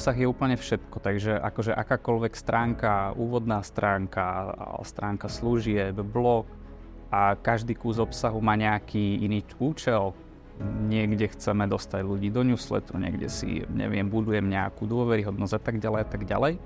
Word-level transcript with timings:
obsah 0.00 0.16
je 0.16 0.24
úplne 0.24 0.56
všetko, 0.56 0.96
takže 0.96 1.36
akože 1.36 1.76
akákoľvek 1.76 2.32
stránka, 2.32 3.12
úvodná 3.20 3.60
stránka, 3.60 4.48
stránka 4.80 5.28
služieb, 5.28 5.92
blog 6.00 6.48
a 7.12 7.36
každý 7.36 7.76
kus 7.76 8.00
obsahu 8.00 8.40
má 8.40 8.56
nejaký 8.56 9.20
iný 9.20 9.44
účel. 9.60 10.16
Niekde 10.88 11.36
chceme 11.36 11.68
dostať 11.68 12.00
ľudí 12.00 12.32
do 12.32 12.40
newsletteru, 12.40 12.96
niekde 12.96 13.28
si, 13.28 13.60
neviem, 13.68 14.08
budujem 14.08 14.48
nejakú 14.48 14.88
dôveryhodnosť 14.88 15.52
a 15.52 15.60
tak 15.60 15.76
ďalej 15.76 16.00
a 16.00 16.08
tak 16.08 16.22
ďalej. 16.24 16.56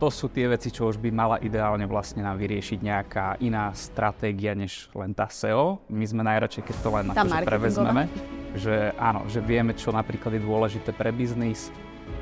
To 0.00 0.08
sú 0.08 0.32
tie 0.32 0.48
veci, 0.48 0.72
čo 0.72 0.88
už 0.88 0.96
by 0.96 1.12
mala 1.12 1.36
ideálne 1.44 1.84
vlastne 1.84 2.24
nám 2.24 2.40
vyriešiť 2.40 2.80
nejaká 2.80 3.44
iná 3.44 3.68
stratégia, 3.76 4.56
než 4.56 4.88
len 4.96 5.12
tá 5.12 5.28
SEO. 5.28 5.84
My 5.92 6.08
sme 6.08 6.24
najradšej, 6.24 6.64
keď 6.64 6.76
to 6.80 6.88
len 6.96 7.06
akože 7.12 7.44
prevezmeme 7.44 8.08
že 8.54 8.90
áno, 8.98 9.26
že 9.30 9.38
vieme, 9.38 9.76
čo 9.78 9.94
napríklad 9.94 10.34
je 10.34 10.42
dôležité 10.42 10.90
pre 10.90 11.14
biznis 11.14 11.70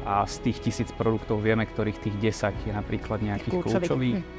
a 0.07 0.25
z 0.25 0.51
tých 0.51 0.59
tisíc 0.71 0.91
produktov 0.95 1.45
vieme, 1.45 1.69
ktorých 1.69 1.99
tých 2.01 2.17
10 2.41 2.69
je 2.69 2.73
napríklad 2.73 3.21
nejakých 3.21 3.55
kľúčových. 3.61 3.89
kľúčových. 3.89 4.17
Hm. 4.21 4.37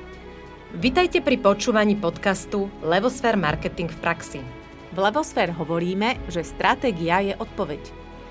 Vitajte 0.69 1.19
pri 1.25 1.37
počúvaní 1.41 1.97
podcastu 1.97 2.69
Levosfér 2.85 3.33
Marketing 3.33 3.89
v 3.89 3.97
praxi. 3.97 4.41
V 4.93 4.97
Levosfér 4.97 5.53
hovoríme, 5.53 6.21
že 6.29 6.45
stratégia 6.45 7.25
je 7.25 7.33
odpoveď. 7.37 7.81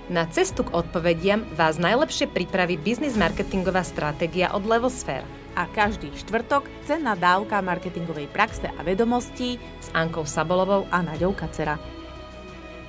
Na 0.09 0.25
cestu 0.25 0.65
k 0.65 0.73
odpovediam 0.73 1.45
vás 1.53 1.77
najlepšie 1.77 2.31
pripraví 2.31 2.81
biznis 2.81 3.19
marketingová 3.19 3.85
stratégia 3.85 4.55
od 4.55 4.65
Levosfér. 4.65 5.27
A 5.59 5.67
každý 5.67 6.15
štvrtok 6.15 6.71
cenná 6.87 7.19
dávka 7.19 7.59
marketingovej 7.59 8.31
praxe 8.31 8.71
a 8.71 8.81
vedomostí 8.87 9.59
s 9.83 9.91
Ankou 9.91 10.23
Sabolovou 10.23 10.87
a 10.95 11.03
Naďou 11.03 11.35
Kacera. 11.35 11.98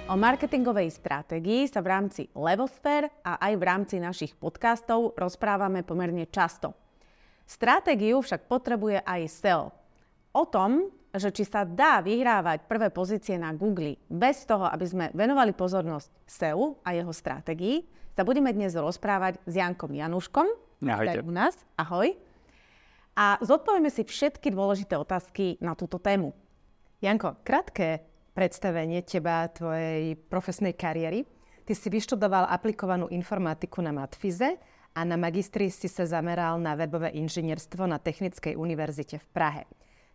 O 0.09 0.18
marketingovej 0.18 0.90
stratégii 0.98 1.70
sa 1.70 1.86
v 1.86 1.94
rámci 1.94 2.22
Levosfér 2.34 3.13
a 3.22 3.38
aj 3.45 3.54
v 3.54 3.62
rámci 3.62 3.95
našich 4.02 4.34
podcastov 4.34 5.13
rozprávame 5.13 5.86
pomerne 5.86 6.25
často. 6.25 6.73
Stratégiu 7.45 8.17
však 8.17 8.50
potrebuje 8.50 9.06
aj 9.06 9.22
SEO. 9.30 9.69
O 10.34 10.50
tom, 10.50 10.89
že 11.14 11.30
či 11.30 11.45
sa 11.45 11.61
dá 11.61 12.02
vyhrávať 12.02 12.66
prvé 12.66 12.89
pozície 12.89 13.38
na 13.38 13.53
Google 13.53 14.02
bez 14.09 14.50
toho, 14.50 14.66
aby 14.66 14.86
sme 14.89 15.06
venovali 15.14 15.53
pozornosť 15.53 16.09
SEO 16.25 16.81
a 16.81 16.89
jeho 16.97 17.14
stratégii, 17.14 17.86
sa 18.17 18.25
budeme 18.25 18.50
dnes 18.50 18.73
rozprávať 18.73 19.38
s 19.45 19.62
Jankom 19.62 19.94
Januškom. 19.94 20.47
Ahojte. 20.89 21.22
u 21.22 21.30
nás. 21.30 21.53
Ahoj. 21.78 22.17
A 23.14 23.38
zodpovieme 23.45 23.94
si 23.94 24.02
všetky 24.02 24.50
dôležité 24.50 24.97
otázky 24.97 25.62
na 25.62 25.78
túto 25.78 26.02
tému. 26.02 26.34
Janko, 26.97 27.38
krátke 27.45 28.09
predstavenie 28.33 29.02
teba, 29.03 29.49
tvojej 29.49 30.16
profesnej 30.30 30.77
kariéry. 30.77 31.25
Ty 31.66 31.73
si 31.77 31.88
vyštudoval 31.89 32.49
aplikovanú 32.49 33.09
informatiku 33.13 33.85
na 33.85 33.94
Matfize 33.94 34.58
a 34.97 35.05
na 35.05 35.16
magistri 35.16 35.69
si 35.69 35.85
sa 35.85 36.05
zameral 36.08 36.57
na 36.57 36.73
webové 36.73 37.13
inžinierstvo 37.13 37.85
na 37.85 38.02
Technickej 38.02 38.57
univerzite 38.57 39.22
v 39.22 39.27
Prahe. 39.30 39.63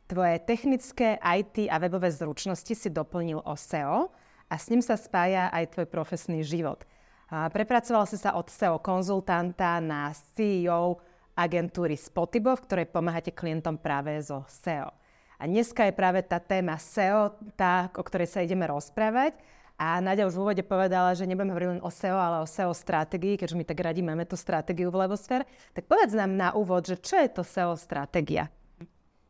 Tvoje 0.05 0.37
technické 0.45 1.17
IT 1.17 1.71
a 1.73 1.81
webové 1.81 2.13
zručnosti 2.13 2.75
si 2.77 2.89
doplnil 2.93 3.41
o 3.41 3.55
SEO 3.57 4.13
a 4.51 4.55
s 4.61 4.69
ním 4.69 4.85
sa 4.85 5.01
spája 5.01 5.49
aj 5.49 5.79
tvoj 5.79 5.87
profesný 5.89 6.45
život. 6.45 6.85
A 7.33 7.49
prepracoval 7.49 8.05
si 8.05 8.21
sa 8.21 8.37
od 8.37 8.53
SEO 8.53 8.85
konzultanta 8.85 9.81
na 9.81 10.13
CEO 10.13 11.01
agentúry 11.33 11.97
Spotibo, 11.97 12.53
v 12.55 12.65
ktorej 12.69 12.87
pomáhate 12.93 13.33
klientom 13.33 13.81
práve 13.81 14.15
zo 14.21 14.45
SEO. 14.47 14.93
A 15.39 15.51
dneska 15.51 15.87
je 15.89 15.95
práve 15.95 16.23
tá 16.23 16.39
téma 16.39 16.79
SEO, 16.79 17.35
tá, 17.59 17.91
o 17.95 18.03
ktorej 18.07 18.31
sa 18.31 18.45
ideme 18.45 18.65
rozprávať. 18.71 19.35
A 19.75 19.99
Nadia 19.99 20.31
už 20.31 20.39
v 20.39 20.43
úvode 20.47 20.63
povedala, 20.63 21.19
že 21.19 21.27
nebudeme 21.27 21.51
hovoriť 21.51 21.71
len 21.79 21.83
o 21.83 21.91
SEO, 21.91 22.15
ale 22.15 22.37
o 22.43 22.47
SEO 22.47 22.71
stratégii, 22.71 23.35
keďže 23.35 23.59
my 23.59 23.67
tak 23.67 23.83
radi 23.83 24.07
máme 24.07 24.23
tú 24.23 24.39
stratégiu 24.39 24.95
v 24.95 25.03
Levosfér. 25.03 25.43
Tak 25.75 25.91
povedz 25.91 26.15
nám 26.15 26.39
na 26.39 26.49
úvod, 26.55 26.87
že 26.87 26.95
čo 27.03 27.19
je 27.19 27.27
to 27.27 27.43
SEO 27.43 27.75
stratégia? 27.75 28.55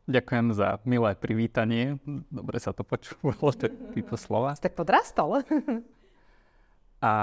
Ďakujem 0.05 0.53
za 0.53 0.77
milé 0.85 1.17
privítanie. 1.17 1.97
Dobre 2.29 2.61
sa 2.61 2.77
to 2.77 2.85
počúvalo, 2.85 3.49
tieto 3.97 4.13
slova. 4.21 4.53
Tak 4.53 4.77
podrastol. 4.77 5.41
A 7.01 7.13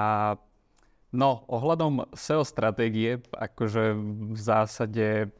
no, 1.14 1.46
ohľadom 1.46 2.10
SEO 2.18 2.42
stratégie, 2.42 3.22
akože 3.30 3.94
v 4.34 4.38
zásade 4.38 5.30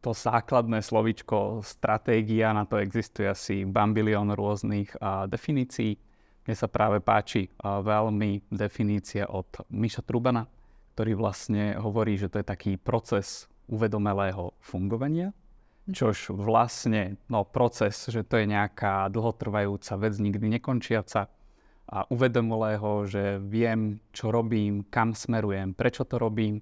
to 0.00 0.14
základné 0.14 0.82
slovičko 0.82 1.60
stratégia, 1.64 2.52
na 2.52 2.64
to 2.64 2.78
existuje 2.78 3.28
asi 3.28 3.64
bambilión 3.66 4.32
rôznych 4.32 4.94
a, 5.00 5.26
definícií. 5.26 5.98
Mne 6.46 6.54
sa 6.54 6.70
práve 6.70 7.02
páči 7.02 7.50
a, 7.58 7.82
veľmi 7.82 8.50
definícia 8.52 9.26
od 9.26 9.66
Miša 9.72 10.06
Trubana, 10.06 10.46
ktorý 10.94 11.12
vlastne 11.18 11.76
hovorí, 11.76 12.16
že 12.16 12.32
to 12.32 12.40
je 12.40 12.46
taký 12.46 12.72
proces 12.80 13.50
uvedomelého 13.66 14.54
fungovania, 14.62 15.34
čož 15.90 16.34
vlastne, 16.34 17.18
no 17.30 17.46
proces, 17.46 18.10
že 18.10 18.26
to 18.26 18.42
je 18.42 18.46
nejaká 18.50 19.06
dlhotrvajúca 19.10 19.94
vec, 20.02 20.14
nikdy 20.18 20.58
nekončiaca. 20.58 21.30
A 21.86 22.02
uvedomelého, 22.10 23.06
že 23.06 23.38
viem, 23.38 24.02
čo 24.10 24.34
robím, 24.34 24.82
kam 24.90 25.14
smerujem, 25.14 25.70
prečo 25.70 26.02
to 26.02 26.18
robím 26.18 26.58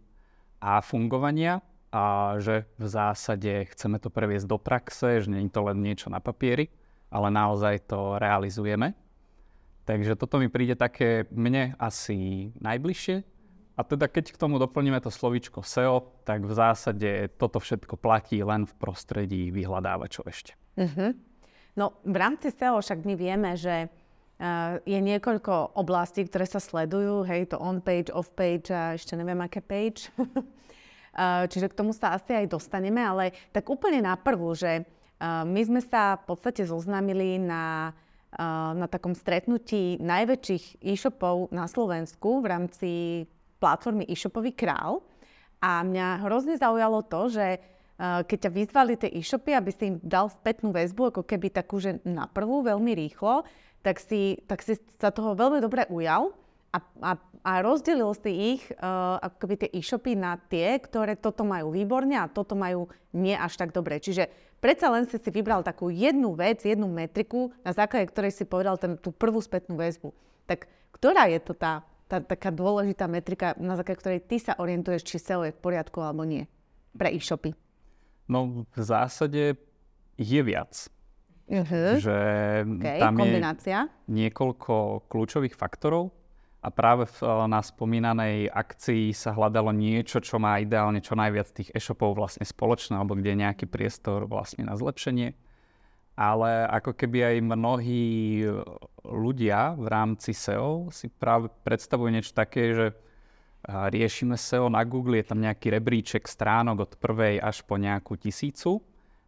a 0.60 0.84
fungovania, 0.84 1.64
a 1.94 2.34
že 2.42 2.66
v 2.74 2.86
zásade 2.90 3.70
chceme 3.70 4.02
to 4.02 4.10
previesť 4.10 4.50
do 4.50 4.58
praxe, 4.58 5.22
že 5.22 5.30
nie 5.30 5.46
je 5.46 5.54
to 5.54 5.62
len 5.62 5.78
niečo 5.78 6.10
na 6.10 6.18
papieri, 6.18 6.66
ale 7.06 7.30
naozaj 7.30 7.86
to 7.86 8.18
realizujeme. 8.18 8.98
Takže 9.86 10.18
toto 10.18 10.42
mi 10.42 10.50
príde 10.50 10.74
také 10.74 11.30
mne 11.30 11.78
asi 11.78 12.50
najbližšie. 12.58 13.22
A 13.74 13.80
teda 13.86 14.10
keď 14.10 14.34
k 14.34 14.40
tomu 14.40 14.58
doplníme 14.58 14.98
to 14.98 15.10
slovíčko 15.10 15.62
SEO, 15.62 16.10
tak 16.26 16.42
v 16.42 16.52
zásade 16.54 17.10
toto 17.38 17.62
všetko 17.62 17.94
platí 17.94 18.42
len 18.42 18.66
v 18.66 18.74
prostredí 18.74 19.54
vyhľadávačov 19.54 20.24
ešte. 20.26 20.58
Uh-huh. 20.74 21.14
No 21.78 21.94
v 22.02 22.16
rámci 22.18 22.50
SEO 22.54 22.82
však 22.82 23.02
my 23.02 23.14
vieme, 23.18 23.54
že 23.58 23.86
uh, 23.86 24.78
je 24.82 24.98
niekoľko 24.98 25.78
oblastí, 25.78 26.26
ktoré 26.26 26.46
sa 26.46 26.62
sledujú, 26.62 27.26
hej, 27.26 27.50
to 27.50 27.58
on-page, 27.58 28.14
off-page 28.14 28.70
a 28.70 28.94
ešte 28.94 29.18
neviem 29.18 29.38
aké 29.42 29.62
page. 29.62 30.10
Eh, 31.14 31.46
čiže 31.46 31.70
k 31.70 31.78
tomu 31.78 31.94
sa 31.94 32.18
asi 32.18 32.34
aj 32.34 32.50
dostaneme, 32.50 32.98
ale 32.98 33.30
tak 33.54 33.70
úplne 33.70 34.02
na 34.02 34.18
prvú, 34.18 34.50
že 34.58 34.82
eh, 34.82 34.86
my 35.22 35.62
sme 35.62 35.78
sa 35.78 36.18
v 36.18 36.34
podstate 36.34 36.66
zoznámili 36.66 37.38
na, 37.38 37.94
eh, 38.34 38.72
na 38.74 38.90
takom 38.90 39.14
stretnutí 39.14 40.02
najväčších 40.02 40.82
e-shopov 40.82 41.54
na 41.54 41.70
Slovensku 41.70 42.42
v 42.42 42.46
rámci 42.50 42.90
platformy 43.62 44.10
e-shopový 44.10 44.58
král. 44.58 45.06
A 45.62 45.86
mňa 45.86 46.26
hrozne 46.26 46.58
zaujalo 46.58 47.00
to, 47.06 47.32
že 47.32 47.46
keď 47.94 48.50
ťa 48.50 48.50
vyzvali 48.50 48.94
tie 48.98 49.06
e-shopy, 49.06 49.54
aby 49.54 49.70
si 49.70 49.86
im 49.86 49.96
dal 50.02 50.26
spätnú 50.26 50.74
väzbu, 50.74 51.14
ako 51.14 51.22
keby 51.22 51.46
takú, 51.54 51.78
že 51.78 52.02
na 52.02 52.26
prvú, 52.26 52.66
veľmi 52.66 52.90
rýchlo, 52.90 53.46
tak 53.86 54.02
si, 54.02 54.42
tak 54.50 54.66
si 54.66 54.74
sa 54.98 55.14
toho 55.14 55.38
veľmi 55.38 55.62
dobre 55.62 55.86
ujal 55.88 56.34
a, 56.74 56.78
a, 56.82 57.12
a 57.46 57.52
rozdelil 57.62 58.10
si 58.18 58.58
ich, 58.58 58.62
uh, 58.82 59.22
ako 59.22 59.36
keby 59.46 59.54
tie 59.62 59.70
e-shopy 59.78 60.18
na 60.18 60.34
tie, 60.50 60.74
ktoré 60.82 61.14
toto 61.14 61.46
majú 61.46 61.70
výborne 61.70 62.18
a 62.18 62.26
toto 62.26 62.58
majú 62.58 62.90
nie 63.14 63.38
až 63.38 63.54
tak 63.54 63.70
dobre. 63.70 64.02
Čiže 64.02 64.26
predsa 64.58 64.90
len 64.90 65.06
si 65.06 65.22
si 65.22 65.30
vybral 65.30 65.62
takú 65.62 65.86
jednu 65.94 66.34
vec, 66.34 66.66
jednu 66.66 66.90
metriku, 66.90 67.54
na 67.62 67.70
základe 67.70 68.10
ktorej 68.10 68.34
si 68.34 68.42
povedal 68.42 68.74
ten, 68.74 68.98
tú 68.98 69.14
prvú 69.14 69.38
spätnú 69.38 69.78
väzbu. 69.78 70.10
Tak 70.50 70.66
ktorá 70.98 71.30
je 71.30 71.38
to 71.38 71.54
tá, 71.54 71.86
tá 72.10 72.18
taká 72.18 72.50
dôležitá 72.50 73.06
metrika, 73.06 73.54
na 73.54 73.78
základe 73.78 74.02
ktorej 74.02 74.20
ty 74.26 74.42
sa 74.42 74.58
orientuješ, 74.58 75.06
či 75.06 75.22
SEO 75.22 75.46
je 75.46 75.54
v 75.54 75.62
poriadku 75.62 76.02
alebo 76.02 76.26
nie 76.26 76.50
pre 76.98 77.14
e-shopy? 77.14 77.54
No 78.26 78.66
v 78.66 78.78
zásade 78.82 79.54
je 80.18 80.40
viac. 80.42 80.90
Uh-huh. 81.44 82.00
Že 82.00 82.16
okay, 82.80 82.98
tam 83.04 83.20
kombinácia. 83.20 83.78
je 83.84 84.16
niekoľko 84.16 85.04
kľúčových 85.12 85.52
faktorov, 85.52 86.23
a 86.64 86.72
práve 86.72 87.04
v, 87.04 87.18
eh, 87.20 87.44
na 87.44 87.60
spomínanej 87.60 88.48
akcii 88.48 89.12
sa 89.12 89.36
hľadalo 89.36 89.68
niečo, 89.76 90.24
čo 90.24 90.40
má 90.40 90.56
ideálne 90.56 91.04
čo 91.04 91.12
najviac 91.12 91.52
tých 91.52 91.68
e-shopov 91.76 92.16
vlastne 92.16 92.48
spoločné, 92.48 92.96
alebo 92.96 93.12
kde 93.12 93.36
je 93.36 93.42
nejaký 93.44 93.66
priestor 93.68 94.24
vlastne 94.24 94.64
na 94.64 94.72
zlepšenie. 94.72 95.36
Ale 96.14 96.70
ako 96.70 96.94
keby 96.96 97.36
aj 97.36 97.36
mnohí 97.44 98.04
eh, 98.48 98.64
ľudia 99.04 99.76
v 99.76 99.86
rámci 99.92 100.32
SEO 100.32 100.88
si 100.88 101.12
práve 101.12 101.52
predstavujú 101.68 102.08
niečo 102.08 102.32
také, 102.32 102.72
že 102.72 102.86
eh, 102.88 103.92
riešime 103.92 104.40
SEO 104.40 104.72
na 104.72 104.80
Google, 104.88 105.20
je 105.20 105.28
tam 105.36 105.44
nejaký 105.44 105.68
rebríček 105.68 106.24
stránok 106.24 106.76
od 106.88 106.92
prvej 106.96 107.44
až 107.44 107.60
po 107.68 107.76
nejakú 107.76 108.16
tisícu. 108.16 108.80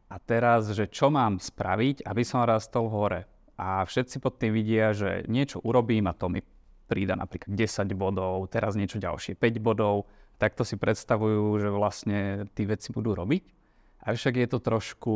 A 0.06 0.22
teraz, 0.22 0.70
že 0.70 0.86
čo 0.86 1.10
mám 1.10 1.42
spraviť, 1.42 2.06
aby 2.06 2.22
som 2.22 2.46
rastol 2.46 2.86
hore. 2.86 3.26
A 3.58 3.82
všetci 3.82 4.22
pod 4.22 4.38
tým 4.38 4.54
vidia, 4.54 4.94
že 4.94 5.26
niečo 5.26 5.58
urobím 5.66 6.06
a 6.06 6.14
to 6.14 6.30
mi 6.30 6.38
prída 6.86 7.18
napríklad 7.18 7.52
10 7.52 7.92
bodov, 7.98 8.46
teraz 8.48 8.78
niečo 8.78 9.02
ďalšie 9.02 9.34
5 9.34 9.58
bodov. 9.58 10.06
Takto 10.38 10.62
si 10.62 10.78
predstavujú, 10.78 11.58
že 11.58 11.68
vlastne 11.72 12.18
tí 12.54 12.64
veci 12.68 12.94
budú 12.94 13.16
robiť. 13.16 13.42
Avšak 14.06 14.34
je 14.38 14.48
to 14.48 14.58
trošku 14.62 15.14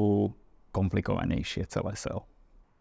komplikovanejšie 0.74 1.70
celé 1.70 1.94
SEO. 1.94 2.26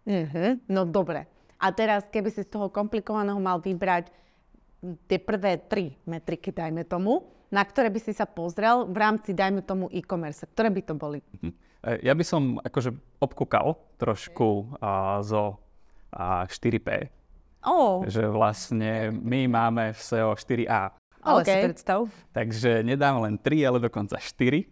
Uh-huh. 0.09 0.57
No 0.65 0.87
dobre. 0.89 1.29
A 1.59 1.75
teraz, 1.75 2.07
keby 2.07 2.31
si 2.31 2.47
z 2.47 2.49
toho 2.49 2.71
komplikovaného 2.71 3.37
mal 3.37 3.59
vybrať 3.59 4.09
tie 5.11 5.19
prvé 5.19 5.59
tri 5.59 5.99
metriky, 6.07 6.55
dajme 6.55 6.87
tomu, 6.87 7.27
na 7.51 7.65
ktoré 7.65 7.91
by 7.91 7.99
si 7.99 8.15
sa 8.15 8.23
pozrel 8.23 8.87
v 8.87 8.95
rámci, 8.95 9.35
dajme 9.35 9.65
tomu, 9.65 9.91
e-commerce? 9.91 10.47
Ktoré 10.47 10.71
by 10.71 10.81
to 10.87 10.93
boli? 10.95 11.19
Mhm. 11.43 11.51
E, 11.83 11.89
ja 12.07 12.13
by 12.15 12.23
som 12.23 12.57
akože 12.63 12.95
obkúkal 13.19 13.75
trošku 13.99 14.79
a, 14.79 15.19
zo 15.19 15.59
a 16.15 16.47
4P. 16.47 17.18
Oh. 17.65 18.07
Že 18.07 18.31
vlastne 18.31 19.11
my 19.11 19.51
máme 19.51 19.91
v 19.91 19.99
SEO 19.99 20.35
4A. 20.35 20.95
Ale 21.19 21.43
Okay. 21.43 21.51
si 21.51 21.67
predstav. 21.67 21.99
Takže 22.31 22.79
nedám 22.79 23.19
len 23.19 23.35
3, 23.35 23.67
ale 23.67 23.83
dokonca 23.83 24.15
4. 24.15 24.63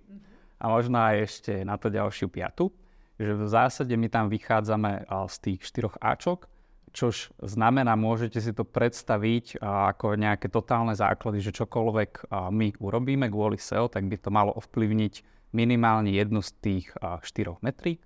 A 0.57 0.71
možno 0.71 0.95
aj 0.95 1.15
ešte 1.27 1.53
na 1.67 1.75
to 1.75 1.91
ďalšiu 1.91 2.31
piatu. 2.31 2.71
Že 3.19 3.33
v 3.33 3.45
zásade 3.49 3.93
my 3.97 4.07
tam 4.07 4.31
vychádzame 4.31 5.09
z 5.09 5.35
tých 5.43 5.59
4 5.67 5.99
Ačok, 5.99 6.47
čož 6.95 7.35
znamená, 7.43 7.97
môžete 7.99 8.39
si 8.39 8.53
to 8.55 8.63
predstaviť 8.63 9.59
ako 9.61 10.15
nejaké 10.15 10.47
totálne 10.47 10.95
základy, 10.95 11.43
že 11.43 11.51
čokoľvek 11.51 12.31
my 12.31 12.67
urobíme 12.79 13.27
kvôli 13.27 13.59
SEO, 13.59 13.91
tak 13.91 14.07
by 14.07 14.17
to 14.17 14.29
malo 14.31 14.53
ovplyvniť 14.55 15.13
minimálne 15.51 16.13
jednu 16.13 16.41
z 16.45 16.51
tých 16.61 16.85
a, 17.01 17.17
štyroch 17.23 17.59
metrík. 17.65 18.01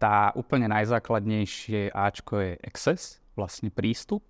Tá 0.00 0.32
úplne 0.32 0.66
najzákladnejšie 0.70 1.92
Ačko 1.92 2.40
je 2.40 2.52
access, 2.64 3.20
vlastne 3.40 3.72
prístup, 3.72 4.20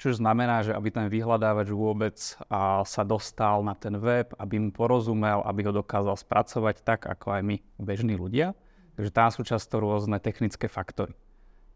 čo 0.00 0.16
znamená, 0.16 0.64
že 0.64 0.72
aby 0.72 0.88
ten 0.88 1.06
vyhľadávač 1.12 1.68
vôbec 1.70 2.16
a, 2.48 2.80
sa 2.88 3.04
dostal 3.04 3.60
na 3.60 3.76
ten 3.76 3.94
web, 4.00 4.32
aby 4.40 4.56
mu 4.56 4.72
porozumel, 4.72 5.44
aby 5.44 5.68
ho 5.68 5.72
dokázal 5.76 6.16
spracovať 6.16 6.80
tak, 6.80 7.04
ako 7.04 7.36
aj 7.36 7.42
my, 7.44 7.56
bežní 7.78 8.16
ľudia. 8.16 8.56
Takže 8.96 9.10
tam 9.12 9.28
sú 9.28 9.44
často 9.44 9.78
rôzne 9.78 10.16
technické 10.18 10.66
faktory. 10.66 11.12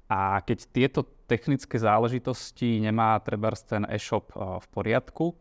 A 0.09 0.41
keď 0.41 0.59
tieto 0.73 1.01
technické 1.29 1.77
záležitosti 1.77 2.81
nemá 2.81 3.21
treba 3.21 3.53
ten 3.53 3.85
e-shop 3.93 4.33
v 4.33 4.67
poriadku, 4.73 5.37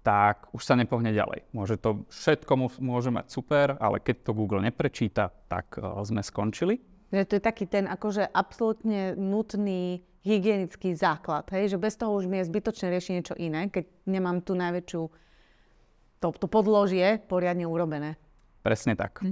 tak 0.00 0.48
už 0.54 0.62
sa 0.62 0.78
nepohne 0.78 1.12
ďalej. 1.12 1.50
Môže 1.50 1.76
to, 1.76 2.06
všetko 2.08 2.80
môže 2.80 3.10
mať 3.12 3.26
super, 3.28 3.74
ale 3.76 4.00
keď 4.00 4.24
to 4.24 4.38
Google 4.38 4.64
neprečíta, 4.64 5.34
tak 5.50 5.76
sme 6.06 6.22
skončili. 6.24 6.80
To 7.12 7.34
je 7.36 7.42
taký 7.42 7.68
ten 7.68 7.84
akože 7.90 8.24
absolútne 8.30 9.18
nutný 9.18 10.00
hygienický 10.26 10.98
základ, 10.98 11.46
hej? 11.54 11.70
že 11.70 11.78
bez 11.78 11.94
toho 11.94 12.18
už 12.18 12.26
mi 12.26 12.42
je 12.42 12.50
zbytočné 12.50 12.90
riešiť 12.90 13.12
niečo 13.14 13.34
iné, 13.38 13.70
keď 13.70 13.86
nemám 14.10 14.42
tu 14.42 14.58
najväčšiu, 14.58 15.02
to, 16.18 16.26
to 16.34 16.46
podložie 16.50 17.22
poriadne 17.30 17.62
urobené. 17.62 18.18
Presne 18.66 18.98
tak. 18.98 19.22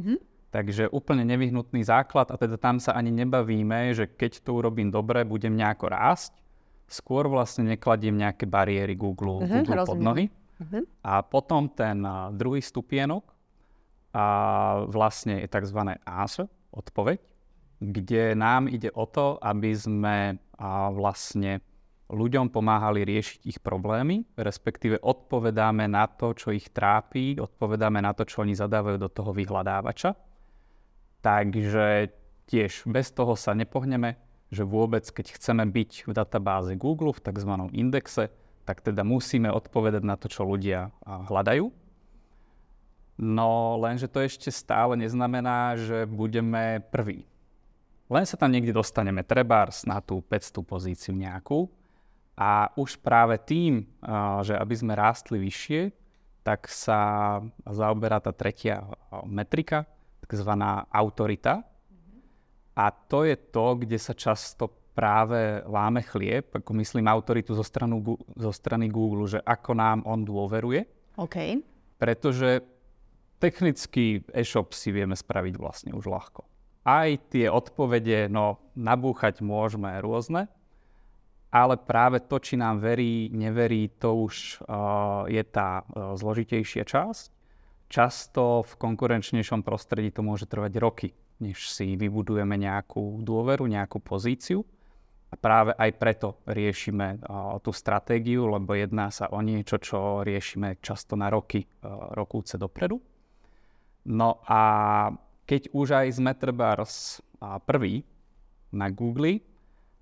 Takže 0.54 0.86
úplne 0.94 1.26
nevyhnutný 1.26 1.82
základ 1.82 2.30
a 2.30 2.38
teda 2.38 2.54
tam 2.54 2.78
sa 2.78 2.94
ani 2.94 3.10
nebavíme, 3.10 3.90
že 3.90 4.06
keď 4.06 4.46
to 4.46 4.54
urobím 4.54 4.94
dobre, 4.94 5.26
budem 5.26 5.58
nejako 5.58 5.90
rásť. 5.90 6.38
Skôr 6.86 7.26
vlastne 7.26 7.66
nekladiem 7.74 8.14
nejaké 8.14 8.46
bariéry 8.46 8.94
Google, 8.94 9.42
Mhm, 9.42 9.66
Google 9.66 9.82
pod 9.82 9.98
nohy. 9.98 10.26
Mhm. 10.62 10.80
A 11.02 11.26
potom 11.26 11.66
ten 11.66 12.06
a, 12.06 12.30
druhý 12.30 12.62
stupienok 12.62 13.26
a 14.14 14.24
vlastne 14.86 15.42
je 15.42 15.50
tzv. 15.50 15.98
answer, 16.06 16.46
odpoveď, 16.70 17.18
kde 17.82 18.38
nám 18.38 18.70
ide 18.70 18.94
o 18.94 19.10
to, 19.10 19.42
aby 19.42 19.74
sme 19.74 20.38
a, 20.58 20.90
vlastne 20.90 21.60
ľuďom 22.12 22.52
pomáhali 22.52 23.02
riešiť 23.02 23.40
ich 23.48 23.58
problémy, 23.64 24.28
respektíve 24.36 25.00
odpovedáme 25.00 25.88
na 25.88 26.04
to, 26.04 26.36
čo 26.36 26.52
ich 26.52 26.68
trápi, 26.68 27.40
odpovedáme 27.40 28.04
na 28.04 28.12
to, 28.12 28.28
čo 28.28 28.44
oni 28.44 28.52
zadávajú 28.52 28.96
do 29.00 29.08
toho 29.08 29.32
vyhľadávača. 29.32 30.12
Takže 31.24 32.12
tiež 32.44 32.84
bez 32.84 33.08
toho 33.16 33.32
sa 33.34 33.56
nepohneme, 33.56 34.20
že 34.52 34.68
vôbec, 34.68 35.08
keď 35.08 35.40
chceme 35.40 35.64
byť 35.64 36.06
v 36.06 36.12
databáze 36.12 36.76
Google, 36.76 37.16
v 37.16 37.24
tzv. 37.24 37.52
indexe, 37.72 38.28
tak 38.68 38.84
teda 38.84 39.00
musíme 39.04 39.48
odpovedať 39.48 40.02
na 40.04 40.16
to, 40.20 40.28
čo 40.28 40.44
ľudia 40.44 40.92
hľadajú. 41.04 41.72
No 43.14 43.78
lenže 43.78 44.10
to 44.10 44.20
ešte 44.20 44.50
stále 44.50 44.98
neznamená, 44.98 45.78
že 45.78 46.04
budeme 46.04 46.82
prví. 46.92 47.24
Len 48.14 48.22
sa 48.22 48.38
tam 48.38 48.54
niekde 48.54 48.70
dostaneme, 48.70 49.26
trebárs 49.26 49.82
na 49.82 49.98
tú 49.98 50.22
500 50.22 50.62
pozíciu 50.62 51.18
nejakú. 51.18 51.66
A 52.38 52.70
už 52.78 53.02
práve 53.02 53.42
tým, 53.42 53.90
a, 53.98 54.38
že 54.46 54.54
aby 54.54 54.74
sme 54.74 54.94
rástli 54.94 55.42
vyššie, 55.42 55.90
tak 56.46 56.70
sa 56.70 57.42
zaoberá 57.66 58.22
tá 58.22 58.30
tretia 58.30 58.86
a, 58.86 59.26
metrika, 59.26 59.82
takzvaná 60.22 60.86
autorita. 60.94 61.66
A 62.78 62.90
to 62.90 63.26
je 63.26 63.34
to, 63.34 63.82
kde 63.82 63.98
sa 63.98 64.14
často 64.14 64.70
práve 64.94 65.66
láme 65.66 66.06
chlieb, 66.06 66.54
ako 66.54 66.70
myslím 66.78 67.10
autoritu 67.10 67.50
zo, 67.58 67.66
stranu, 67.66 67.98
zo 68.38 68.52
strany 68.54 68.86
Google, 68.86 69.26
že 69.26 69.42
ako 69.42 69.74
nám 69.74 70.06
on 70.06 70.22
dôveruje, 70.22 70.86
OK. 71.18 71.58
pretože 71.98 72.62
technicky 73.42 74.22
e-shop 74.30 74.70
si 74.70 74.94
vieme 74.94 75.18
spraviť 75.18 75.54
vlastne 75.58 75.90
už 75.98 76.06
ľahko. 76.06 76.53
Aj 76.84 77.08
tie 77.32 77.48
odpovede, 77.48 78.28
no 78.28 78.60
nabúchať 78.76 79.40
môžeme 79.40 79.96
rôzne, 80.04 80.52
ale 81.54 81.80
práve 81.80 82.20
to, 82.20 82.36
či 82.42 82.60
nám 82.60 82.82
verí, 82.82 83.32
neverí, 83.32 83.88
to 83.96 84.26
už 84.26 84.60
uh, 84.66 85.24
je 85.30 85.40
tá 85.48 85.80
uh, 85.80 86.12
zložitejšia 86.18 86.84
časť. 86.84 87.24
Často 87.88 88.66
v 88.66 88.72
konkurenčnejšom 88.74 89.64
prostredí 89.64 90.10
to 90.10 90.26
môže 90.26 90.50
trvať 90.50 90.72
roky, 90.82 91.08
než 91.38 91.70
si 91.70 91.94
vybudujeme 91.94 92.58
nejakú 92.58 93.22
dôveru, 93.22 93.70
nejakú 93.70 94.02
pozíciu. 94.02 94.66
A 95.30 95.38
práve 95.38 95.72
aj 95.78 95.90
preto 95.94 96.42
riešime 96.44 97.22
uh, 97.22 97.56
tú 97.62 97.70
stratégiu, 97.70 98.50
lebo 98.50 98.74
jedná 98.76 99.08
sa 99.14 99.30
o 99.30 99.38
niečo, 99.40 99.78
čo 99.78 100.20
riešime 100.26 100.82
často 100.82 101.14
na 101.14 101.30
roky, 101.30 101.64
uh, 101.64 102.12
rokúce 102.12 102.58
dopredu. 102.58 102.98
No 104.10 104.42
a 104.44 104.60
keď 105.44 105.72
už 105.76 105.88
aj 106.04 106.08
sme 106.16 106.32
trebárs 106.32 107.20
prvý 107.68 108.04
na 108.72 108.88
Google, 108.88 109.44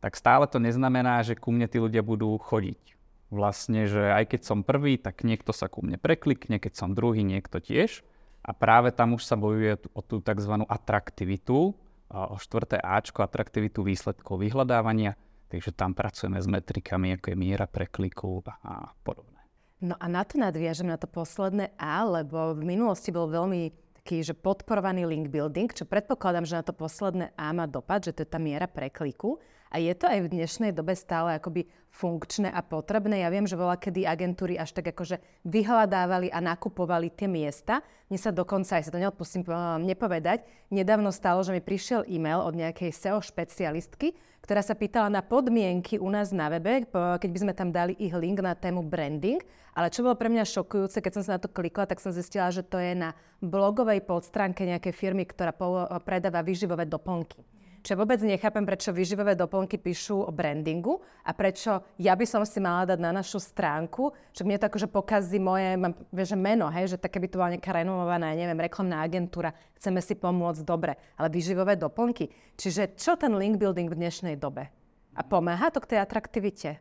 tak 0.02 0.18
stále 0.18 0.46
to 0.50 0.58
neznamená, 0.58 1.22
že 1.22 1.38
ku 1.38 1.54
mne 1.54 1.70
tí 1.70 1.78
ľudia 1.78 2.02
budú 2.02 2.34
chodiť. 2.38 2.98
Vlastne, 3.32 3.86
že 3.86 4.12
aj 4.12 4.34
keď 4.34 4.40
som 4.44 4.66
prvý, 4.66 4.98
tak 4.98 5.24
niekto 5.24 5.54
sa 5.54 5.70
ku 5.70 5.80
mne 5.80 5.96
preklikne, 5.96 6.58
keď 6.58 6.72
som 6.74 6.92
druhý, 6.92 7.24
niekto 7.24 7.62
tiež. 7.62 8.04
A 8.42 8.50
práve 8.50 8.90
tam 8.90 9.14
už 9.14 9.22
sa 9.22 9.38
bojuje 9.38 9.78
o 9.94 10.02
tú 10.02 10.18
tzv. 10.18 10.66
atraktivitu, 10.66 11.72
o 12.12 12.36
štvrté 12.36 12.82
Ačko, 12.82 13.22
atraktivitu 13.22 13.86
výsledkov 13.86 14.42
vyhľadávania. 14.42 15.14
Takže 15.48 15.70
tam 15.72 15.94
pracujeme 15.94 16.42
s 16.42 16.48
metrikami, 16.50 17.16
ako 17.16 17.32
je 17.32 17.36
miera 17.38 17.70
prekliku 17.70 18.42
a 18.66 18.92
podobné. 19.06 19.40
No 19.82 19.98
a 19.98 20.06
na 20.06 20.22
to 20.22 20.38
nadviažem 20.38 20.90
na 20.90 20.98
to 21.00 21.06
posledné 21.06 21.74
A, 21.78 22.04
lebo 22.04 22.54
v 22.54 22.62
minulosti 22.66 23.11
bol 23.11 23.26
veľmi 23.30 23.81
taký, 24.02 24.26
že 24.26 24.35
podporovaný 24.35 25.06
link 25.06 25.30
building, 25.30 25.71
čo 25.71 25.87
predpokladám, 25.87 26.42
že 26.42 26.59
na 26.59 26.66
to 26.66 26.75
posledné 26.75 27.38
A 27.38 27.54
má 27.54 27.71
dopad, 27.71 28.02
že 28.02 28.11
to 28.11 28.26
je 28.26 28.28
tá 28.35 28.42
miera 28.42 28.66
prekliku. 28.66 29.38
A 29.73 29.81
je 29.81 29.97
to 29.97 30.05
aj 30.05 30.29
v 30.29 30.33
dnešnej 30.37 30.76
dobe 30.76 30.93
stále 30.93 31.41
akoby 31.41 31.64
funkčné 31.88 32.52
a 32.52 32.61
potrebné. 32.61 33.25
Ja 33.25 33.33
viem, 33.33 33.49
že 33.49 33.57
bola 33.57 33.81
kedy 33.81 34.05
agentúry 34.05 34.61
až 34.61 34.76
tak 34.76 34.93
akože 34.93 35.17
vyhľadávali 35.49 36.29
a 36.29 36.45
nakupovali 36.45 37.09
tie 37.09 37.25
miesta. 37.25 37.81
Mne 38.12 38.21
sa 38.21 38.37
dokonca, 38.37 38.76
aj 38.76 38.85
sa 38.85 38.93
to 38.93 39.00
neodpustím 39.00 39.49
nepovedať, 39.81 40.45
nedávno 40.69 41.09
stalo, 41.09 41.41
že 41.41 41.57
mi 41.57 41.64
prišiel 41.64 42.05
e-mail 42.05 42.45
od 42.45 42.52
nejakej 42.52 42.93
SEO 42.93 43.25
špecialistky, 43.25 44.12
ktorá 44.45 44.61
sa 44.61 44.76
pýtala 44.76 45.09
na 45.09 45.25
podmienky 45.25 45.97
u 45.97 46.12
nás 46.12 46.37
na 46.37 46.52
webe, 46.52 46.85
keď 46.93 47.31
by 47.33 47.38
sme 47.41 47.52
tam 47.57 47.73
dali 47.73 47.97
ich 47.97 48.12
link 48.12 48.45
na 48.45 48.52
tému 48.52 48.85
branding. 48.85 49.41
Ale 49.73 49.88
čo 49.88 50.05
bolo 50.05 50.21
pre 50.21 50.29
mňa 50.29 50.45
šokujúce, 50.52 51.00
keď 51.00 51.12
som 51.17 51.25
sa 51.25 51.33
na 51.37 51.41
to 51.41 51.49
klikla, 51.49 51.88
tak 51.88 51.97
som 51.97 52.12
zistila, 52.12 52.52
že 52.52 52.61
to 52.61 52.76
je 52.76 52.93
na 52.93 53.17
blogovej 53.41 54.05
podstránke 54.05 54.69
nejakej 54.69 54.93
firmy, 54.93 55.25
ktorá 55.25 55.57
predáva 56.05 56.45
výživové 56.45 56.85
doplnky. 56.85 57.41
Čo 57.82 57.98
vôbec 57.98 58.22
nechápem, 58.22 58.62
prečo 58.62 58.94
výživové 58.94 59.34
doplnky 59.34 59.74
píšu 59.74 60.22
o 60.22 60.30
brandingu 60.30 61.02
a 61.26 61.34
prečo 61.34 61.82
ja 61.98 62.14
by 62.14 62.22
som 62.22 62.46
si 62.46 62.62
mala 62.62 62.86
dať 62.86 62.98
na 63.02 63.10
našu 63.10 63.42
stránku, 63.42 64.14
že 64.30 64.46
mne 64.46 64.62
to 64.62 64.70
akože 64.70 64.86
pokazí 64.86 65.42
moje 65.42 65.74
mám, 65.74 65.90
vieš, 66.14 66.38
meno, 66.38 66.70
hej, 66.70 66.94
že 66.94 67.02
také 67.02 67.18
by 67.18 67.26
to 67.26 67.42
bola 67.42 67.58
nejaká 67.58 67.74
renomovaná, 67.74 68.38
neviem, 68.38 68.54
reklamná 68.54 69.02
agentúra, 69.02 69.50
chceme 69.74 69.98
si 69.98 70.14
pomôcť 70.14 70.62
dobre, 70.62 70.94
ale 71.18 71.26
výživové 71.26 71.74
doplnky. 71.74 72.30
Čiže 72.54 72.94
čo 72.94 73.18
ten 73.18 73.34
link 73.34 73.58
building 73.58 73.90
v 73.90 73.98
dnešnej 73.98 74.38
dobe? 74.38 74.70
A 75.18 75.20
pomáha 75.26 75.74
to 75.74 75.82
k 75.82 75.98
tej 75.98 75.98
atraktivite? 76.06 76.78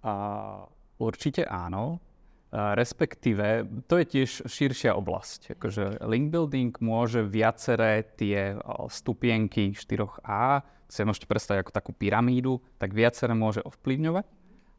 A 0.00 0.64
určite 0.96 1.44
áno. 1.44 2.00
Respektíve, 2.48 3.68
to 3.84 4.00
je 4.00 4.06
tiež 4.08 4.30
širšia 4.48 4.96
oblasť. 4.96 5.60
Akože 5.60 6.00
link 6.08 6.32
building 6.32 6.72
môže 6.80 7.20
viaceré 7.20 8.08
tie 8.16 8.56
stupienky 8.88 9.76
4A, 9.76 10.64
si 10.88 11.04
môžete 11.04 11.28
predstaviť 11.28 11.60
ako 11.60 11.72
takú 11.76 11.92
pyramídu, 11.92 12.64
tak 12.80 12.96
viaceré 12.96 13.36
môže 13.36 13.60
ovplyvňovať. 13.60 14.24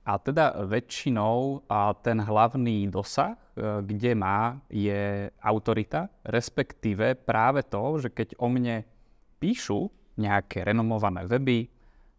A 0.10 0.18
teda 0.18 0.66
väčšinou 0.66 1.70
a 1.70 1.94
ten 2.02 2.18
hlavný 2.18 2.90
dosah, 2.90 3.38
e, 3.54 3.86
kde 3.86 4.18
má, 4.18 4.58
je 4.74 5.30
autorita, 5.38 6.10
respektíve 6.26 7.14
práve 7.14 7.62
to, 7.70 8.02
že 8.02 8.10
keď 8.10 8.34
o 8.42 8.50
mne 8.50 8.82
píšu 9.38 9.94
nejaké 10.18 10.66
renomované 10.66 11.30
weby 11.30 11.70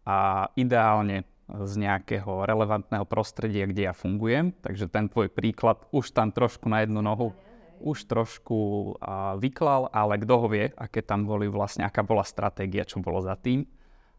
a 0.07 0.47
ideálne 0.55 1.27
z 1.51 1.73
nejakého 1.75 2.47
relevantného 2.47 3.03
prostredia, 3.03 3.67
kde 3.67 3.91
ja 3.91 3.93
fungujem. 3.93 4.55
Takže 4.63 4.87
ten 4.87 5.11
tvoj 5.11 5.27
príklad 5.27 5.83
už 5.91 6.15
tam 6.15 6.31
trošku 6.31 6.71
na 6.71 6.87
jednu 6.87 7.03
nohu 7.03 7.35
už 7.81 8.05
trošku 8.05 8.93
a, 9.01 9.33
vyklal, 9.41 9.89
ale 9.89 10.21
kto 10.21 10.33
ho 10.37 10.47
vie, 10.47 10.69
aké 10.77 11.01
tam 11.01 11.25
boli 11.25 11.49
vlastne, 11.49 11.81
aká 11.81 12.05
bola 12.05 12.21
stratégia, 12.21 12.85
čo 12.85 13.01
bolo 13.01 13.19
za 13.25 13.33
tým. 13.33 13.65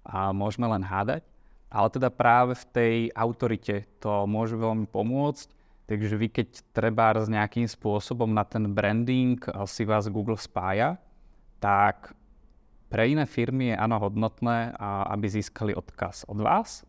A 0.03 0.35
môžeme 0.35 0.67
len 0.67 0.83
hádať. 0.83 1.23
Ale 1.71 1.89
teda 1.89 2.11
práve 2.13 2.59
v 2.59 2.69
tej 2.75 2.97
autorite 3.15 3.87
to 4.03 4.27
môže 4.27 4.59
veľmi 4.59 4.91
pomôcť. 4.91 5.49
Takže 5.87 6.15
vy 6.19 6.29
keď 6.29 6.49
treba 6.75 7.15
s 7.17 7.31
nejakým 7.31 7.71
spôsobom 7.71 8.29
na 8.29 8.43
ten 8.43 8.67
branding 8.67 9.39
si 9.71 9.87
vás 9.87 10.11
Google 10.11 10.37
spája, 10.37 10.99
tak 11.63 12.13
pre 12.91 13.09
iné 13.09 13.25
firmy 13.25 13.73
je 13.73 13.81
áno 13.81 13.97
hodnotné, 13.97 14.75
aby 15.09 15.27
získali 15.31 15.73
odkaz 15.73 16.29
od 16.29 16.43
vás. 16.45 16.85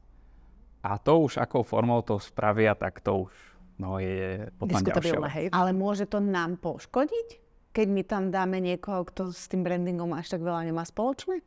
A 0.83 0.99
to 0.99 1.23
už 1.23 1.39
akou 1.39 1.63
formou 1.63 2.03
to 2.03 2.19
spravia, 2.19 2.75
tak 2.75 2.99
to 2.99 3.27
už 3.27 3.33
no, 3.79 3.97
je 4.03 4.51
potom 4.59 4.83
ďalšia 4.83 5.19
hej. 5.31 5.45
Ale 5.55 5.71
môže 5.71 6.05
to 6.05 6.19
nám 6.19 6.59
poškodiť, 6.59 7.27
keď 7.71 7.87
my 7.89 8.01
tam 8.03 8.23
dáme 8.29 8.59
niekoho, 8.59 9.07
kto 9.07 9.31
s 9.31 9.47
tým 9.49 9.63
brandingom 9.63 10.11
až 10.13 10.37
tak 10.37 10.43
veľa 10.43 10.67
nemá 10.67 10.83
spoločné? 10.85 11.41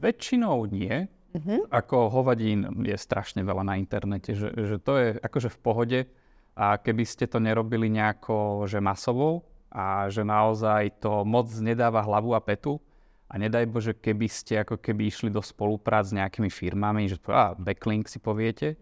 Väčšinou 0.00 0.70
nie. 0.70 1.10
Uh-huh. 1.30 1.62
Ako 1.70 2.10
hovadín 2.10 2.82
je 2.82 2.96
strašne 2.98 3.46
veľa 3.46 3.62
na 3.62 3.74
internete, 3.78 4.34
že, 4.34 4.50
že 4.50 4.76
to 4.82 4.98
je 4.98 5.08
akože 5.22 5.50
v 5.50 5.58
pohode 5.62 6.00
a 6.58 6.74
keby 6.74 7.06
ste 7.06 7.30
to 7.30 7.38
nerobili 7.38 7.86
nejako, 7.86 8.66
že 8.66 8.82
masovo 8.82 9.46
a 9.70 10.10
že 10.10 10.26
naozaj 10.26 10.98
to 10.98 11.22
moc 11.22 11.46
nedáva 11.62 12.02
hlavu 12.02 12.34
a 12.34 12.42
petu, 12.42 12.82
a 13.30 13.38
nedaj 13.38 13.70
Bože, 13.70 13.94
keby 13.94 14.26
ste 14.26 14.66
ako 14.66 14.82
keby 14.82 15.06
išli 15.06 15.30
do 15.30 15.38
spoluprác 15.38 16.10
s 16.10 16.16
nejakými 16.18 16.50
firmami, 16.50 17.06
že 17.06 17.22
a, 17.30 17.54
backlink 17.54 18.10
si 18.10 18.18
poviete, 18.18 18.74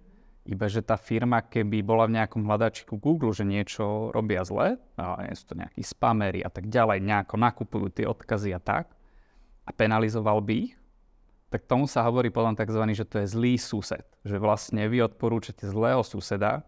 iba 0.48 0.64
že 0.64 0.80
tá 0.80 0.96
firma, 0.96 1.44
keby 1.44 1.84
bola 1.84 2.08
v 2.08 2.16
nejakom 2.16 2.40
hľadačiku 2.48 2.96
Google, 2.96 3.36
že 3.36 3.44
niečo 3.44 4.08
robia 4.08 4.40
zle, 4.48 4.80
a 4.96 5.20
sú 5.36 5.52
to 5.52 5.60
nejakí 5.60 5.84
spamery 5.84 6.40
a 6.40 6.48
tak 6.48 6.72
ďalej, 6.72 7.04
nejako 7.04 7.36
nakupujú 7.36 7.86
tie 7.92 8.08
odkazy 8.08 8.56
a 8.56 8.60
tak, 8.60 8.88
a 9.68 9.70
penalizoval 9.76 10.40
by 10.40 10.72
ich, 10.72 10.72
tak 11.52 11.68
tomu 11.68 11.84
sa 11.84 12.00
hovorí 12.08 12.32
potom 12.32 12.56
tzv. 12.56 12.80
že 12.96 13.04
to 13.04 13.20
je 13.20 13.26
zlý 13.28 13.60
sused. 13.60 14.04
Že 14.24 14.40
vlastne 14.40 14.84
vy 14.88 15.04
odporúčate 15.04 15.68
zlého 15.68 16.00
suseda 16.00 16.64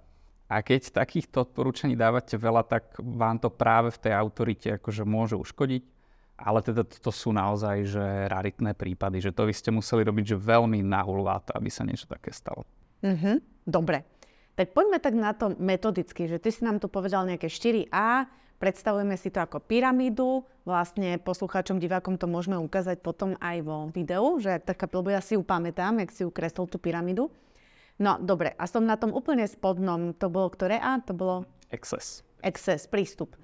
a 0.49 0.61
keď 0.61 0.93
takýchto 0.93 1.49
odporúčaní 1.49 1.97
dávate 1.97 2.37
veľa, 2.37 2.65
tak 2.65 2.97
vám 3.01 3.41
to 3.41 3.49
práve 3.53 3.93
v 3.93 4.01
tej 4.09 4.13
autorite 4.17 4.69
akože 4.77 5.05
môže 5.05 5.37
uškodiť 5.37 6.00
ale 6.41 6.65
teda 6.65 6.83
to 6.89 7.13
sú 7.13 7.37
naozaj 7.37 7.85
že 7.85 8.07
raritné 8.33 8.73
prípady, 8.73 9.21
že 9.21 9.37
to 9.37 9.45
vy 9.45 9.53
ste 9.53 9.69
museli 9.69 10.03
robiť 10.09 10.35
že 10.35 10.37
veľmi 10.41 10.81
nahulváto, 10.81 11.53
aby 11.53 11.69
sa 11.69 11.85
niečo 11.85 12.09
také 12.09 12.33
stalo. 12.33 12.65
Mm-hmm. 13.05 13.69
Dobre. 13.69 14.09
Tak 14.57 14.73
poďme 14.77 14.99
tak 15.01 15.15
na 15.17 15.33
to 15.37 15.57
metodicky, 15.61 16.29
že 16.29 16.41
ty 16.41 16.49
si 16.53 16.65
nám 16.65 16.81
tu 16.81 16.89
povedal 16.89 17.25
nejaké 17.29 17.49
4A, 17.49 18.29
predstavujeme 18.61 19.17
si 19.17 19.33
to 19.33 19.41
ako 19.41 19.61
pyramídu, 19.65 20.45
vlastne 20.69 21.17
poslucháčom, 21.21 21.81
divákom 21.81 22.21
to 22.21 22.29
môžeme 22.29 22.61
ukázať 22.61 23.01
potom 23.01 23.37
aj 23.41 23.57
vo 23.65 23.89
videu, 23.93 24.37
že 24.37 24.61
ak 24.61 24.77
taká 24.77 24.85
lebo 24.93 25.09
ja 25.09 25.25
si 25.25 25.37
ju 25.37 25.43
pamätám, 25.45 25.97
jak 26.05 26.13
si 26.13 26.29
ukreslil 26.29 26.69
tú 26.69 26.77
pyramídu. 26.77 27.33
No, 28.01 28.17
dobre, 28.17 28.57
a 28.57 28.65
som 28.65 28.85
na 28.85 28.97
tom 28.97 29.13
úplne 29.13 29.45
spodnom, 29.45 30.17
to 30.17 30.33
bolo 30.33 30.49
ktoré 30.53 30.81
A? 30.81 31.01
To 31.05 31.13
bolo... 31.13 31.45
Access. 31.69 32.25
Access, 32.41 32.89
prístup 32.89 33.37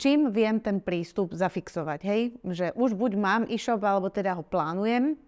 čím 0.00 0.32
viem 0.32 0.56
ten 0.56 0.80
prístup 0.80 1.36
zafixovať, 1.36 2.00
hej? 2.08 2.20
Že 2.40 2.72
už 2.72 2.96
buď 2.96 3.12
mám 3.20 3.42
e-shop, 3.44 3.84
alebo 3.84 4.08
teda 4.08 4.32
ho 4.32 4.42
plánujem. 4.42 5.20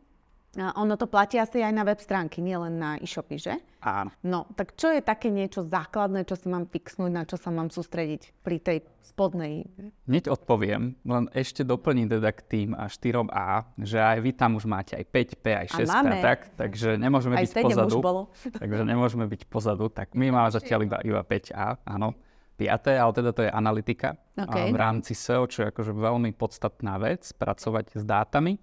A 0.52 0.76
ono 0.76 1.00
to 1.00 1.08
platí 1.08 1.40
asi 1.40 1.64
aj 1.64 1.72
na 1.72 1.80
web 1.80 1.96
stránky, 1.96 2.44
nielen 2.44 2.76
na 2.76 3.00
e-shopy, 3.00 3.40
že? 3.40 3.56
Áno. 3.80 4.12
No, 4.20 4.44
tak 4.52 4.76
čo 4.76 4.92
je 4.92 5.00
také 5.00 5.32
niečo 5.32 5.64
základné, 5.64 6.28
čo 6.28 6.36
si 6.36 6.44
mám 6.52 6.68
fixnúť, 6.68 7.08
na 7.08 7.24
čo 7.24 7.40
sa 7.40 7.48
mám 7.48 7.72
sústrediť 7.72 8.44
pri 8.44 8.60
tej 8.60 8.78
spodnej? 9.00 9.64
Hneď 10.04 10.28
odpoviem, 10.28 10.92
len 11.08 11.24
ešte 11.32 11.64
doplním 11.64 12.12
teda 12.12 12.36
k 12.36 12.40
tým 12.44 12.70
4A, 12.76 13.80
že 13.80 13.96
aj 13.96 14.18
vy 14.20 14.30
tam 14.36 14.60
už 14.60 14.68
máte 14.68 14.92
aj 14.92 15.04
5P, 15.08 15.44
aj 15.56 15.68
6P, 15.72 16.12
tak, 16.20 16.38
takže 16.60 17.00
nemôžeme 17.00 17.40
aj 17.40 17.48
byť 17.48 17.64
pozadu. 17.72 17.96
Už 17.96 18.04
bolo. 18.04 18.22
takže 18.60 18.82
nemôžeme 18.84 19.24
byť 19.24 19.42
pozadu, 19.48 19.88
tak 19.88 20.12
my 20.12 20.28
máme 20.28 20.52
zatiaľ 20.52 20.84
iba, 20.84 20.98
iba 21.00 21.24
5A, 21.24 21.80
áno 21.88 22.12
piaté, 22.56 22.98
ale 23.00 23.12
teda 23.12 23.30
to 23.32 23.42
je 23.42 23.50
analytika 23.50 24.16
okay. 24.36 24.70
v 24.70 24.76
rámci 24.76 25.12
SEO, 25.16 25.48
čo 25.48 25.64
je 25.64 25.70
akože 25.72 25.92
veľmi 25.92 26.30
podstatná 26.36 27.00
vec, 27.00 27.32
pracovať 27.34 27.98
s 27.98 28.04
dátami. 28.04 28.60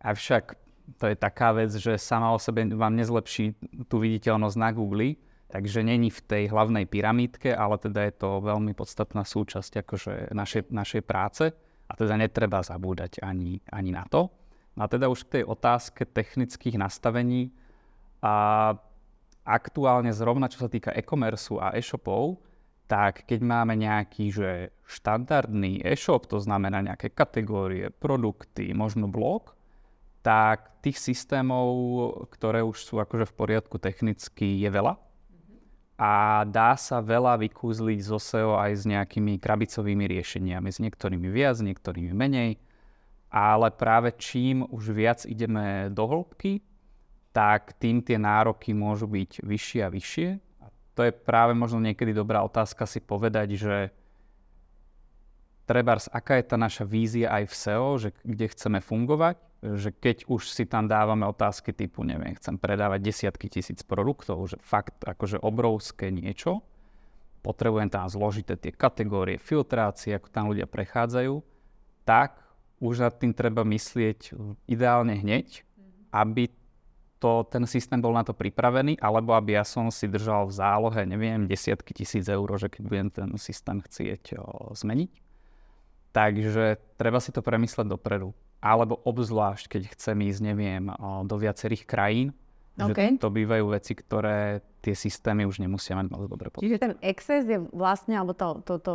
Avšak 0.00 0.44
to 0.98 1.04
je 1.10 1.16
taká 1.16 1.54
vec, 1.54 1.70
že 1.70 2.00
sama 2.00 2.34
o 2.34 2.38
sebe 2.40 2.66
vám 2.66 2.96
nezlepší 2.96 3.54
tú 3.86 4.02
viditeľnosť 4.02 4.56
na 4.58 4.70
Google, 4.74 5.20
takže 5.50 5.82
není 5.82 6.10
v 6.10 6.20
tej 6.24 6.42
hlavnej 6.50 6.86
pyramídke, 6.86 7.54
ale 7.54 7.78
teda 7.78 8.06
je 8.10 8.14
to 8.16 8.42
veľmi 8.42 8.72
podstatná 8.74 9.22
súčasť 9.22 9.82
akože 9.86 10.12
našej, 10.34 10.62
našej 10.70 11.02
práce 11.06 11.50
a 11.90 11.92
teda 11.94 12.14
netreba 12.18 12.62
zabúdať 12.62 13.22
ani, 13.22 13.58
ani 13.70 13.90
na 13.90 14.06
to. 14.06 14.30
No 14.78 14.86
a 14.86 14.88
teda 14.88 15.10
už 15.10 15.26
k 15.26 15.42
tej 15.42 15.44
otázke 15.50 16.06
technických 16.06 16.78
nastavení 16.78 17.50
a 18.22 18.74
aktuálne 19.42 20.14
zrovna 20.14 20.46
čo 20.46 20.62
sa 20.62 20.70
týka 20.70 20.94
e-commerce 20.94 21.50
a 21.58 21.74
e-shopov, 21.74 22.38
tak 22.90 23.22
keď 23.30 23.40
máme 23.46 23.78
nejaký 23.78 24.34
že 24.34 24.50
štandardný 24.82 25.78
e-shop, 25.86 26.26
to 26.26 26.42
znamená 26.42 26.82
nejaké 26.82 27.14
kategórie, 27.14 27.94
produkty, 27.94 28.74
možno 28.74 29.06
blog, 29.06 29.54
tak 30.26 30.82
tých 30.82 30.98
systémov, 30.98 31.70
ktoré 32.34 32.66
už 32.66 32.82
sú 32.82 32.98
akože 32.98 33.30
v 33.30 33.36
poriadku 33.38 33.78
technicky, 33.78 34.58
je 34.58 34.66
veľa. 34.66 34.98
A 36.02 36.42
dá 36.50 36.74
sa 36.74 36.98
veľa 36.98 37.38
vykúzliť 37.38 38.00
zo 38.02 38.18
SEO 38.18 38.58
aj 38.58 38.72
s 38.72 38.84
nejakými 38.88 39.38
krabicovými 39.38 40.10
riešeniami. 40.10 40.68
S 40.72 40.82
niektorými 40.82 41.28
viac, 41.30 41.60
niektorými 41.60 42.10
menej. 42.10 42.58
Ale 43.30 43.70
práve 43.70 44.18
čím 44.18 44.66
už 44.66 44.90
viac 44.90 45.22
ideme 45.28 45.92
do 45.92 46.08
hĺbky, 46.08 46.64
tak 47.30 47.78
tým 47.78 48.02
tie 48.02 48.18
nároky 48.18 48.74
môžu 48.74 49.06
byť 49.06 49.44
vyššie 49.46 49.80
a 49.86 49.92
vyššie 49.92 50.49
to 50.94 51.06
je 51.06 51.12
práve 51.14 51.54
možno 51.54 51.80
niekedy 51.80 52.10
dobrá 52.10 52.42
otázka 52.42 52.84
si 52.84 52.98
povedať, 53.00 53.56
že 53.56 53.76
trebárs, 55.70 56.10
aká 56.10 56.42
je 56.42 56.50
tá 56.50 56.56
naša 56.58 56.82
vízia 56.82 57.30
aj 57.30 57.44
v 57.46 57.54
SEO, 57.54 57.88
že 58.02 58.08
kde 58.26 58.46
chceme 58.50 58.78
fungovať, 58.82 59.36
že 59.78 59.94
keď 59.94 60.26
už 60.26 60.50
si 60.50 60.64
tam 60.66 60.90
dávame 60.90 61.28
otázky 61.28 61.70
typu, 61.70 62.02
neviem, 62.02 62.34
chcem 62.34 62.58
predávať 62.58 63.06
desiatky 63.06 63.46
tisíc 63.46 63.86
produktov, 63.86 64.40
že 64.50 64.56
fakt 64.58 64.98
akože 65.06 65.38
obrovské 65.38 66.10
niečo, 66.10 66.64
potrebujem 67.44 67.92
tam 67.92 68.08
zložité 68.10 68.56
tie 68.56 68.72
kategórie, 68.74 69.38
filtrácie, 69.38 70.16
ako 70.16 70.28
tam 70.32 70.50
ľudia 70.50 70.66
prechádzajú, 70.66 71.38
tak 72.02 72.40
už 72.80 73.04
nad 73.04 73.14
tým 73.14 73.36
treba 73.36 73.62
myslieť 73.62 74.34
ideálne 74.66 75.14
hneď, 75.20 75.62
aby 76.10 76.48
to, 77.20 77.44
ten 77.46 77.68
systém 77.68 78.00
bol 78.00 78.16
na 78.16 78.24
to 78.24 78.32
pripravený, 78.32 78.96
alebo 78.96 79.36
aby 79.36 79.60
ja 79.60 79.64
som 79.68 79.92
si 79.92 80.08
držal 80.08 80.48
v 80.48 80.56
zálohe, 80.56 81.02
neviem, 81.04 81.44
desiatky 81.44 81.92
tisíc 81.92 82.24
eur, 82.26 82.48
že 82.56 82.72
keď 82.72 82.82
budem 82.88 83.08
ten 83.12 83.28
systém 83.36 83.84
chcieť 83.84 84.40
o, 84.40 84.72
zmeniť. 84.72 85.12
Takže 86.16 86.80
treba 86.96 87.20
si 87.20 87.30
to 87.30 87.44
premysleť 87.44 87.86
dopredu. 87.86 88.32
Alebo 88.64 88.98
obzvlášť, 89.04 89.68
keď 89.68 89.82
chcem 89.94 90.16
ísť, 90.32 90.40
neviem, 90.40 90.88
o, 90.88 91.22
do 91.28 91.36
viacerých 91.36 91.84
krajín, 91.84 92.32
okay. 92.80 93.14
že 93.14 93.20
to 93.20 93.28
bývajú 93.28 93.64
veci, 93.68 93.92
ktoré 93.92 94.64
tie 94.80 94.96
systémy 94.96 95.44
už 95.44 95.60
nemusia 95.60 95.92
mať 96.00 96.06
moc 96.08 96.24
dobre 96.24 96.48
pod. 96.48 96.64
Čiže 96.64 96.80
ten 96.80 96.92
access 97.04 97.44
je 97.44 97.60
vlastne, 97.70 98.16
alebo 98.16 98.32
to, 98.32 98.64
to, 98.64 98.80
to 98.80 98.94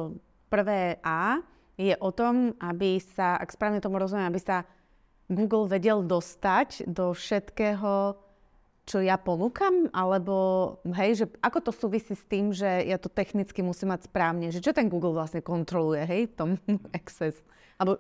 prvé 0.50 0.98
A 1.06 1.46
je 1.78 1.94
o 2.02 2.10
tom, 2.10 2.58
aby 2.58 2.98
sa, 2.98 3.38
ak 3.38 3.54
správne 3.54 3.84
tomu 3.84 4.02
rozumiem, 4.02 4.32
aby 4.32 4.42
sa 4.42 4.66
Google 5.30 5.66
vedel 5.66 6.06
dostať 6.06 6.86
do 6.86 7.14
všetkého, 7.14 8.14
čo 8.86 8.98
ja 9.02 9.18
ponúkam? 9.18 9.90
Alebo, 9.90 10.36
hej, 10.94 11.26
že 11.26 11.26
ako 11.42 11.70
to 11.70 11.72
súvisí 11.74 12.14
s 12.14 12.26
tým, 12.30 12.54
že 12.54 12.86
ja 12.86 13.02
to 13.02 13.10
technicky 13.10 13.66
musím 13.66 13.90
mať 13.90 14.06
správne? 14.06 14.54
Že 14.54 14.62
čo 14.62 14.72
ten 14.78 14.86
Google 14.86 15.18
vlastne 15.18 15.42
kontroluje, 15.42 16.06
hej, 16.06 16.22
v 16.30 16.36
tom 16.38 16.50
Access? 16.98 17.42
Alebo 17.82 17.98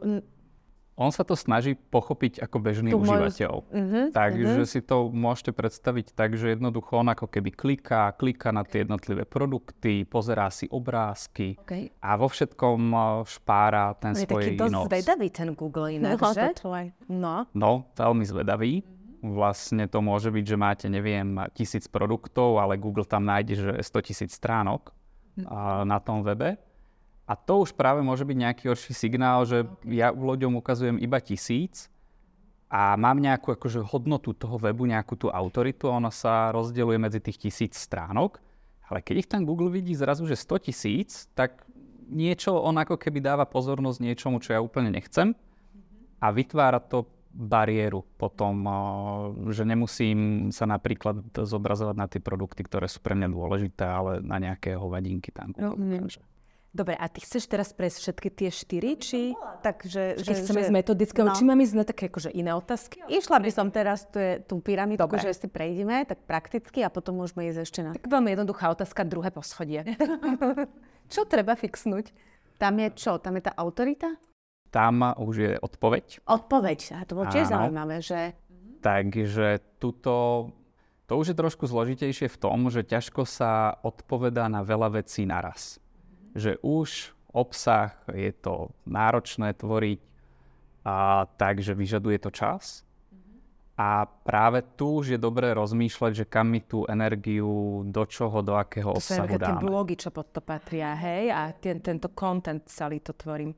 on 0.96 1.12
sa 1.12 1.28
to 1.28 1.36
snaží 1.36 1.75
pochopiť 1.75 2.40
ako 2.40 2.58
bežný 2.64 2.96
užívateľ. 2.96 3.54
Uh-huh, 3.68 4.06
Takže 4.16 4.64
uh-huh. 4.64 4.68
si 4.68 4.80
to 4.80 5.12
môžete 5.12 5.52
predstaviť 5.52 6.16
tak, 6.16 6.40
že 6.40 6.56
jednoducho 6.56 7.04
on 7.04 7.12
ako 7.12 7.28
keby 7.28 7.52
kliká, 7.52 8.16
kliká 8.16 8.56
na 8.56 8.64
tie 8.64 8.88
jednotlivé 8.88 9.28
produkty, 9.28 10.08
pozerá 10.08 10.48
si 10.48 10.72
obrázky 10.72 11.60
okay. 11.60 11.92
a 12.00 12.16
vo 12.16 12.32
všetkom 12.32 12.80
špára 13.28 13.92
ten 14.00 14.16
on 14.16 14.24
svoj 14.24 14.24
je 14.24 14.32
taký 14.32 14.52
dosť 14.56 14.74
zvedavý 14.88 15.28
ten 15.36 15.50
Google 15.52 16.00
inak, 16.00 16.16
no, 16.16 16.32
že? 16.32 16.48
No. 17.12 17.36
no, 17.52 17.72
veľmi 18.00 18.24
zvedavý. 18.24 18.88
Vlastne 19.25 19.90
to 19.90 20.00
môže 20.06 20.30
byť, 20.30 20.46
že 20.46 20.58
máte, 20.58 20.86
neviem, 20.88 21.34
tisíc 21.58 21.90
produktov, 21.90 22.62
ale 22.62 22.78
Google 22.78 23.10
tam 23.10 23.25
nájde, 23.25 23.54
že 23.58 23.72
100 23.82 24.08
tisíc 24.08 24.32
stránok 24.38 24.94
uh, 25.44 25.82
na 25.82 25.98
tom 25.98 26.22
webe. 26.22 26.62
A 27.25 27.34
to 27.34 27.65
už 27.65 27.74
práve 27.74 28.05
môže 28.05 28.22
byť 28.22 28.38
nejaký 28.38 28.63
horší 28.70 28.94
signál, 28.94 29.50
že 29.50 29.65
okay. 29.65 29.98
ja 29.98 30.13
ľuďom 30.13 30.62
ukazujem 30.62 31.01
iba 31.01 31.17
tisíc 31.17 31.89
a 32.70 32.94
mám 32.94 33.17
nejakú 33.17 33.58
akože 33.58 33.82
hodnotu 33.82 34.38
toho 34.38 34.62
webu, 34.62 34.86
nejakú 34.86 35.17
tú 35.17 35.34
autoritu, 35.34 35.89
ona 35.89 36.13
sa 36.13 36.53
rozdeľuje 36.53 36.98
medzi 37.01 37.20
tých 37.22 37.50
tisíc 37.50 37.74
stránok, 37.82 38.38
ale 38.86 39.01
keď 39.01 39.15
ich 39.25 39.29
tam 39.29 39.41
Google 39.41 39.74
vidí 39.74 39.98
zrazu, 39.98 40.29
že 40.29 40.38
100 40.38 40.70
tisíc, 40.70 41.25
tak 41.34 41.65
niečo 42.05 42.53
on 42.53 42.77
ako 42.77 43.01
keby 43.01 43.17
dáva 43.17 43.50
pozornosť 43.50 43.98
niečomu, 44.05 44.38
čo 44.38 44.53
ja 44.53 44.62
úplne 44.62 44.94
nechcem 44.94 45.34
a 46.22 46.27
vytvára 46.29 46.77
to 46.77 47.10
bariéru 47.36 48.08
potom, 48.15 48.63
že 49.51 49.67
nemusím 49.67 50.50
sa 50.55 50.63
napríklad 50.63 51.36
zobrazovať 51.36 51.96
na 52.00 52.08
tie 52.08 52.24
produkty, 52.24 52.63
ktoré 52.63 52.88
sú 52.88 53.03
pre 53.03 53.12
mňa 53.12 53.27
dôležité, 53.27 53.84
ale 53.84 54.24
na 54.24 54.39
nejaké 54.39 54.79
hovadinky 54.79 55.36
tam. 55.36 55.51
No, 55.60 55.75
Dobre, 56.75 56.91
a 57.00 57.08
ty 57.08 57.24
chceš 57.24 57.48
teraz 57.48 57.72
prejsť 57.72 57.98
všetky 58.03 58.27
tie 58.36 58.50
štyri, 58.51 59.00
či... 59.00 59.32
Takže, 59.63 60.20
že, 60.20 60.44
chceme 60.44 60.60
že... 60.60 60.67
z 60.67 60.72
metodického, 60.75 61.24
no. 61.24 61.32
či 61.32 61.48
máme 61.48 61.63
ísť 61.63 61.75
na 61.79 61.88
také 61.88 62.12
akože 62.12 62.36
iné 62.36 62.51
otázky? 62.51 63.00
Išla 63.08 63.39
by 63.39 63.48
som 63.48 63.72
teraz 63.72 64.03
tú, 64.12 64.20
tú 64.44 64.60
pyramidku, 64.60 65.08
Dobre. 65.08 65.24
že 65.24 65.39
si 65.39 65.48
prejdeme, 65.48 66.03
tak 66.03 66.27
prakticky 66.27 66.84
a 66.84 66.91
potom 66.91 67.15
môžeme 67.15 67.48
ísť 67.48 67.60
ešte 67.63 67.79
na... 67.79 67.96
Tak 67.96 68.12
veľmi 68.12 68.36
jednoduchá 68.36 68.75
otázka, 68.75 69.08
druhé 69.08 69.32
poschodie. 69.32 69.88
čo 71.15 71.24
treba 71.24 71.55
fixnúť? 71.55 72.12
Tam 72.60 72.75
je 72.75 72.91
čo? 72.91 73.24
Tam 73.24 73.39
je 73.39 73.48
tá 73.48 73.55
autorita? 73.55 74.12
Tam 74.67 75.00
už 75.15 75.36
je 75.39 75.51
odpoveď. 75.55 76.27
Odpoveď, 76.27 76.79
a 77.00 77.08
to 77.08 77.15
bolo 77.15 77.32
tiež 77.32 77.55
zaujímavé, 77.55 78.03
že... 78.03 78.36
Takže 78.84 79.79
tuto, 79.79 80.51
to 81.08 81.13
už 81.15 81.32
je 81.32 81.39
trošku 81.39 81.72
zložitejšie 81.72 82.27
v 82.27 82.36
tom, 82.36 82.67
že 82.67 82.84
ťažko 82.84 83.24
sa 83.24 83.79
odpovedá 83.79 84.51
na 84.51 84.60
veľa 84.60 85.00
vecí 85.00 85.24
naraz 85.24 85.79
že 86.36 86.60
už 86.60 87.15
obsah 87.32 87.96
je 88.12 88.32
to 88.36 88.70
náročné 88.86 89.56
tvoriť, 89.56 90.00
a 90.86 91.25
takže 91.25 91.74
vyžaduje 91.74 92.22
to 92.22 92.30
čas. 92.30 92.86
A 93.75 94.08
práve 94.08 94.63
tu 94.80 95.04
už 95.04 95.18
je 95.18 95.20
dobré 95.20 95.51
rozmýšľať, 95.51 96.12
že 96.24 96.25
kam 96.30 96.48
mi 96.48 96.63
tú 96.63 96.88
energiu, 96.88 97.84
do 97.84 98.08
čoho, 98.08 98.39
do 98.39 98.56
akého 98.56 98.96
to 98.96 99.04
obsahu 99.04 99.36
dáme. 99.36 99.36
To 99.36 99.48
tie 99.51 99.56
blogy, 99.68 99.96
čo 100.00 100.10
pod 100.15 100.32
to 100.32 100.39
patria, 100.39 100.96
hej? 100.96 101.27
A 101.27 101.51
ten, 101.51 101.84
tento 101.84 102.08
content 102.15 102.63
celý 102.72 103.04
to 103.04 103.12
tvorím. 103.12 103.51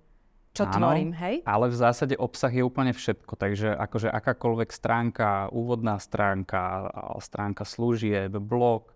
Čo 0.57 0.65
Áno, 0.74 0.89
tvorím, 0.89 1.13
hej? 1.22 1.46
ale 1.46 1.69
v 1.69 1.77
zásade 1.77 2.17
obsah 2.17 2.50
je 2.50 2.65
úplne 2.65 2.89
všetko. 2.98 3.38
Takže 3.38 3.77
akože 3.77 4.10
akákoľvek 4.10 4.69
stránka, 4.74 5.53
úvodná 5.53 6.01
stránka, 6.01 6.89
stránka 7.22 7.62
služieb, 7.62 8.34
blog 8.41 8.89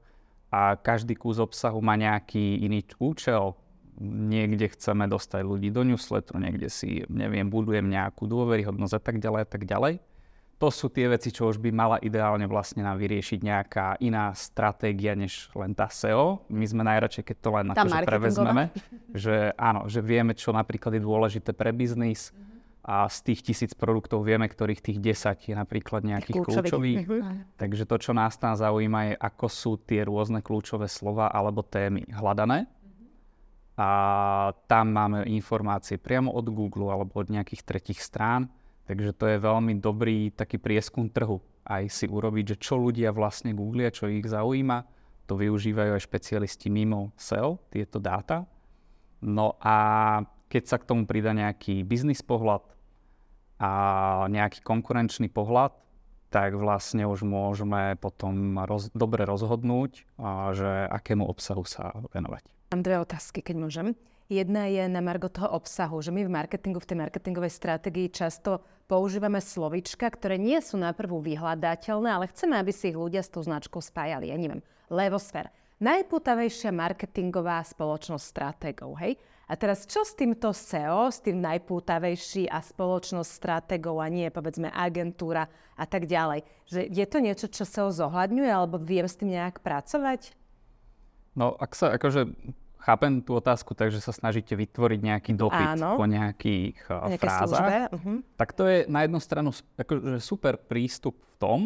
a 0.50 0.74
každý 0.74 1.14
kus 1.14 1.38
obsahu 1.38 1.78
má 1.86 1.94
nejaký 2.02 2.66
iný 2.66 2.82
účel, 2.98 3.54
niekde 4.02 4.74
chceme 4.74 5.06
dostať 5.06 5.46
ľudí 5.46 5.70
do 5.70 5.86
newsletteru, 5.86 6.42
niekde 6.42 6.68
si, 6.74 7.06
neviem, 7.08 7.46
budujem 7.46 7.86
nejakú 7.86 8.26
dôveryhodnosť 8.26 8.94
a 8.98 9.02
tak 9.02 9.16
ďalej 9.22 9.42
a 9.46 9.48
tak 9.48 9.64
ďalej. 9.70 9.94
To 10.62 10.70
sú 10.70 10.94
tie 10.94 11.10
veci, 11.10 11.34
čo 11.34 11.50
už 11.50 11.58
by 11.58 11.74
mala 11.74 11.98
ideálne 12.06 12.46
vlastne 12.46 12.86
nám 12.86 13.02
vyriešiť 13.02 13.40
nejaká 13.42 13.98
iná 13.98 14.30
stratégia, 14.38 15.18
než 15.18 15.50
len 15.58 15.74
tá 15.74 15.90
SEO. 15.90 16.46
My 16.54 16.66
sme 16.70 16.86
najradšej, 16.86 17.34
keď 17.34 17.38
to 17.42 17.50
len 17.50 17.66
akože 17.74 18.06
prevezmeme, 18.06 18.64
že 19.10 19.58
áno, 19.58 19.90
že 19.90 20.06
vieme, 20.06 20.38
čo 20.38 20.54
napríklad 20.54 20.94
je 20.98 21.02
dôležité 21.02 21.50
pre 21.58 21.74
biznis 21.74 22.30
a 22.86 23.10
z 23.10 23.18
tých 23.34 23.42
tisíc 23.42 23.72
produktov 23.74 24.22
vieme, 24.22 24.46
ktorých 24.46 24.86
tých 24.86 24.98
10 25.02 25.50
je 25.50 25.56
napríklad 25.58 26.06
nejakých 26.06 26.46
kľúčových. 26.46 27.10
Mhm. 27.10 27.58
Takže 27.58 27.84
to, 27.90 27.98
čo 27.98 28.12
nás 28.14 28.38
tam 28.38 28.54
zaujíma, 28.54 29.00
je, 29.10 29.14
ako 29.18 29.46
sú 29.50 29.72
tie 29.82 30.06
rôzne 30.06 30.46
kľúčové 30.46 30.86
slova 30.86 31.30
alebo 31.34 31.66
témy 31.66 32.06
hľadané 32.10 32.70
a 33.82 34.54
tam 34.70 34.94
máme 34.94 35.26
informácie 35.26 35.98
priamo 35.98 36.30
od 36.38 36.46
Google 36.54 36.94
alebo 36.94 37.18
od 37.18 37.34
nejakých 37.34 37.66
tretich 37.66 37.98
strán, 37.98 38.46
takže 38.86 39.18
to 39.18 39.26
je 39.26 39.42
veľmi 39.42 39.82
dobrý 39.82 40.30
taký 40.30 40.62
prieskum 40.62 41.10
trhu. 41.10 41.42
Aj 41.66 41.82
si 41.90 42.06
urobiť, 42.06 42.54
že 42.54 42.62
čo 42.62 42.78
ľudia 42.78 43.10
vlastne 43.10 43.58
googlia, 43.58 43.90
čo 43.90 44.06
ich 44.06 44.30
zaujíma. 44.30 44.86
To 45.26 45.34
využívajú 45.34 45.98
aj 45.98 46.06
špecialisti 46.06 46.70
mimo 46.70 47.10
SEO, 47.18 47.58
tieto 47.74 47.98
dáta. 47.98 48.46
No 49.26 49.58
a 49.58 49.76
keď 50.46 50.64
sa 50.68 50.78
k 50.78 50.86
tomu 50.86 51.10
pridá 51.10 51.34
nejaký 51.34 51.82
biznis 51.82 52.22
pohľad 52.22 52.62
a 53.62 53.72
nejaký 54.30 54.62
konkurenčný 54.62 55.30
pohľad, 55.30 55.74
tak 56.30 56.54
vlastne 56.54 57.06
už 57.10 57.26
môžeme 57.26 57.98
potom 57.98 58.62
roz, 58.64 58.94
dobre 58.94 59.26
rozhodnúť, 59.26 60.06
a, 60.22 60.54
že 60.54 60.70
akému 60.90 61.26
obsahu 61.26 61.66
sa 61.66 61.98
venovať. 62.14 62.61
Mám 62.72 62.88
dve 62.88 63.04
otázky, 63.04 63.44
keď 63.44 63.56
môžem. 63.60 63.88
Jedna 64.32 64.64
je 64.72 64.88
na 64.88 65.04
margo 65.04 65.28
toho 65.28 65.60
obsahu, 65.60 66.00
že 66.00 66.08
my 66.08 66.24
v 66.24 66.32
marketingu, 66.32 66.80
v 66.80 66.88
tej 66.88 66.98
marketingovej 67.04 67.52
stratégii 67.52 68.08
často 68.08 68.64
používame 68.88 69.44
slovička, 69.44 70.08
ktoré 70.08 70.40
nie 70.40 70.56
sú 70.64 70.80
na 70.80 70.96
prvú 70.96 71.20
vyhľadateľné, 71.20 72.08
ale 72.08 72.32
chceme, 72.32 72.56
aby 72.56 72.72
si 72.72 72.96
ich 72.96 72.96
ľudia 72.96 73.28
s 73.28 73.28
tou 73.28 73.44
značkou 73.44 73.84
spájali. 73.84 74.32
Ja 74.32 74.40
neviem, 74.40 74.64
Levosfér. 74.88 75.52
Najputavejšia 75.84 76.72
marketingová 76.72 77.60
spoločnosť 77.68 78.24
stratégov, 78.24 78.96
hej? 79.04 79.20
A 79.52 79.60
teraz 79.60 79.84
čo 79.84 80.08
s 80.08 80.16
týmto 80.16 80.56
SEO, 80.56 81.12
s 81.12 81.20
tým 81.20 81.44
najpútavejší 81.44 82.48
a 82.48 82.64
spoločnosť 82.64 83.28
stratégov 83.36 84.00
a 84.00 84.08
nie 84.08 84.32
povedzme 84.32 84.72
agentúra 84.72 85.44
a 85.76 85.84
tak 85.84 86.08
ďalej? 86.08 86.48
Že 86.72 86.88
je 86.88 87.06
to 87.12 87.18
niečo, 87.20 87.48
čo 87.52 87.68
SEO 87.68 87.92
zohľadňuje 87.92 88.48
alebo 88.48 88.80
viem 88.80 89.12
s 89.12 89.20
tým 89.20 89.36
nejak 89.36 89.60
pracovať? 89.60 90.40
No, 91.36 91.56
ak 91.56 91.76
sa 91.76 91.96
akože 91.96 92.32
chápem 92.82 93.22
tú 93.22 93.38
otázku 93.38 93.78
tak, 93.78 93.94
že 93.94 94.02
sa 94.02 94.10
snažíte 94.12 94.58
vytvoriť 94.58 95.00
nejaký 95.00 95.32
dopyt 95.38 95.78
Áno. 95.78 95.96
po 95.96 96.10
nejakých 96.10 96.78
uh, 96.90 97.14
frázach, 97.16 97.94
uh-huh. 97.94 98.26
tak 98.36 98.58
to 98.58 98.66
je 98.66 98.90
na 98.90 99.06
jednu 99.06 99.22
stranu 99.22 99.50
akože 99.54 100.18
super 100.18 100.58
prístup 100.58 101.16
v 101.16 101.34
tom, 101.38 101.60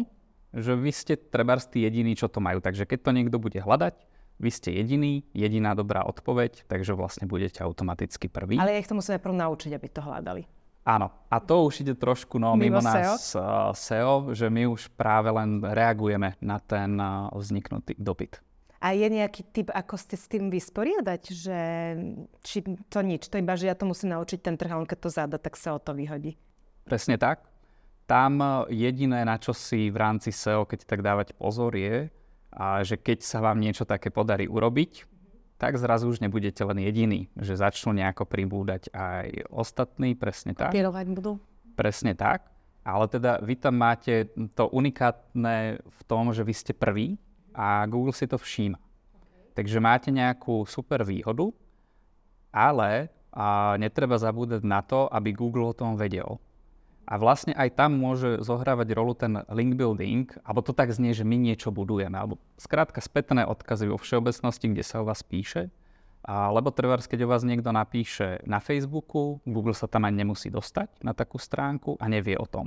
že 0.52 0.76
vy 0.76 0.92
ste 0.92 1.16
treba 1.16 1.56
tí 1.56 1.82
jediní, 1.88 2.12
čo 2.14 2.28
to 2.28 2.38
majú. 2.38 2.60
Takže 2.60 2.84
keď 2.84 2.98
to 3.00 3.10
niekto 3.16 3.36
bude 3.40 3.56
hľadať, 3.56 3.96
vy 4.36 4.50
ste 4.52 4.76
jediný, 4.76 5.24
jediná 5.32 5.72
dobrá 5.72 6.04
odpoveď, 6.04 6.68
takže 6.68 6.92
vlastne 6.92 7.24
budete 7.24 7.64
automaticky 7.64 8.28
prvý. 8.28 8.60
Ale 8.60 8.76
ja 8.76 8.80
ich 8.84 8.88
to 8.88 8.92
musím 8.92 9.16
najprv 9.16 9.32
naučiť, 9.32 9.72
aby 9.72 9.88
to 9.88 10.04
hľadali. 10.04 10.44
Áno, 10.86 11.10
a 11.26 11.42
to 11.42 11.66
už 11.66 11.82
ide 11.82 11.98
trošku 11.98 12.38
no, 12.38 12.54
mimo, 12.54 12.78
mimo 12.78 12.80
nás 12.84 13.34
SEO? 13.34 13.42
Uh, 13.42 13.74
SEO, 13.74 14.14
že 14.38 14.46
my 14.46 14.70
už 14.70 14.86
práve 14.94 15.34
len 15.34 15.58
reagujeme 15.58 16.38
na 16.38 16.62
ten 16.62 16.94
uh, 16.94 17.26
vzniknutý 17.34 17.98
dopyt. 17.98 18.38
A 18.86 18.94
je 18.94 19.10
nejaký 19.10 19.42
typ, 19.50 19.74
ako 19.74 19.98
ste 19.98 20.14
s 20.14 20.30
tým 20.30 20.46
vysporiadať, 20.46 21.22
že 21.34 21.60
či 22.46 22.62
to 22.86 23.02
nič, 23.02 23.26
to 23.26 23.42
iba, 23.42 23.58
že 23.58 23.66
ja 23.66 23.74
to 23.74 23.82
musím 23.82 24.14
naučiť 24.14 24.38
ten 24.38 24.54
trh, 24.54 24.78
on 24.78 24.86
keď 24.86 24.98
to 25.02 25.10
záda, 25.10 25.42
tak 25.42 25.58
sa 25.58 25.74
o 25.74 25.82
to 25.82 25.90
vyhodí. 25.90 26.38
Presne 26.86 27.18
tak. 27.18 27.42
Tam 28.06 28.38
jediné, 28.70 29.26
na 29.26 29.42
čo 29.42 29.50
si 29.50 29.90
v 29.90 29.98
rámci 29.98 30.30
SEO, 30.30 30.70
keď 30.70 30.86
tak 30.86 31.02
dávať 31.02 31.34
pozor, 31.34 31.74
je, 31.74 32.14
a 32.54 32.86
že 32.86 32.94
keď 32.94 33.26
sa 33.26 33.42
vám 33.42 33.58
niečo 33.58 33.82
také 33.82 34.14
podarí 34.14 34.46
urobiť, 34.46 35.02
tak 35.58 35.82
zrazu 35.82 36.06
už 36.06 36.22
nebudete 36.22 36.62
len 36.62 36.78
jediný, 36.78 37.26
že 37.34 37.58
začnú 37.58 37.90
nejako 37.90 38.22
pribúdať 38.22 38.94
aj 38.94 39.50
ostatní, 39.50 40.14
presne 40.14 40.54
tak. 40.54 40.70
Kopírovať 40.70 41.06
budú. 41.10 41.42
Presne 41.74 42.14
tak. 42.14 42.46
Ale 42.86 43.10
teda 43.10 43.42
vy 43.42 43.58
tam 43.58 43.82
máte 43.82 44.30
to 44.54 44.70
unikátne 44.70 45.82
v 45.82 46.00
tom, 46.06 46.30
že 46.30 46.46
vy 46.46 46.54
ste 46.54 46.70
prvý, 46.70 47.18
a 47.56 47.88
Google 47.88 48.12
si 48.12 48.28
to 48.28 48.36
všíma. 48.36 48.76
Takže 49.56 49.80
máte 49.80 50.12
nejakú 50.12 50.68
super 50.68 51.00
výhodu, 51.00 51.48
ale 52.52 53.08
a 53.36 53.76
netreba 53.76 54.16
zabúdať 54.16 54.64
na 54.64 54.80
to, 54.80 55.04
aby 55.12 55.36
Google 55.36 55.68
o 55.68 55.76
tom 55.76 56.00
vedel. 56.00 56.40
A 57.04 57.20
vlastne 57.20 57.52
aj 57.52 57.76
tam 57.76 58.00
môže 58.00 58.40
zohrávať 58.40 58.88
rolu 58.96 59.12
ten 59.12 59.44
link 59.52 59.76
building, 59.76 60.26
alebo 60.42 60.64
to 60.64 60.72
tak 60.72 60.90
znie, 60.90 61.12
že 61.12 61.22
my 61.22 61.36
niečo 61.36 61.68
budujeme, 61.68 62.16
alebo 62.16 62.40
skrátka 62.56 62.98
spätné 63.04 63.44
odkazy 63.44 63.92
vo 63.92 64.00
všeobecnosti, 64.00 64.72
kde 64.72 64.82
sa 64.82 65.04
o 65.04 65.06
vás 65.06 65.20
píše. 65.20 65.68
A, 66.26 66.50
lebo 66.50 66.74
trvár, 66.74 66.98
keď 67.04 67.28
o 67.28 67.30
vás 67.30 67.46
niekto 67.46 67.70
napíše 67.70 68.42
na 68.48 68.58
Facebooku, 68.58 69.38
Google 69.46 69.76
sa 69.76 69.86
tam 69.86 70.08
aj 70.08 70.16
nemusí 70.16 70.48
dostať 70.50 71.04
na 71.04 71.14
takú 71.14 71.38
stránku 71.38 71.94
a 72.00 72.08
nevie 72.10 72.34
o 72.40 72.48
tom. 72.48 72.66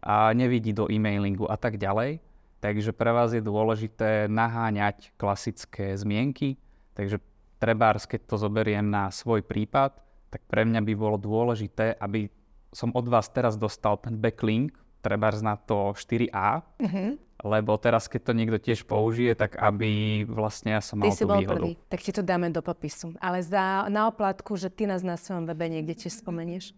A 0.00 0.30
nevidí 0.32 0.72
do 0.72 0.88
e-mailingu 0.88 1.44
a 1.50 1.58
tak 1.60 1.76
ďalej. 1.76 2.22
Takže 2.66 2.90
pre 2.90 3.14
vás 3.14 3.30
je 3.30 3.38
dôležité 3.38 4.26
naháňať 4.26 5.14
klasické 5.14 5.94
zmienky. 5.94 6.58
Takže 6.98 7.22
trebárs, 7.62 8.10
keď 8.10 8.26
to 8.26 8.42
zoberiem 8.42 8.90
na 8.90 9.06
svoj 9.14 9.46
prípad, 9.46 9.94
tak 10.34 10.42
pre 10.50 10.66
mňa 10.66 10.82
by 10.82 10.92
bolo 10.98 11.14
dôležité, 11.14 11.94
aby 11.94 12.26
som 12.74 12.90
od 12.90 13.06
vás 13.06 13.30
teraz 13.30 13.54
dostal 13.54 14.02
ten 14.02 14.18
backlink, 14.18 14.74
trebárs 14.98 15.46
na 15.46 15.54
to 15.54 15.94
4A, 15.94 16.66
uh-huh. 16.82 16.82
Mhm. 16.82 17.22
lebo 17.46 17.78
teraz, 17.78 18.10
keď 18.10 18.20
to 18.26 18.32
niekto 18.34 18.58
tiež 18.58 18.82
použije, 18.82 19.38
tak 19.38 19.54
aby 19.62 20.26
vlastne 20.26 20.74
ja 20.74 20.82
som 20.82 20.98
ty 20.98 21.06
mal 21.06 21.14
tú 21.14 21.26
bol 21.30 21.38
výhodu. 21.38 21.62
Prvý, 21.62 21.72
tak 21.86 22.02
ti 22.02 22.10
to 22.10 22.26
dáme 22.26 22.50
do 22.50 22.66
popisu. 22.66 23.14
Ale 23.22 23.46
za, 23.46 23.86
na 23.86 24.10
oplatku, 24.10 24.58
že 24.58 24.74
ty 24.74 24.90
nás 24.90 25.06
na 25.06 25.14
svojom 25.14 25.46
webe 25.46 25.70
niekde 25.70 25.94
tiež 25.94 26.18
spomenieš. 26.18 26.74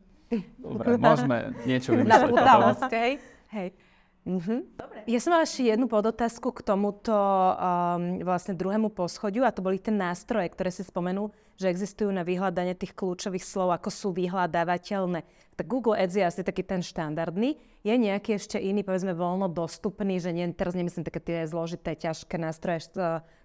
Dobre, 0.61 1.01
môžeme 1.01 1.57
niečo 1.65 1.95
vymyslieť. 1.97 2.37
Na? 2.37 2.77
Hej. 3.57 3.73
Mm-hmm. 4.27 4.61
Dobre. 4.77 4.99
Ja 5.09 5.19
som 5.23 5.31
mala 5.33 5.49
ešte 5.49 5.65
jednu 5.65 5.87
podotázku 5.89 6.53
k 6.53 6.61
tomuto 6.61 7.15
um, 7.15 8.21
vlastne 8.21 8.53
druhému 8.53 8.93
poschodiu 8.93 9.47
a 9.47 9.55
to 9.55 9.65
boli 9.65 9.81
tie 9.81 9.95
nástroje, 9.95 10.53
ktoré 10.53 10.69
si 10.69 10.85
spomenul, 10.85 11.33
že 11.59 11.73
existujú 11.73 12.13
na 12.13 12.23
vyhľadanie 12.23 12.77
tých 12.77 12.95
kľúčových 12.95 13.43
slov, 13.43 13.73
ako 13.75 13.89
sú 13.89 14.09
vyhľadávateľné. 14.15 15.25
Tak 15.59 15.67
Google 15.67 15.99
Ads 15.99 16.15
je 16.15 16.25
asi 16.29 16.41
taký 16.47 16.63
ten 16.63 16.85
štandardný. 16.85 17.59
Je 17.83 17.95
nejaký 17.95 18.37
ešte 18.37 18.61
iný, 18.61 18.87
povedzme, 18.87 19.17
voľno 19.17 19.51
dostupný, 19.51 20.23
že 20.23 20.31
nie, 20.31 20.47
teraz 20.55 20.77
nemyslím 20.77 21.09
také 21.09 21.19
tie 21.19 21.39
zložité, 21.49 21.99
ťažké 21.99 22.37
nástroje, 22.39 22.95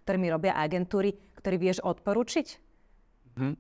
ktorými 0.06 0.28
robia 0.30 0.54
agentúry, 0.54 1.18
ktorý 1.40 1.56
vieš 1.58 1.80
odporučiť? 1.82 2.48
Mm. 3.40 3.56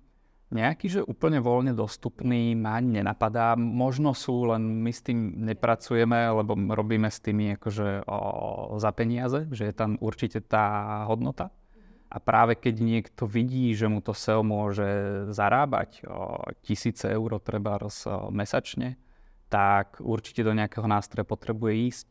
Nejaký, 0.54 0.86
že 0.86 1.02
úplne 1.02 1.42
voľne 1.42 1.74
dostupný 1.74 2.54
ma 2.54 2.78
nenapadá. 2.78 3.58
Možno 3.58 4.13
sú, 4.13 4.54
len 4.54 4.86
my 4.86 4.94
s 4.94 5.02
tým 5.02 5.50
nepracujeme, 5.50 6.30
lebo 6.30 6.54
robíme 6.54 7.10
s 7.10 7.18
tými 7.26 7.58
akože 7.58 8.06
o, 8.06 8.78
za 8.78 8.94
peniaze, 8.94 9.50
že 9.50 9.66
je 9.66 9.74
tam 9.74 9.98
určite 9.98 10.46
tá 10.46 11.02
hodnota. 11.10 11.50
A 12.13 12.22
práve 12.22 12.54
keď 12.54 12.86
niekto 12.86 13.26
vidí, 13.26 13.74
že 13.74 13.89
mu 13.89 14.06
to 14.06 14.13
SEO 14.13 14.46
môže 14.46 14.86
zarábať 15.34 16.06
o, 16.06 16.38
tisíce 16.62 17.10
eur 17.10 17.42
treba 17.42 17.82
roz, 17.82 18.06
o, 18.06 18.30
mesačne, 18.30 19.02
tak 19.50 19.98
určite 20.06 20.46
do 20.46 20.54
nejakého 20.54 20.86
nástroja 20.86 21.26
potrebuje 21.26 21.74
ísť. 21.89 22.08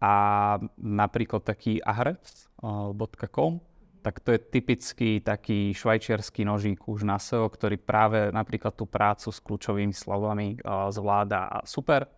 A 0.00 0.14
napríklad 0.80 1.44
taký 1.44 1.76
ahrefs.com 1.84 3.60
tak 4.02 4.18
to 4.20 4.34
je 4.34 4.40
typický 4.42 5.22
taký 5.22 5.70
švajčiarsky 5.70 6.42
nožík 6.42 6.82
už 6.90 7.06
na 7.06 7.22
SEO, 7.22 7.46
ktorý 7.46 7.78
práve 7.78 8.34
napríklad 8.34 8.74
tú 8.74 8.84
prácu 8.84 9.30
s 9.30 9.38
kľúčovými 9.38 9.94
slovami 9.94 10.58
uh, 10.58 10.90
zvláda 10.90 11.62
super. 11.62 12.10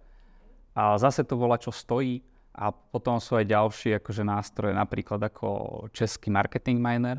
A 0.72 0.96
zase 0.96 1.22
to 1.28 1.36
volá, 1.36 1.60
čo 1.60 1.70
stojí. 1.70 2.24
A 2.54 2.70
potom 2.70 3.18
sú 3.18 3.36
aj 3.36 3.50
ďalšie 3.50 3.98
akože 3.98 4.22
nástroje, 4.24 4.72
napríklad 4.72 5.18
ako 5.26 5.48
český 5.90 6.30
marketing 6.30 6.78
miner, 6.78 7.18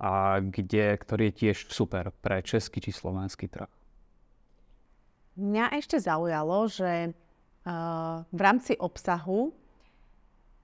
a 0.00 0.40
kde, 0.40 0.96
ktorý 0.96 1.28
je 1.30 1.34
tiež 1.46 1.68
super 1.68 2.08
pre 2.24 2.40
český 2.40 2.80
či 2.80 2.88
slovenský 2.88 3.52
trh. 3.52 3.68
Mňa 5.36 5.76
ešte 5.76 6.00
zaujalo, 6.00 6.64
že 6.68 7.12
uh, 7.12 8.24
v 8.32 8.40
rámci 8.40 8.72
obsahu 8.80 9.52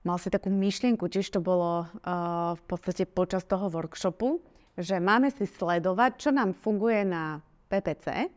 mal 0.06 0.22
si 0.22 0.30
takú 0.30 0.46
myšlienku, 0.46 1.10
tiež 1.10 1.34
to 1.34 1.42
bolo 1.42 1.82
uh, 1.82 2.54
v 2.54 2.62
podstate 2.70 3.10
počas 3.10 3.42
toho 3.42 3.66
workshopu, 3.66 4.38
že 4.78 5.02
máme 5.02 5.34
si 5.34 5.50
sledovať, 5.50 6.22
čo 6.22 6.30
nám 6.30 6.54
funguje 6.54 7.02
na 7.02 7.42
PPC 7.66 8.30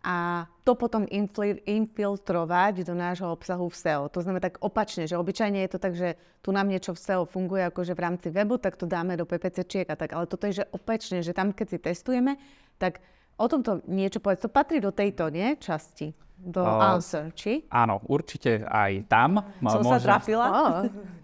a 0.00 0.48
to 0.64 0.72
potom 0.74 1.04
infil- 1.12 1.60
infiltrovať 1.68 2.88
do 2.88 2.96
nášho 2.96 3.28
obsahu 3.28 3.68
v 3.68 3.76
SEO. 3.76 4.02
To 4.08 4.24
znamená 4.24 4.40
tak 4.40 4.56
opačne, 4.64 5.04
že 5.04 5.20
obyčajne 5.20 5.60
je 5.60 5.70
to 5.70 5.78
tak, 5.78 5.92
že 5.92 6.16
tu 6.40 6.56
nám 6.56 6.72
niečo 6.72 6.96
v 6.96 7.04
SEO 7.04 7.28
funguje 7.28 7.68
akože 7.68 7.92
v 7.92 8.00
rámci 8.00 8.32
webu, 8.32 8.56
tak 8.56 8.80
to 8.80 8.88
dáme 8.88 9.14
do 9.20 9.28
PPC 9.28 9.84
a 9.86 9.94
tak. 9.94 10.16
Ale 10.16 10.24
toto 10.24 10.48
je, 10.48 10.64
že 10.64 10.70
opačne, 10.72 11.20
že 11.20 11.36
tam, 11.36 11.52
keď 11.52 11.66
si 11.68 11.78
testujeme, 11.78 12.40
tak 12.80 13.04
o 13.36 13.44
tomto 13.44 13.84
niečo 13.84 14.24
povedz. 14.24 14.40
To 14.40 14.48
patrí 14.48 14.80
do 14.80 14.88
tejto, 14.88 15.28
nie? 15.28 15.60
Časti 15.60 16.29
do 16.40 16.64
uh, 16.64 16.96
answer, 16.96 17.28
či? 17.36 17.68
Áno, 17.68 18.00
určite 18.08 18.64
aj 18.64 19.04
tam. 19.06 19.44
Som 19.60 19.84
môže... 19.84 20.00
sa 20.00 20.16
trafila. 20.16 20.46
Oh, 20.48 20.72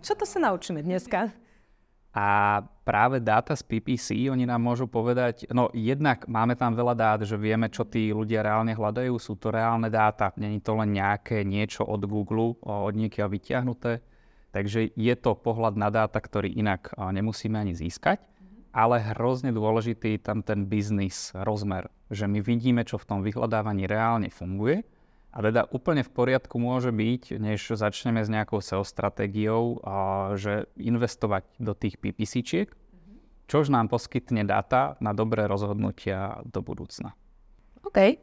čo 0.05 0.13
to 0.13 0.29
sa 0.29 0.39
naučíme 0.45 0.85
dneska? 0.85 1.33
A 2.17 2.61
práve 2.85 3.21
dáta 3.21 3.53
z 3.53 3.61
PPC, 3.61 4.33
oni 4.33 4.49
nám 4.49 4.65
môžu 4.65 4.89
povedať, 4.89 5.45
no 5.53 5.69
jednak 5.77 6.25
máme 6.25 6.57
tam 6.57 6.73
veľa 6.73 6.97
dát, 6.97 7.21
že 7.29 7.37
vieme, 7.37 7.69
čo 7.69 7.85
tí 7.85 8.09
ľudia 8.09 8.41
reálne 8.41 8.73
hľadajú, 8.73 9.21
sú 9.21 9.37
to 9.37 9.53
reálne 9.53 9.93
dáta, 9.93 10.33
není 10.41 10.65
to 10.65 10.73
len 10.81 10.97
nejaké 10.97 11.45
niečo 11.45 11.85
od 11.85 12.09
Google, 12.09 12.57
od 12.65 12.97
niekiaľ 12.97 13.29
vyťahnuté. 13.29 14.01
Takže 14.49 14.97
je 14.97 15.15
to 15.21 15.37
pohľad 15.37 15.77
na 15.77 15.93
dáta, 15.93 16.17
ktorý 16.17 16.57
inak 16.57 16.97
nemusíme 16.97 17.61
ani 17.61 17.77
získať, 17.77 18.25
ale 18.73 18.97
hrozne 19.13 19.53
dôležitý 19.53 20.17
tam 20.17 20.41
ten 20.41 20.65
biznis 20.65 21.37
rozmer, 21.37 21.93
že 22.09 22.25
my 22.25 22.41
vidíme, 22.41 22.81
čo 22.89 22.97
v 22.97 23.09
tom 23.13 23.21
vyhľadávaní 23.21 23.85
reálne 23.85 24.33
funguje 24.33 24.96
a 25.37 25.45
teda 25.45 25.69
úplne 25.69 26.01
v 26.01 26.09
poriadku 26.17 26.57
môže 26.57 26.89
byť, 26.89 27.37
než 27.37 27.77
začneme 27.77 28.25
s 28.25 28.33
nejakou 28.33 28.65
SEO 28.65 28.89
stratégiou, 28.89 29.85
a 29.85 30.33
že 30.33 30.65
investovať 30.81 31.45
do 31.61 31.77
tých 31.77 32.01
PPCčiek, 32.01 32.73
čož 33.45 33.69
nám 33.69 33.93
poskytne 33.93 34.49
data 34.49 34.97
na 35.05 35.13
dobré 35.13 35.45
rozhodnutia 35.45 36.41
do 36.49 36.65
budúcna. 36.65 37.13
OK. 37.85 38.17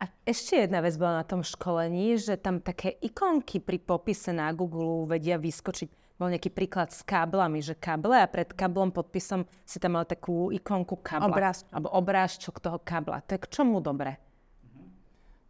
A 0.00 0.08
ešte 0.26 0.64
jedna 0.64 0.82
vec 0.82 0.98
bola 0.98 1.22
na 1.22 1.24
tom 1.28 1.44
školení, 1.44 2.18
že 2.18 2.40
tam 2.40 2.58
také 2.58 2.98
ikonky 2.98 3.62
pri 3.62 3.78
popise 3.78 4.32
na 4.32 4.50
Google 4.50 5.06
vedia 5.06 5.38
vyskočiť. 5.38 6.18
Bol 6.18 6.34
nejaký 6.34 6.50
príklad 6.52 6.90
s 6.90 7.04
káblami, 7.04 7.62
že 7.62 7.78
káble 7.78 8.16
a 8.16 8.28
pred 8.28 8.48
kablom 8.52 8.92
podpisom 8.92 9.46
si 9.64 9.80
tam 9.80 9.96
mal 10.00 10.04
takú 10.08 10.50
ikonku 10.52 10.98
kábla. 11.00 11.30
Obráz. 11.30 11.64
Alebo 11.70 11.92
obrážčok 11.94 12.58
toho 12.58 12.80
kábla. 12.80 13.22
To 13.28 13.36
je 13.36 13.44
k 13.44 13.46
čomu 13.48 13.80
dobre? 13.80 14.20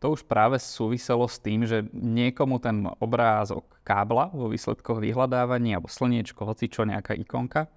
To 0.01 0.17
už 0.17 0.25
práve 0.25 0.57
súviselo 0.57 1.29
s 1.29 1.37
tým, 1.37 1.69
že 1.69 1.85
niekomu 1.93 2.57
ten 2.57 2.89
obrázok 3.05 3.69
kábla 3.85 4.33
vo 4.33 4.49
výsledkoch 4.49 4.97
vyhľadávania 4.97 5.77
alebo 5.77 5.93
slniečko, 5.93 6.49
hoci 6.49 6.73
čo 6.73 6.89
nejaká 6.89 7.13
ikonka 7.21 7.69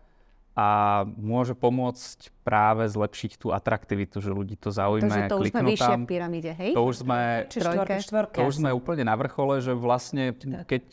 a 0.54 1.02
môže 1.18 1.58
pomôcť 1.58 2.30
práve 2.46 2.86
zlepšiť 2.86 3.42
tú 3.42 3.50
atraktivitu, 3.50 4.22
že 4.22 4.30
ľudí 4.30 4.54
to 4.54 4.70
zaujíma. 4.70 5.10
Takže 5.10 5.34
to 5.34 5.38
už 5.42 5.50
sme 5.50 5.62
vyššie 5.66 5.96
v 5.98 6.06
pyramíde, 6.06 6.52
hej? 6.54 6.72
To 6.78 6.86
už 6.86 6.96
sme, 7.02 7.50
štvorke, 7.50 7.98
štvorke, 8.06 8.38
to 8.38 8.46
už 8.46 8.56
sme 8.62 8.70
úplne 8.70 9.02
na 9.02 9.18
vrchole, 9.18 9.66
že 9.66 9.74
vlastne 9.74 10.38
keď, 10.70 10.84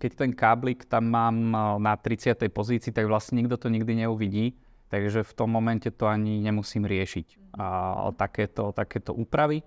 keď 0.00 0.10
ten 0.16 0.32
káblik 0.32 0.88
tam 0.88 1.12
mám 1.12 1.36
na 1.76 1.92
30. 1.92 2.40
pozícii, 2.48 2.88
tak 2.88 3.04
vlastne 3.04 3.36
nikto 3.44 3.60
to 3.60 3.68
nikdy 3.68 4.00
neuvidí. 4.00 4.56
Takže 4.88 5.24
v 5.24 5.32
tom 5.36 5.48
momente 5.48 5.88
to 5.88 6.04
ani 6.04 6.40
nemusím 6.40 6.84
riešiť. 6.84 7.56
A 7.56 8.12
takéto, 8.12 8.76
takéto 8.76 9.16
úpravy. 9.16 9.64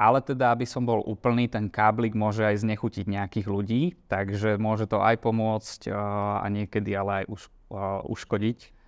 Ale 0.00 0.24
teda, 0.24 0.56
aby 0.56 0.64
som 0.64 0.88
bol 0.88 1.04
úplný, 1.04 1.44
ten 1.44 1.68
káblik 1.68 2.16
môže 2.16 2.40
aj 2.40 2.64
znechutiť 2.64 3.04
nejakých 3.04 3.46
ľudí, 3.52 3.82
takže 4.08 4.56
môže 4.56 4.88
to 4.88 5.04
aj 5.04 5.20
pomôcť 5.20 5.92
a 5.92 6.48
niekedy 6.48 6.96
ale 6.96 7.20
aj 7.20 7.24
už, 7.28 7.42
uškodiť. 8.08 8.80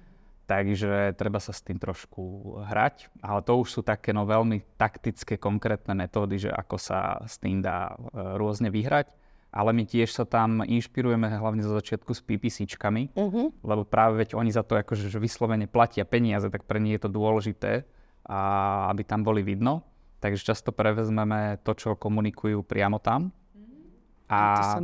Takže 0.49 1.13
treba 1.21 1.37
sa 1.37 1.53
s 1.53 1.61
tým 1.61 1.77
trošku 1.77 2.57
hrať. 2.65 3.13
Ale 3.21 3.45
to 3.45 3.61
už 3.61 3.69
sú 3.69 3.81
také 3.85 4.17
no, 4.17 4.25
veľmi 4.25 4.65
taktické, 4.81 5.37
konkrétne 5.37 5.93
metódy, 5.93 6.49
že 6.49 6.51
ako 6.51 6.77
sa 6.81 7.21
s 7.29 7.37
tým 7.39 7.61
dá 7.63 7.93
e, 7.93 8.37
rôzne 8.41 8.73
vyhrať. 8.73 9.13
Ale 9.53 9.77
my 9.77 9.85
tiež 9.85 10.09
sa 10.09 10.25
tam 10.25 10.65
inšpirujeme 10.65 11.29
hlavne 11.29 11.61
zo 11.61 11.77
začiatku 11.77 12.17
s 12.17 12.25
PPCčkami, 12.25 13.13
uh-huh. 13.13 13.53
lebo 13.61 13.85
práve 13.85 14.25
veď 14.25 14.33
oni 14.33 14.49
za 14.49 14.65
to 14.65 14.81
akože 14.81 15.13
vyslovene 15.21 15.69
platia 15.69 16.09
peniaze, 16.09 16.49
tak 16.49 16.65
pre 16.65 16.81
nich 16.81 16.97
je 16.97 17.05
to 17.05 17.13
dôležité, 17.13 17.85
a 18.25 18.41
aby 18.89 19.05
tam 19.05 19.21
boli 19.21 19.45
vidno. 19.45 19.92
Takže 20.23 20.55
často 20.55 20.71
prevezmeme 20.71 21.59
to, 21.67 21.75
čo 21.75 21.99
komunikujú 21.99 22.63
priamo 22.63 23.03
tam. 23.03 23.35
A, 24.31 24.79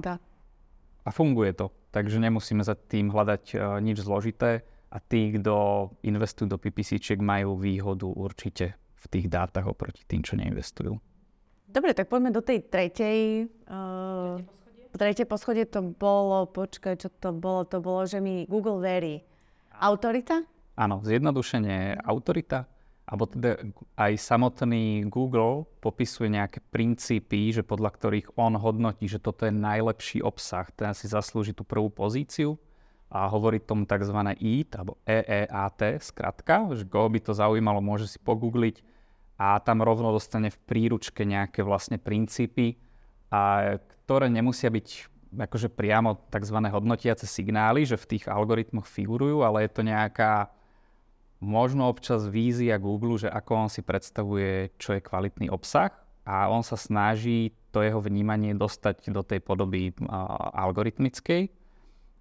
a 1.07 1.11
funguje 1.15 1.55
to. 1.55 1.71
Takže 1.95 2.19
nemusíme 2.19 2.61
za 2.67 2.75
tým 2.75 3.15
hľadať 3.15 3.43
uh, 3.55 3.79
nič 3.79 4.03
zložité 4.03 4.67
a 4.91 4.99
tí, 4.99 5.39
kto 5.39 5.89
investujú 6.03 6.51
do 6.51 6.59
PPCčiek, 6.59 7.23
majú 7.23 7.55
výhodu 7.55 8.11
určite 8.11 8.75
v 8.99 9.05
tých 9.07 9.31
dátach 9.31 9.65
oproti 9.71 10.03
tým, 10.05 10.27
čo 10.27 10.35
neinvestujú. 10.35 10.99
Dobre, 11.71 11.95
tak 11.95 12.11
poďme 12.11 12.35
do 12.35 12.43
tej 12.43 12.67
tretej. 12.67 13.47
Uh, 13.71 14.43
tretie 14.91 15.23
poschodie 15.23 15.71
to 15.71 15.87
bolo, 15.87 16.51
počkaj, 16.51 16.99
čo 16.99 17.15
to 17.15 17.31
bolo? 17.31 17.63
To 17.71 17.79
bolo, 17.79 18.05
že 18.11 18.19
mi 18.19 18.43
Google 18.51 18.83
verí. 18.83 19.23
Autorita? 19.79 20.43
Áno, 20.75 20.99
zjednodušenie 21.07 22.03
autorita 22.03 22.67
alebo 23.09 23.25
teda 23.25 23.57
aj 23.97 24.21
samotný 24.21 25.09
Google 25.09 25.65
popisuje 25.81 26.29
nejaké 26.29 26.61
princípy, 26.69 27.57
že 27.57 27.65
podľa 27.65 27.97
ktorých 27.97 28.37
on 28.37 28.61
hodnotí, 28.61 29.09
že 29.09 29.17
toto 29.17 29.49
je 29.49 29.55
najlepší 29.57 30.21
obsah, 30.21 30.69
ten 30.77 30.93
si 30.93 31.09
zaslúži 31.09 31.57
tú 31.57 31.65
prvú 31.65 31.89
pozíciu 31.89 32.61
a 33.09 33.25
hovorí 33.33 33.65
tomu 33.65 33.89
tzv. 33.89 34.13
EAT, 34.37 34.71
alebo 34.77 35.01
EEAT, 35.09 36.05
skratka, 36.05 36.69
že 36.77 36.85
koho 36.85 37.09
by 37.09 37.21
to 37.25 37.33
zaujímalo, 37.33 37.81
môže 37.81 38.05
si 38.05 38.21
pogoogliť 38.21 38.85
a 39.41 39.57
tam 39.65 39.81
rovno 39.81 40.13
dostane 40.13 40.53
v 40.53 40.61
príručke 40.69 41.25
nejaké 41.25 41.65
vlastne 41.65 41.97
princípy, 41.97 42.77
a 43.33 43.77
ktoré 44.05 44.29
nemusia 44.29 44.69
byť 44.69 44.89
akože 45.33 45.69
priamo 45.73 46.29
tzv. 46.29 46.59
hodnotiace 46.61 47.25
signály, 47.25 47.89
že 47.89 47.97
v 47.97 48.17
tých 48.17 48.25
algoritmoch 48.29 48.85
figurujú, 48.85 49.45
ale 49.45 49.65
je 49.65 49.71
to 49.73 49.83
nejaká 49.85 50.53
možno 51.39 51.87
občas 51.87 52.27
vízia 52.27 52.79
Google, 52.79 53.19
že 53.19 53.31
ako 53.31 53.67
on 53.67 53.69
si 53.71 53.83
predstavuje, 53.83 54.75
čo 54.79 54.99
je 54.99 55.05
kvalitný 55.05 55.51
obsah 55.51 55.95
a 56.27 56.51
on 56.51 56.67
sa 56.67 56.75
snaží 56.75 57.55
to 57.71 57.81
jeho 57.81 58.03
vnímanie 58.03 58.53
dostať 58.59 59.11
do 59.15 59.23
tej 59.23 59.41
podoby 59.41 59.95
uh, 59.95 60.07
algoritmickej. 60.53 61.49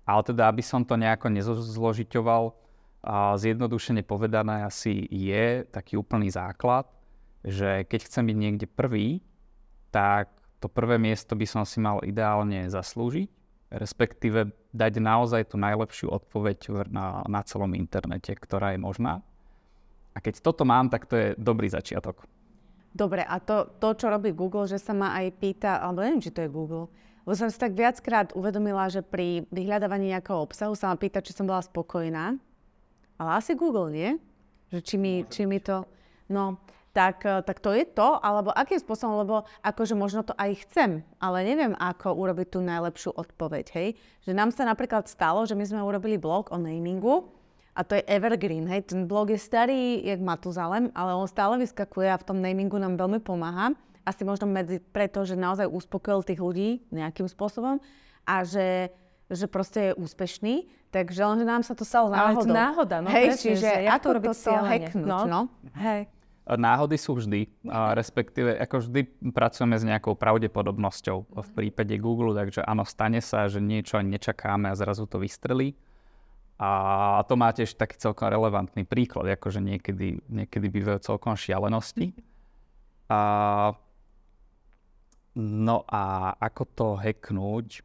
Ale 0.07 0.21
teda, 0.23 0.47
aby 0.47 0.63
som 0.63 0.87
to 0.87 0.95
nejako 0.95 1.27
nezložiťoval, 1.33 2.43
uh, 2.47 3.35
zjednodušene 3.35 4.07
povedané 4.07 4.63
asi 4.63 5.03
je 5.11 5.67
taký 5.67 5.99
úplný 5.99 6.31
základ, 6.31 6.87
že 7.43 7.83
keď 7.83 7.99
chcem 8.07 8.23
byť 8.31 8.37
niekde 8.37 8.67
prvý, 8.69 9.19
tak 9.91 10.31
to 10.63 10.71
prvé 10.71 10.95
miesto 11.01 11.35
by 11.35 11.45
som 11.45 11.63
si 11.67 11.83
mal 11.83 11.99
ideálne 12.05 12.69
zaslúžiť 12.71 13.36
respektíve 13.71 14.51
dať 14.71 14.93
naozaj 15.03 15.51
tú 15.51 15.59
najlepšiu 15.59 16.07
odpoveď 16.11 16.87
na, 16.87 17.23
na 17.27 17.41
celom 17.43 17.75
internete, 17.75 18.31
ktorá 18.35 18.75
je 18.75 18.79
možná. 18.79 19.19
A 20.15 20.23
keď 20.23 20.41
toto 20.41 20.65
mám, 20.65 20.89
tak 20.89 21.05
to 21.05 21.13
je 21.13 21.27
dobrý 21.37 21.69
začiatok. 21.69 22.25
Dobre, 22.97 23.21
a 23.21 23.37
to, 23.37 23.69
to, 23.77 23.93
čo 23.93 24.09
robí 24.09 24.33
Google, 24.33 24.65
že 24.65 24.81
sa 24.81 24.95
ma 24.95 25.13
aj 25.21 25.37
pýta, 25.37 25.77
alebo 25.77 26.01
neviem, 26.01 26.23
či 26.23 26.33
to 26.33 26.41
je 26.41 26.49
Google, 26.49 26.89
lebo 27.27 27.35
som 27.35 27.51
si 27.51 27.59
tak 27.59 27.75
viackrát 27.75 28.31
uvedomila, 28.33 28.87
že 28.87 29.03
pri 29.03 29.45
vyhľadávaní 29.51 30.15
nejakého 30.15 30.41
obsahu 30.41 30.73
sa 30.73 30.89
ma 30.89 30.97
pýta, 30.97 31.21
či 31.21 31.35
som 31.35 31.45
bola 31.45 31.61
spokojná. 31.61 32.39
Ale 33.19 33.29
asi 33.35 33.53
Google, 33.53 33.91
nie? 33.91 34.09
Že 34.71 34.79
či 34.81 34.95
mi, 34.95 35.13
či 35.27 35.43
mi 35.43 35.59
to... 35.59 35.83
No, 36.31 36.57
tak, 36.97 37.21
eh, 37.29 37.45
tak 37.45 37.61
to 37.61 37.69
je 37.77 37.85
to, 37.85 38.17
alebo 38.17 38.49
akým 38.49 38.81
spôsobom, 38.81 39.21
lebo 39.21 39.45
akože 39.61 39.93
možno 39.93 40.25
to 40.25 40.33
aj 40.33 40.65
chcem, 40.65 41.05
ale 41.21 41.45
neviem, 41.45 41.77
ako 41.77 42.17
urobiť 42.17 42.57
tú 42.57 42.59
najlepšiu 42.65 43.13
odpoveď, 43.13 43.65
hej. 43.77 43.93
Že 44.25 44.33
nám 44.33 44.49
sa 44.49 44.65
napríklad 44.65 45.05
stalo, 45.05 45.45
že 45.45 45.53
my 45.53 45.61
sme 45.61 45.85
urobili 45.85 46.17
blog 46.17 46.49
o 46.49 46.57
namingu 46.57 47.29
a 47.77 47.85
to 47.85 47.93
je 47.93 48.03
evergreen, 48.09 48.65
hej. 48.65 48.89
Ten 48.89 49.05
blog 49.05 49.29
je 49.29 49.37
starý, 49.37 50.01
jak 50.01 50.17
Matuzalem, 50.17 50.89
ale 50.97 51.13
on 51.13 51.29
stále 51.29 51.61
vyskakuje 51.61 52.09
a 52.09 52.17
v 52.17 52.25
tom 52.25 52.41
namingu 52.41 52.81
nám 52.81 52.97
veľmi 52.97 53.21
pomáha. 53.21 53.77
Asi 54.01 54.25
možno 54.25 54.49
medzi 54.49 54.81
preto, 54.81 55.21
že 55.21 55.37
naozaj 55.37 55.69
uspokojil 55.69 56.25
tých 56.25 56.41
ľudí 56.41 56.81
nejakým 56.89 57.29
spôsobom 57.29 57.77
a 58.25 58.41
že 58.41 58.89
že 59.27 59.43
proste 59.51 59.91
je 59.91 59.99
úspešný, 59.99 60.71
takže 60.87 61.19
len, 61.19 61.43
že 61.43 61.47
nám 61.51 61.59
sa 61.59 61.75
to 61.75 61.83
stalo 61.83 62.07
náhodou. 62.07 62.47
Ale 62.47 62.47
to 62.47 62.55
náhoda, 62.55 62.97
no 63.03 63.11
Hej, 63.11 63.25
presne, 63.27 63.43
čiže 63.43 63.67
že 63.67 63.91
ako 63.91 64.07
to, 64.23 64.31
to 64.31 64.53
hacknúť, 64.55 65.03
no. 65.03 65.19
no. 65.27 65.41
Hej. 65.75 66.07
Náhody 66.47 66.95
sú 66.95 67.19
vždy, 67.19 67.67
a 67.67 67.91
respektíve 67.91 68.55
ako 68.55 68.87
vždy 68.87 69.01
pracujeme 69.35 69.75
s 69.75 69.83
nejakou 69.83 70.15
pravdepodobnosťou 70.15 71.17
v 71.27 71.49
prípade 71.51 71.91
Google, 71.99 72.31
takže 72.31 72.63
áno, 72.63 72.87
stane 72.87 73.19
sa, 73.19 73.51
že 73.51 73.59
niečo 73.59 73.99
ani 73.99 74.15
nečakáme 74.15 74.71
a 74.71 74.79
zrazu 74.79 75.03
to 75.11 75.19
vystrelí. 75.19 75.75
A 76.55 77.21
to 77.27 77.35
má 77.35 77.51
tiež 77.51 77.75
taký 77.75 77.99
celkom 77.99 78.31
relevantný 78.31 78.87
príklad, 78.87 79.27
akože 79.27 79.59
niekedy, 79.59 80.23
niekedy 80.31 80.67
bývajú 80.71 81.03
celkom 81.03 81.35
šialenosti. 81.35 82.15
A, 83.11 83.19
no 85.35 85.83
a 85.83 86.31
ako 86.39 86.63
to 86.71 86.87
hacknúť? 86.95 87.83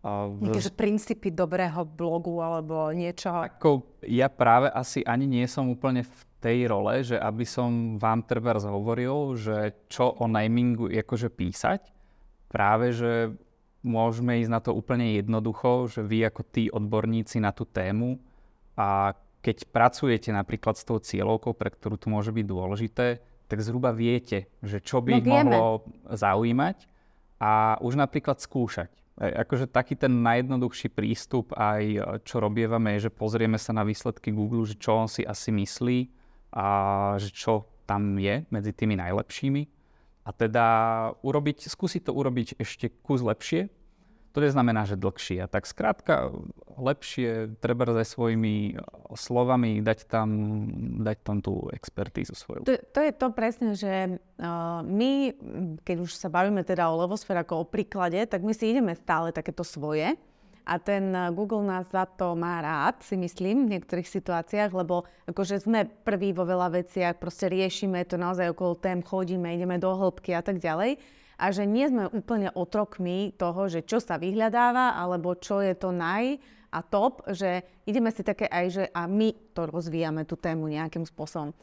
Nejaké 0.00 0.72
princípy 0.72 1.28
dobrého 1.28 1.84
blogu 1.84 2.40
alebo 2.40 2.88
niečo. 2.96 3.28
Ako 3.28 3.84
ja 4.08 4.32
práve 4.32 4.72
asi 4.72 5.04
ani 5.04 5.28
nie 5.28 5.44
som 5.44 5.68
úplne 5.68 6.08
v 6.08 6.29
tej 6.40 6.72
role, 6.72 7.04
že 7.04 7.20
aby 7.20 7.44
som 7.44 8.00
vám 8.00 8.24
trebárs 8.24 8.64
hovoril, 8.64 9.36
že 9.36 9.76
čo 9.92 10.16
o 10.16 10.24
namingu 10.24 10.88
akože 10.88 11.28
písať. 11.28 11.92
Práve, 12.48 12.96
že 12.96 13.36
môžeme 13.84 14.40
ísť 14.40 14.50
na 14.50 14.60
to 14.60 14.72
úplne 14.72 15.20
jednoducho, 15.20 15.88
že 15.88 16.00
vy 16.00 16.26
ako 16.28 16.42
tí 16.48 16.72
odborníci 16.72 17.40
na 17.40 17.52
tú 17.52 17.68
tému 17.68 18.20
a 18.76 19.12
keď 19.40 19.72
pracujete 19.72 20.28
napríklad 20.32 20.76
s 20.76 20.84
tou 20.84 21.00
cieľovkou, 21.00 21.56
pre 21.56 21.72
ktorú 21.72 21.96
to 21.96 22.12
môže 22.12 22.28
byť 22.28 22.44
dôležité, 22.44 23.06
tak 23.48 23.58
zhruba 23.64 23.90
viete, 23.90 24.52
že 24.60 24.84
čo 24.84 25.00
by 25.00 25.10
no, 25.10 25.18
ich 25.18 25.26
mohlo 25.26 25.64
zaujímať 26.12 26.76
a 27.40 27.80
už 27.80 27.96
napríklad 27.96 28.36
skúšať. 28.36 28.92
Akože 29.20 29.68
taký 29.68 29.96
ten 29.96 30.24
najjednoduchší 30.24 30.92
prístup 30.92 31.52
aj 31.56 31.82
e, 31.82 31.98
čo 32.24 32.40
robievame 32.40 32.96
je, 32.96 33.08
že 33.08 33.10
pozrieme 33.12 33.60
sa 33.60 33.76
na 33.76 33.84
výsledky 33.84 34.32
Google, 34.32 34.64
že 34.64 34.80
čo 34.80 34.96
on 34.96 35.08
si 35.08 35.24
asi 35.24 35.52
myslí 35.52 36.19
a 36.50 36.66
že 37.18 37.30
čo 37.30 37.66
tam 37.86 38.18
je 38.18 38.46
medzi 38.54 38.70
tými 38.70 38.94
najlepšími. 38.98 39.62
A 40.26 40.30
teda 40.30 40.66
urobiť, 41.26 41.66
skúsiť 41.66 42.06
to 42.06 42.12
urobiť 42.14 42.60
ešte 42.60 42.92
kus 43.02 43.24
lepšie, 43.24 43.72
to 44.30 44.38
neznamená, 44.38 44.86
že 44.86 44.94
dlhšie. 44.94 45.42
A 45.42 45.50
tak 45.50 45.66
skrátka 45.66 46.30
lepšie 46.78 47.58
treba 47.58 47.82
aj 47.82 48.06
svojimi 48.06 48.78
slovami 49.18 49.82
dať 49.82 50.06
tam, 50.06 50.28
dať 51.02 51.18
tam 51.26 51.42
tú 51.42 51.66
expertízu 51.74 52.38
svoju. 52.38 52.62
To, 52.62 52.74
to 52.78 53.00
je 53.02 53.12
to 53.12 53.26
presne, 53.34 53.74
že 53.74 54.22
uh, 54.38 54.86
my, 54.86 55.34
keď 55.82 55.96
už 56.06 56.14
sa 56.14 56.30
bavíme 56.30 56.62
teda 56.62 56.86
o 56.94 57.00
levosfére 57.02 57.42
ako 57.42 57.66
o 57.66 57.68
príklade, 57.68 58.22
tak 58.30 58.46
my 58.46 58.54
si 58.54 58.70
ideme 58.70 58.94
stále 58.94 59.34
takéto 59.34 59.66
svoje. 59.66 60.14
A 60.70 60.78
ten 60.78 61.10
Google 61.34 61.66
nás 61.66 61.90
za 61.90 62.06
to 62.06 62.38
má 62.38 62.62
rád, 62.62 63.02
si 63.02 63.18
myslím, 63.18 63.66
v 63.66 63.74
niektorých 63.74 64.06
situáciách, 64.06 64.70
lebo 64.70 65.02
akože 65.26 65.66
sme 65.66 65.82
prví 66.06 66.30
vo 66.30 66.46
veľa 66.46 66.70
veciach, 66.78 67.18
proste 67.18 67.50
riešime 67.50 68.06
to 68.06 68.14
naozaj 68.14 68.54
okolo 68.54 68.78
tém, 68.78 69.02
chodíme, 69.02 69.50
ideme 69.50 69.82
do 69.82 69.90
hĺbky 69.90 70.30
a 70.30 70.46
tak 70.46 70.62
ďalej 70.62 71.02
a 71.40 71.46
že 71.50 71.64
nie 71.64 71.88
sme 71.88 72.06
úplne 72.12 72.52
otrokmi 72.52 73.32
toho, 73.34 73.66
že 73.66 73.82
čo 73.82 73.98
sa 73.98 74.20
vyhľadáva, 74.20 74.94
alebo 74.94 75.32
čo 75.34 75.64
je 75.64 75.72
to 75.72 75.88
naj 75.90 76.36
a 76.70 76.78
top, 76.84 77.24
že 77.32 77.64
ideme 77.88 78.12
si 78.12 78.22
také 78.22 78.46
aj, 78.46 78.66
že 78.70 78.84
a 78.92 79.08
my 79.08 79.56
to 79.56 79.66
rozvíjame 79.66 80.22
tú 80.28 80.36
tému 80.36 80.68
nejakým 80.70 81.02
spôsobom. 81.08 81.50
E, 81.50 81.56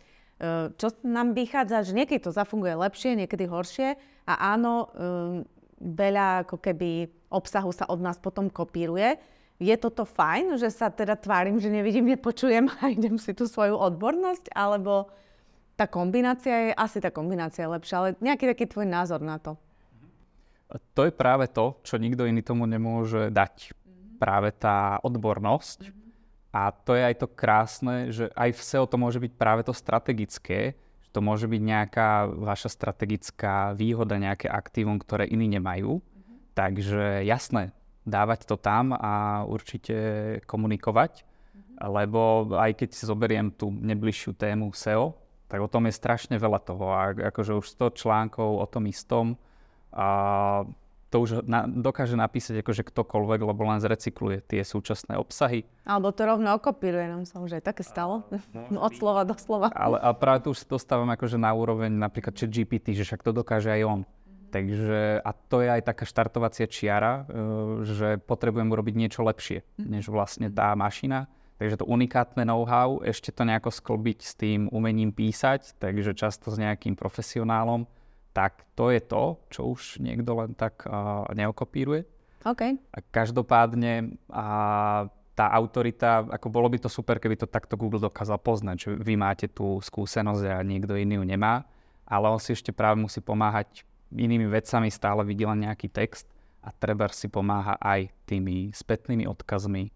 čo 0.76 0.92
nám 1.06 1.38
vychádza, 1.38 1.86
že 1.86 1.96
niekedy 1.96 2.26
to 2.26 2.36
zafunguje 2.36 2.74
lepšie, 2.76 3.16
niekedy 3.16 3.46
horšie 3.48 3.96
a 4.28 4.34
áno, 4.52 4.74
e, 4.84 4.88
veľa 5.78 6.50
ako 6.50 6.58
keby 6.58 7.17
obsahu 7.30 7.72
sa 7.76 7.88
od 7.88 8.00
nás 8.00 8.18
potom 8.20 8.48
kopíruje. 8.48 9.20
Je 9.58 9.74
toto 9.76 10.06
fajn, 10.06 10.62
že 10.62 10.70
sa 10.70 10.94
teda 10.94 11.18
tvárim, 11.18 11.58
že 11.58 11.74
nevidím, 11.74 12.14
nepočujem 12.14 12.70
a 12.70 12.90
idem 12.96 13.18
si 13.18 13.34
tú 13.34 13.50
svoju 13.50 13.74
odbornosť, 13.74 14.54
alebo 14.54 15.10
tá 15.78 15.86
kombinácia 15.86 16.70
je, 16.70 16.72
asi 16.74 16.98
tá 16.98 17.14
kombinácia 17.14 17.66
je 17.66 17.74
lepšia, 17.78 17.96
ale 18.02 18.10
nejaký 18.18 18.50
taký 18.50 18.66
tvoj 18.66 18.90
názor 18.90 19.22
na 19.22 19.38
to. 19.38 19.54
To 20.98 21.08
je 21.08 21.14
práve 21.16 21.48
to, 21.48 21.80
čo 21.86 21.96
nikto 21.96 22.28
iný 22.28 22.44
tomu 22.44 22.68
nemôže 22.68 23.32
dať. 23.32 23.72
Mm-hmm. 23.72 24.20
Práve 24.20 24.50
tá 24.52 25.00
odbornosť. 25.00 25.80
Mm-hmm. 25.88 26.06
A 26.52 26.74
to 26.74 26.98
je 26.98 27.04
aj 27.08 27.16
to 27.22 27.28
krásne, 27.30 27.96
že 28.10 28.34
aj 28.34 28.50
v 28.58 28.62
SEO 28.66 28.86
to 28.90 28.98
môže 28.98 29.22
byť 29.22 29.34
práve 29.38 29.62
to 29.64 29.72
strategické, 29.72 30.76
že 31.06 31.10
to 31.14 31.22
môže 31.22 31.46
byť 31.46 31.62
nejaká 31.62 32.28
vaša 32.28 32.74
strategická 32.74 33.78
výhoda, 33.78 34.20
nejaké 34.20 34.50
aktívum, 34.52 35.00
ktoré 35.00 35.30
iní 35.30 35.48
nemajú. 35.48 36.02
Mm-hmm. 36.02 36.17
Takže 36.58 37.22
jasné, 37.22 37.70
dávať 38.10 38.50
to 38.50 38.58
tam 38.58 38.98
a 38.98 39.46
určite 39.46 39.94
komunikovať, 40.50 41.22
mm-hmm. 41.22 41.76
lebo 41.86 42.50
aj 42.58 42.82
keď 42.82 42.90
si 42.98 43.06
zoberiem 43.06 43.54
tú 43.54 43.70
nebližšiu 43.70 44.34
tému 44.34 44.74
SEO, 44.74 45.14
tak 45.46 45.62
o 45.62 45.70
tom 45.70 45.86
je 45.86 45.94
strašne 45.94 46.36
veľa 46.42 46.60
toho. 46.66 46.86
A 46.90 47.14
akože 47.14 47.62
už 47.62 47.78
100 47.78 48.02
článkov 48.02 48.58
o 48.58 48.66
tom 48.66 48.90
istom, 48.90 49.38
a 49.94 50.66
to 51.08 51.24
už 51.24 51.48
na, 51.48 51.64
dokáže 51.64 52.20
napísať 52.20 52.60
akože 52.60 52.84
ktokoľvek, 52.84 53.40
lebo 53.48 53.62
len 53.64 53.80
zrecykluje 53.80 54.44
tie 54.44 54.60
súčasné 54.60 55.16
obsahy. 55.16 55.64
Alebo 55.88 56.12
to 56.12 56.28
rovno 56.28 56.52
okopíruje, 56.60 57.08
nám 57.08 57.24
sa 57.24 57.40
už 57.40 57.62
aj 57.62 57.64
také 57.64 57.88
stalo. 57.88 58.28
No, 58.74 58.84
od 58.88 58.92
slova 58.92 59.24
do 59.24 59.40
slova. 59.40 59.72
Ale, 59.72 60.04
ale 60.04 60.16
práve 60.20 60.44
tu 60.44 60.52
už 60.52 60.68
dostávam 60.68 61.08
akože 61.08 61.40
na 61.40 61.56
úroveň 61.56 61.96
napríklad 61.96 62.36
GPT, 62.36 62.92
že 62.92 63.08
však 63.08 63.24
to 63.24 63.32
dokáže 63.32 63.72
aj 63.72 63.82
on. 63.88 64.02
Takže, 64.48 65.20
a 65.20 65.32
to 65.36 65.60
je 65.60 65.70
aj 65.70 65.82
taká 65.84 66.04
štartovacia 66.08 66.66
čiara, 66.72 67.24
uh, 67.24 67.84
že 67.84 68.18
potrebujem 68.24 68.68
urobiť 68.72 68.96
niečo 68.96 69.22
lepšie, 69.24 69.64
mm-hmm. 69.64 69.88
než 69.88 70.08
vlastne 70.08 70.48
tá 70.48 70.72
mašina. 70.74 71.28
Takže 71.58 71.82
to 71.82 71.90
unikátne 71.90 72.46
know-how, 72.46 73.02
ešte 73.02 73.34
to 73.34 73.42
nejako 73.42 73.74
sklbiť 73.74 74.20
s 74.22 74.38
tým 74.38 74.70
umením 74.70 75.10
písať, 75.10 75.82
takže 75.82 76.14
často 76.14 76.54
s 76.54 76.62
nejakým 76.62 76.94
profesionálom 76.94 77.90
tak 78.38 78.70
to 78.78 78.94
je 78.94 79.02
to, 79.02 79.42
čo 79.50 79.74
už 79.74 79.98
niekto 79.98 80.38
len 80.38 80.54
tak 80.54 80.86
uh, 80.86 81.26
neokopíruje. 81.34 82.06
OK. 82.46 82.62
A 82.94 82.98
každopádne 83.10 84.14
a 84.30 84.46
tá 85.34 85.50
autorita, 85.50 86.22
ako 86.30 86.48
bolo 86.54 86.70
by 86.70 86.78
to 86.86 86.90
super, 86.90 87.18
keby 87.18 87.34
to 87.34 87.50
takto 87.50 87.74
Google 87.74 88.02
dokázal 88.02 88.38
poznať, 88.38 88.78
že 88.78 88.90
vy 88.94 89.18
máte 89.18 89.50
tú 89.50 89.82
skúsenosť 89.82 90.44
a 90.54 90.62
niekto 90.62 90.94
iný 90.94 91.18
ju 91.18 91.26
nemá, 91.26 91.66
ale 92.06 92.30
on 92.30 92.38
si 92.38 92.54
ešte 92.54 92.70
práve 92.70 93.02
musí 93.02 93.22
pomáhať 93.22 93.82
inými 94.14 94.48
vecami, 94.48 94.92
stále 94.92 95.24
vidí 95.28 95.44
len 95.44 95.68
nejaký 95.68 95.92
text 95.92 96.28
a 96.64 96.72
treba 96.72 97.08
si 97.12 97.28
pomáha 97.32 97.80
aj 97.80 98.12
tými 98.28 98.72
spätnými 98.72 99.28
odkazmi, 99.28 99.92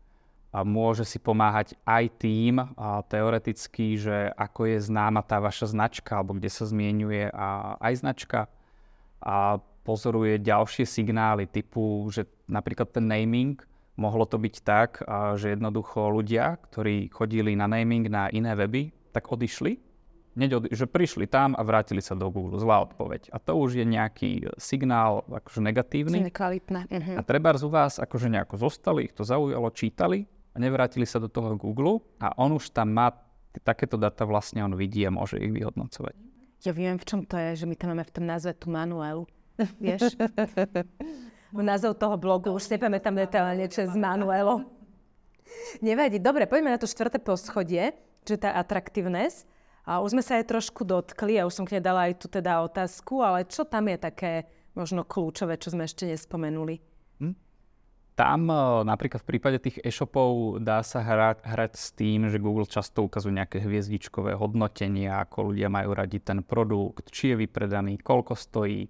a 0.51 0.67
môže 0.67 1.07
si 1.07 1.15
pomáhať 1.15 1.79
aj 1.87 2.11
tým 2.19 2.59
a 2.59 2.99
teoreticky, 3.07 3.95
že 3.95 4.35
ako 4.35 4.67
je 4.67 4.77
známa 4.83 5.23
tá 5.23 5.39
vaša 5.39 5.71
značka, 5.71 6.19
alebo 6.19 6.35
kde 6.35 6.51
sa 6.51 6.67
zmienuje 6.67 7.31
a 7.31 7.79
aj 7.79 8.03
značka 8.03 8.51
a 9.23 9.63
pozoruje 9.87 10.43
ďalšie 10.43 10.83
signály 10.83 11.47
typu, 11.47 12.03
že 12.11 12.27
napríklad 12.51 12.91
ten 12.91 13.07
naming, 13.07 13.63
mohlo 13.95 14.27
to 14.27 14.35
byť 14.35 14.55
tak, 14.59 14.99
že 15.39 15.55
jednoducho 15.55 16.11
ľudia, 16.11 16.59
ktorí 16.67 17.07
chodili 17.15 17.55
na 17.55 17.71
naming 17.71 18.11
na 18.11 18.27
iné 18.27 18.51
weby, 18.51 18.91
tak 19.15 19.31
odišli, 19.31 19.79
Neď 20.31 20.71
že 20.71 20.87
prišli 20.87 21.27
tam 21.27 21.59
a 21.59 21.61
vrátili 21.61 21.99
sa 21.99 22.15
do 22.15 22.31
Google. 22.31 22.55
Zlá 22.55 22.87
odpoveď. 22.87 23.35
A 23.35 23.37
to 23.39 23.59
už 23.59 23.83
je 23.83 23.85
nejaký 23.85 24.47
signál 24.55 25.27
akože 25.27 25.59
negatívny. 25.59 26.31
Nekvalitné. 26.31 26.87
Uh-huh. 26.87 27.15
A 27.19 27.21
treba 27.27 27.51
z 27.51 27.67
u 27.67 27.69
vás 27.71 27.99
akože 27.99 28.31
nejako 28.31 28.55
zostali, 28.55 29.11
ich 29.11 29.15
to 29.15 29.27
zaujalo, 29.27 29.67
čítali 29.75 30.23
a 30.55 30.57
nevrátili 30.59 31.03
sa 31.03 31.19
do 31.19 31.27
toho 31.27 31.59
Google 31.59 31.99
a 32.23 32.31
on 32.39 32.55
už 32.55 32.71
tam 32.71 32.95
má 32.95 33.11
takéto 33.59 33.99
data 33.99 34.23
vlastne 34.23 34.63
on 34.63 34.79
vidí 34.79 35.03
a 35.03 35.11
môže 35.11 35.35
ich 35.35 35.51
vyhodnocovať. 35.51 36.15
Ja 36.63 36.71
viem, 36.71 36.95
v 36.95 37.03
čom 37.03 37.27
to 37.27 37.35
je, 37.35 37.63
že 37.63 37.65
my 37.67 37.75
tam 37.75 37.91
máme 37.91 38.07
v 38.07 38.13
tom 38.15 38.23
názve 38.23 38.55
tú 38.55 38.71
manuelu. 38.71 39.27
Vieš? 39.83 40.15
názov 41.59 41.99
toho 41.99 42.15
blogu, 42.15 42.55
už 42.55 42.71
nepamätám 42.71 43.19
detailne, 43.19 43.67
čo 43.67 43.83
je 43.83 43.91
z 43.91 43.97
Manuelo. 43.99 44.63
Nevadí. 45.83 46.23
Dobre, 46.23 46.47
poďme 46.47 46.71
na 46.71 46.79
to 46.79 46.87
štvrté 46.87 47.19
poschodie, 47.19 47.91
že 48.23 48.39
tá 48.39 48.55
atraktivness. 48.55 49.43
A 49.81 49.97
už 50.01 50.13
sme 50.13 50.23
sa 50.23 50.37
aj 50.37 50.49
trošku 50.53 50.85
dotkli, 50.85 51.41
a 51.41 51.49
už 51.49 51.57
som 51.57 51.65
k 51.65 51.77
nej 51.77 51.83
dala 51.83 52.05
aj 52.05 52.21
tu 52.21 52.27
teda 52.29 52.61
otázku, 52.61 53.25
ale 53.25 53.49
čo 53.49 53.65
tam 53.65 53.89
je 53.89 53.97
také 53.97 54.31
možno 54.77 55.01
kľúčové, 55.01 55.57
čo 55.57 55.73
sme 55.73 55.89
ešte 55.89 56.05
nespomenuli? 56.05 56.77
Hm? 57.17 57.33
Tam 58.13 58.41
e, 58.45 58.85
napríklad 58.85 59.25
v 59.25 59.29
prípade 59.33 59.57
tých 59.57 59.81
e-shopov 59.81 60.61
dá 60.61 60.85
sa 60.85 61.01
hrať, 61.01 61.41
hrať 61.41 61.71
s 61.73 61.87
tým, 61.97 62.29
že 62.29 62.37
Google 62.37 62.69
často 62.69 63.01
ukazuje 63.01 63.41
nejaké 63.41 63.57
hviezdičkové 63.57 64.37
hodnotenia, 64.37 65.25
ako 65.25 65.51
ľudia 65.51 65.73
majú 65.73 65.97
radi 65.97 66.21
ten 66.21 66.45
produkt, 66.45 67.09
či 67.09 67.33
je 67.33 67.41
vypredaný, 67.41 67.97
koľko 67.99 68.37
stojí 68.37 68.85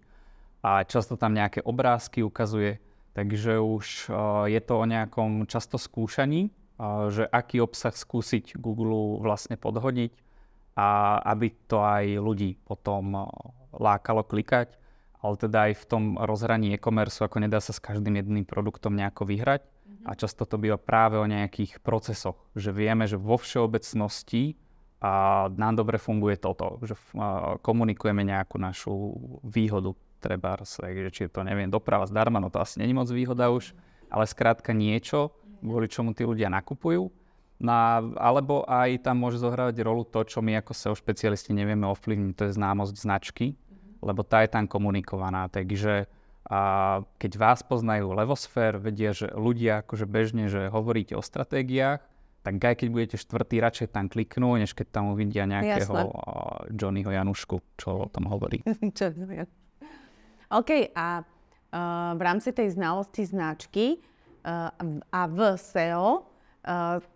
a 0.61 0.85
často 0.85 1.17
tam 1.17 1.33
nejaké 1.33 1.65
obrázky 1.65 2.21
ukazuje. 2.21 2.77
Takže 3.11 3.59
už 3.59 4.07
uh, 4.07 4.47
je 4.47 4.61
to 4.63 4.73
o 4.79 4.85
nejakom 4.87 5.43
často 5.43 5.75
skúšaní, 5.75 6.47
uh, 6.47 7.11
že 7.11 7.27
aký 7.27 7.59
obsah 7.59 7.91
skúsiť 7.91 8.55
Google 8.55 9.19
vlastne 9.19 9.59
podhodiť 9.59 10.30
a 10.77 11.19
aby 11.35 11.51
to 11.67 11.83
aj 11.83 12.05
ľudí 12.17 12.57
potom 12.63 13.15
uh, 13.15 13.27
lákalo 13.75 14.23
klikať. 14.23 14.77
Ale 15.21 15.37
teda 15.37 15.69
aj 15.69 15.73
v 15.77 15.85
tom 15.85 16.03
rozhraní 16.17 16.73
e-commerce, 16.73 17.21
ako 17.21 17.45
nedá 17.45 17.61
sa 17.61 17.77
s 17.77 17.83
každým 17.83 18.17
jedným 18.17 18.41
produktom 18.41 18.97
nejako 18.97 19.29
vyhrať. 19.29 19.61
Mm-hmm. 19.61 20.09
A 20.09 20.11
často 20.17 20.49
to 20.49 20.57
býva 20.57 20.81
práve 20.81 21.21
o 21.21 21.29
nejakých 21.29 21.77
procesoch, 21.85 22.41
že 22.57 22.73
vieme, 22.73 23.05
že 23.05 23.21
vo 23.21 23.37
všeobecnosti 23.37 24.57
a 25.01 25.45
nám 25.53 25.81
dobre 25.81 25.97
funguje 25.97 26.37
toto, 26.37 26.77
že 26.85 26.93
komunikujeme 27.65 28.21
nejakú 28.21 28.61
našu 28.61 28.93
výhodu 29.41 29.97
treba, 30.21 30.61
či 31.09 31.25
je 31.25 31.31
to, 31.33 31.41
neviem, 31.41 31.65
doprava 31.73 32.05
zdarma, 32.05 32.37
no 32.37 32.53
to 32.53 32.61
asi 32.61 32.77
není 32.77 32.93
moc 32.93 33.09
výhoda 33.09 33.49
už, 33.49 33.73
ale 34.13 34.29
skrátka 34.29 34.69
niečo, 34.77 35.33
kvôli 35.65 35.89
čomu 35.89 36.13
tí 36.13 36.21
ľudia 36.21 36.53
nakupujú. 36.53 37.09
No 37.61 37.73
alebo 38.17 38.65
aj 38.65 39.05
tam 39.05 39.21
môže 39.21 39.37
zohrávať 39.37 39.85
rolu 39.85 40.01
to, 40.01 40.25
čo 40.25 40.41
my 40.41 40.57
ako 40.57 40.73
SEO 40.73 40.95
špecialisti 40.97 41.53
nevieme 41.53 41.85
ovplyvniť, 41.85 42.33
to 42.33 42.43
je 42.49 42.57
známosť 42.57 42.95
značky, 42.97 43.53
lebo 44.01 44.25
tá 44.25 44.41
je 44.41 44.49
tam 44.49 44.65
komunikovaná. 44.65 45.45
Takže 45.45 46.09
a 46.51 46.59
keď 47.21 47.31
vás 47.37 47.61
poznajú 47.61 48.17
levosfér, 48.17 48.81
vedia, 48.81 49.13
že 49.13 49.29
ľudia 49.29 49.85
akože 49.85 50.09
bežne, 50.09 50.49
že 50.49 50.73
hovoríte 50.73 51.13
o 51.13 51.21
stratégiách, 51.21 52.01
tak 52.41 52.57
aj 52.57 52.75
keď 52.81 52.87
budete 52.89 53.15
štvrtý, 53.21 53.61
radšej 53.61 53.87
tam 53.93 54.09
kliknú, 54.09 54.57
než 54.57 54.73
keď 54.73 54.87
tam 54.89 55.13
uvidia 55.13 55.45
nejakého 55.45 55.93
Jasne. 55.93 56.73
Johnnyho 56.73 57.13
Janušku, 57.13 57.61
čo 57.77 57.89
o 58.03 58.07
tom 58.09 58.25
hovorí. 58.25 58.65
OK, 60.59 60.71
a 60.97 61.07
uh, 61.21 62.11
v 62.17 62.21
rámci 62.25 62.49
tej 62.51 62.73
znalosti 62.73 63.23
značky 63.23 64.01
uh, 64.41 64.73
a 65.13 65.21
v 65.29 65.39
SEO 65.61 66.30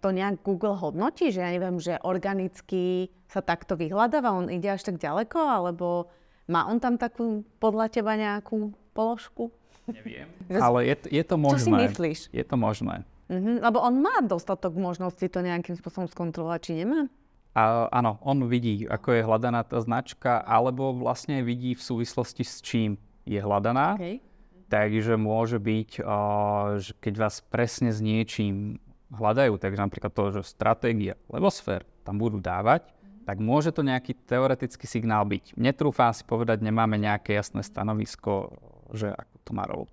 to 0.02 0.10
nejak 0.10 0.42
Google 0.42 0.74
hodnotí, 0.74 1.30
že 1.30 1.46
ja 1.46 1.54
neviem, 1.54 1.78
že 1.78 2.02
organicky 2.02 3.14
sa 3.30 3.46
takto 3.46 3.78
vyhľadáva, 3.78 4.34
on 4.34 4.50
ide 4.50 4.74
až 4.74 4.90
tak 4.90 4.98
ďaleko, 4.98 5.38
alebo 5.38 6.10
má 6.50 6.66
on 6.66 6.82
tam 6.82 6.98
takú 6.98 7.46
podľa 7.62 7.94
teba 7.94 8.18
nejakú 8.18 8.74
položku? 8.94 9.54
Neviem, 9.86 10.26
ale 10.66 10.90
je, 10.90 11.22
je 11.22 11.24
to 11.26 11.38
možné. 11.38 11.62
Čo 11.62 11.66
si 11.66 11.72
myslíš? 11.74 12.20
Je 12.34 12.46
to 12.46 12.58
možné. 12.58 13.06
Uh-huh, 13.26 13.58
lebo 13.62 13.82
on 13.82 14.02
má 14.02 14.22
dostatok 14.22 14.78
možností 14.78 15.30
to 15.30 15.42
nejakým 15.42 15.78
spôsobom 15.78 16.06
skontrolovať, 16.10 16.60
či 16.62 16.72
nemá? 16.82 17.10
A, 17.56 17.88
áno, 17.90 18.22
on 18.22 18.46
vidí, 18.52 18.84
ako 18.86 19.16
je 19.16 19.26
hľadaná 19.26 19.64
tá 19.66 19.80
značka, 19.80 20.44
alebo 20.44 20.92
vlastne 20.94 21.42
vidí 21.42 21.74
v 21.74 21.82
súvislosti 21.82 22.44
s 22.44 22.60
čím 22.62 23.00
je 23.26 23.40
hľadaná. 23.42 23.98
Okay. 23.98 24.22
Takže 24.66 25.16
môže 25.16 25.62
byť, 25.62 26.02
že 26.82 26.92
keď 26.98 27.14
vás 27.22 27.46
presne 27.46 27.94
s 27.94 28.02
niečím 28.02 28.82
hľadajú, 29.14 29.58
takže 29.60 29.80
napríklad 29.82 30.12
to, 30.14 30.24
že 30.40 30.42
stratégia, 30.48 31.20
levosfér 31.30 31.86
tam 32.06 32.18
budú 32.18 32.42
dávať, 32.42 32.90
tak 33.26 33.42
môže 33.42 33.74
to 33.74 33.82
nejaký 33.82 34.14
teoretický 34.26 34.86
signál 34.86 35.26
byť. 35.26 35.58
Netrúfam 35.58 36.14
si 36.14 36.22
povedať, 36.22 36.62
nemáme 36.62 37.02
nejaké 37.02 37.34
jasné 37.34 37.66
stanovisko, 37.66 38.54
že 38.94 39.10
ako 39.10 39.36
to 39.42 39.52
má 39.54 39.66
rolu. 39.66 39.86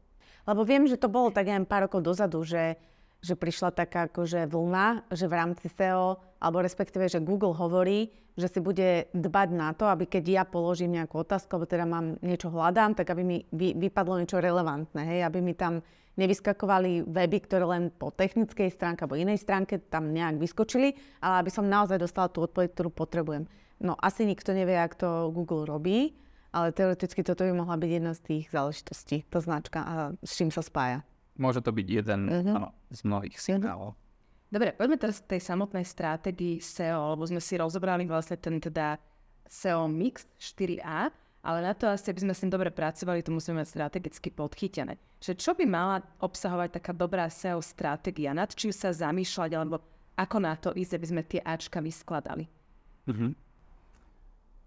Lebo 0.44 0.68
viem, 0.68 0.85
že 0.85 1.01
to 1.01 1.09
bolo 1.09 1.33
tak 1.33 1.48
aj 1.48 1.64
pár 1.64 1.88
rokov 1.88 2.05
dozadu, 2.05 2.44
že 2.44 2.77
že 3.22 3.38
prišla 3.38 3.70
taká 3.70 4.11
akože 4.11 4.51
vlna, 4.51 5.14
že 5.14 5.31
v 5.31 5.38
rámci 5.38 5.70
SEO, 5.70 6.18
alebo 6.42 6.59
respektíve, 6.59 7.07
že 7.07 7.22
Google 7.22 7.55
hovorí, 7.55 8.11
že 8.35 8.51
si 8.51 8.59
bude 8.59 9.07
dbať 9.14 9.48
na 9.55 9.70
to, 9.79 9.87
aby 9.87 10.11
keď 10.11 10.25
ja 10.27 10.42
položím 10.42 10.98
nejakú 10.98 11.22
otázku, 11.22 11.55
alebo 11.55 11.70
teda 11.70 11.87
mám 11.87 12.18
niečo 12.18 12.51
hľadám, 12.51 12.98
tak 12.98 13.14
aby 13.14 13.22
mi 13.22 13.38
vy, 13.55 13.79
vypadlo 13.79 14.18
niečo 14.18 14.42
relevantné, 14.42 15.07
hej, 15.07 15.20
aby 15.22 15.38
mi 15.38 15.55
tam 15.55 15.87
nevyskakovali 16.16 17.09
weby, 17.09 17.38
ktoré 17.44 17.64
len 17.64 17.88
po 17.88 18.12
technickej 18.12 18.68
stránke 18.68 19.05
alebo 19.05 19.16
inej 19.16 19.40
stránke 19.40 19.81
tam 19.88 20.12
nejak 20.12 20.37
vyskočili, 20.37 20.92
ale 21.25 21.46
aby 21.46 21.51
som 21.51 21.64
naozaj 21.64 21.96
dostala 21.96 22.29
tú 22.29 22.44
odpoveď, 22.44 22.77
ktorú 22.77 22.90
potrebujem. 22.92 23.48
No 23.83 23.96
asi 23.98 24.29
nikto 24.29 24.53
nevie, 24.53 24.77
ak 24.77 24.94
to 25.01 25.33
Google 25.33 25.64
robí, 25.64 26.14
ale 26.53 26.70
teoreticky 26.70 27.25
toto 27.25 27.48
by 27.48 27.53
mohla 27.57 27.81
byť 27.81 27.90
jedna 27.90 28.12
z 28.12 28.20
tých 28.20 28.44
záležitostí, 28.53 29.25
tá 29.27 29.40
značka 29.40 29.81
a 29.83 29.94
s 30.20 30.33
čím 30.37 30.53
sa 30.53 30.61
spája. 30.61 31.01
Môže 31.40 31.64
to 31.64 31.72
byť 31.72 31.87
jeden 31.88 32.29
uh-huh. 32.29 32.57
áno, 32.61 32.68
z 32.92 33.01
mnohých 33.09 33.37
mhm. 33.40 33.42
signálov. 33.42 33.96
Dobre, 34.53 34.77
poďme 34.77 35.01
teraz 35.01 35.25
k 35.25 35.33
tej 35.33 35.48
samotnej 35.48 35.81
stratégii 35.81 36.61
SEO, 36.61 37.16
lebo 37.16 37.25
sme 37.25 37.40
si 37.40 37.57
rozobrali 37.57 38.05
vlastne 38.05 38.37
ten 38.37 38.61
teda 38.61 39.01
SEO 39.48 39.88
Mix 39.88 40.29
4A, 40.37 41.09
ale 41.42 41.59
na 41.59 41.74
to 41.74 41.90
asi, 41.90 42.07
aby 42.07 42.22
sme 42.22 42.35
s 42.35 42.42
tým 42.46 42.55
dobre 42.55 42.70
pracovali, 42.70 43.26
to 43.26 43.35
musíme 43.35 43.59
mať 43.59 43.74
strategicky 43.74 44.31
podchytené. 44.31 44.94
Že 45.18 45.33
čo 45.35 45.52
by 45.59 45.64
mala 45.66 45.98
obsahovať 46.22 46.78
taká 46.78 46.94
dobrá 46.94 47.26
SEO 47.26 47.59
stratégia? 47.59 48.31
Nad 48.31 48.55
čím 48.55 48.70
sa 48.70 48.94
zamýšľať, 48.94 49.50
alebo 49.59 49.83
ako 50.14 50.37
na 50.38 50.55
to 50.55 50.70
ísť, 50.70 50.92
aby 50.94 51.07
sme 51.11 51.22
tie 51.26 51.42
Ačka 51.42 51.83
vyskladali? 51.83 52.46
Uh-huh. 53.11 53.35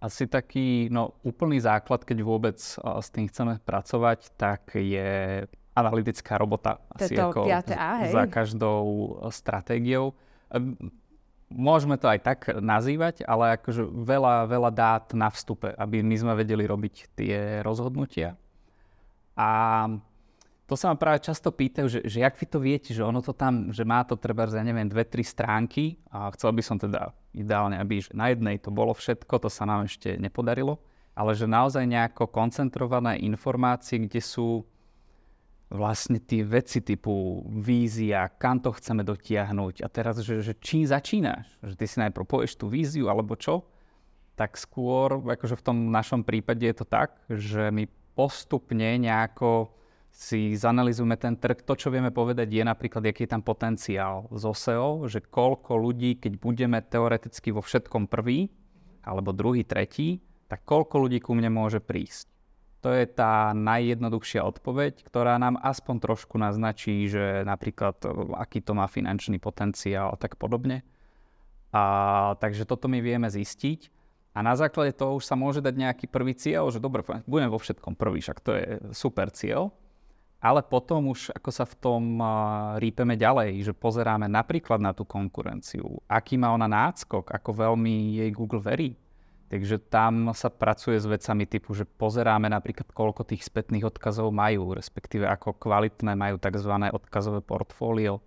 Asi 0.04 0.28
taký 0.28 0.92
no, 0.92 1.16
úplný 1.24 1.64
základ, 1.64 2.04
keď 2.04 2.18
vôbec 2.28 2.60
uh, 2.60 3.00
s 3.00 3.08
tým 3.08 3.32
chceme 3.32 3.56
pracovať, 3.64 4.36
tak 4.36 4.76
je 4.76 5.48
analytická 5.76 6.36
robota 6.40 6.84
asi 6.92 7.16
ako 7.16 7.48
A, 7.48 8.04
hej? 8.04 8.12
za 8.12 8.24
každou 8.28 8.84
stratégiou. 9.32 10.16
Môžeme 11.56 11.96
to 11.96 12.12
aj 12.12 12.20
tak 12.20 12.40
nazývať, 12.52 13.24
ale 13.24 13.56
akože 13.56 13.88
veľa, 13.88 14.52
veľa 14.52 14.72
dát 14.76 15.06
na 15.16 15.32
vstupe, 15.32 15.72
aby 15.72 16.04
my 16.04 16.16
sme 16.20 16.34
vedeli 16.36 16.68
robiť 16.68 17.16
tie 17.16 17.64
rozhodnutia. 17.64 18.36
A 19.40 19.50
to 20.66 20.74
sa 20.74 20.92
ma 20.92 21.00
práve 21.00 21.24
často 21.24 21.54
pýtajú, 21.56 21.88
že, 21.88 22.00
že 22.04 22.26
jak 22.26 22.36
vy 22.36 22.46
to 22.50 22.60
viete, 22.60 22.92
že 22.92 23.06
ono 23.06 23.24
to 23.24 23.32
tam, 23.32 23.72
že 23.72 23.88
má 23.88 24.02
to 24.04 24.20
treba, 24.20 24.50
ja 24.50 24.66
neviem, 24.66 24.90
dve, 24.90 25.08
tri 25.08 25.24
stránky 25.24 26.02
a 26.10 26.28
chcel 26.36 26.52
by 26.52 26.62
som 26.66 26.76
teda 26.76 27.14
ideálne, 27.38 27.78
aby 27.78 28.02
na 28.12 28.34
jednej 28.34 28.58
to 28.60 28.74
bolo 28.74 28.92
všetko, 28.92 29.46
to 29.46 29.50
sa 29.50 29.64
nám 29.64 29.86
ešte 29.86 30.18
nepodarilo, 30.18 30.82
ale 31.16 31.38
že 31.38 31.48
naozaj 31.48 31.86
nejako 31.86 32.28
koncentrované 32.34 33.22
informácie, 33.22 34.02
kde 34.04 34.20
sú 34.20 34.66
vlastne 35.76 36.24
tie 36.24 36.42
veci 36.42 36.80
typu 36.80 37.44
vízia, 37.52 38.32
kam 38.32 38.64
to 38.64 38.72
chceme 38.74 39.04
dotiahnuť 39.04 39.84
a 39.84 39.88
teraz, 39.92 40.24
že, 40.24 40.42
že 40.42 40.56
čím 40.58 40.88
začínaš? 40.88 41.46
Že 41.62 41.76
ty 41.76 41.86
si 41.86 41.98
najprv 42.02 42.26
povieš 42.26 42.56
tú 42.56 42.72
víziu 42.72 43.12
alebo 43.12 43.36
čo? 43.36 43.68
Tak 44.40 44.56
skôr, 44.56 45.20
akože 45.20 45.56
v 45.60 45.66
tom 45.66 45.78
našom 45.92 46.24
prípade 46.24 46.64
je 46.64 46.76
to 46.76 46.88
tak, 46.88 47.20
že 47.28 47.72
my 47.72 47.88
postupne 48.16 49.00
nejako 49.00 49.76
si 50.16 50.56
zanalizujeme 50.56 51.20
ten 51.20 51.36
trh. 51.36 51.60
To, 51.68 51.76
čo 51.76 51.92
vieme 51.92 52.12
povedať, 52.16 52.48
je 52.48 52.64
napríklad, 52.64 53.04
aký 53.04 53.28
je 53.28 53.34
tam 53.36 53.44
potenciál 53.44 54.32
z 54.32 54.44
OSEO, 54.48 55.12
že 55.12 55.20
koľko 55.20 55.76
ľudí, 55.76 56.16
keď 56.24 56.40
budeme 56.40 56.80
teoreticky 56.80 57.52
vo 57.52 57.60
všetkom 57.60 58.08
prvý, 58.08 58.48
alebo 59.04 59.36
druhý, 59.36 59.68
tretí, 59.68 60.24
tak 60.48 60.64
koľko 60.64 61.06
ľudí 61.06 61.20
ku 61.20 61.36
mne 61.36 61.52
môže 61.52 61.84
prísť. 61.84 62.35
To 62.86 62.94
je 62.94 63.10
tá 63.10 63.50
najjednoduchšia 63.58 64.46
odpoveď, 64.46 65.02
ktorá 65.10 65.42
nám 65.42 65.58
aspoň 65.58 66.06
trošku 66.06 66.38
naznačí, 66.38 67.10
že 67.10 67.42
napríklad 67.42 67.98
e, 68.06 68.14
aký 68.38 68.62
to 68.62 68.78
má 68.78 68.86
finančný 68.86 69.42
potenciál 69.42 70.14
a 70.14 70.20
tak 70.22 70.38
podobne. 70.38 70.86
A, 71.74 72.38
takže 72.38 72.62
toto 72.70 72.86
my 72.86 73.02
vieme 73.02 73.26
zistiť. 73.26 73.90
A 74.38 74.46
na 74.46 74.54
základe 74.54 74.94
toho 74.94 75.18
už 75.18 75.26
sa 75.26 75.34
môže 75.34 75.66
dať 75.66 75.74
nejaký 75.82 76.06
prvý 76.06 76.38
cieľ, 76.38 76.70
že 76.70 76.78
dobre, 76.78 77.02
budem 77.26 77.50
vo 77.50 77.58
všetkom 77.58 77.98
prvý, 77.98 78.22
však 78.22 78.38
to 78.46 78.52
je 78.54 78.66
super 78.94 79.34
cieľ. 79.34 79.74
Ale 80.38 80.62
potom 80.62 81.10
už 81.10 81.34
ako 81.34 81.50
sa 81.50 81.66
v 81.66 81.76
tom 81.82 82.22
uh, 82.22 82.78
ďalej, 83.18 83.66
že 83.66 83.74
pozeráme 83.74 84.30
napríklad 84.30 84.78
na 84.78 84.94
tú 84.94 85.10
konkurenciu, 85.10 86.06
aký 86.06 86.38
má 86.38 86.54
ona 86.54 86.70
náskok, 86.70 87.34
ako 87.34 87.50
veľmi 87.66 88.22
jej 88.22 88.30
Google 88.30 88.62
verí, 88.62 88.94
Takže 89.46 89.78
tam 89.78 90.34
sa 90.34 90.50
pracuje 90.50 90.98
s 90.98 91.06
vecami 91.06 91.46
typu, 91.46 91.78
že 91.78 91.86
pozeráme 91.86 92.50
napríklad, 92.50 92.90
koľko 92.90 93.30
tých 93.30 93.46
spätných 93.46 93.86
odkazov 93.86 94.34
majú, 94.34 94.74
respektíve 94.74 95.30
ako 95.30 95.54
kvalitné 95.62 96.18
majú 96.18 96.42
tzv. 96.42 96.74
odkazové 96.90 97.46
portfólio 97.46 98.26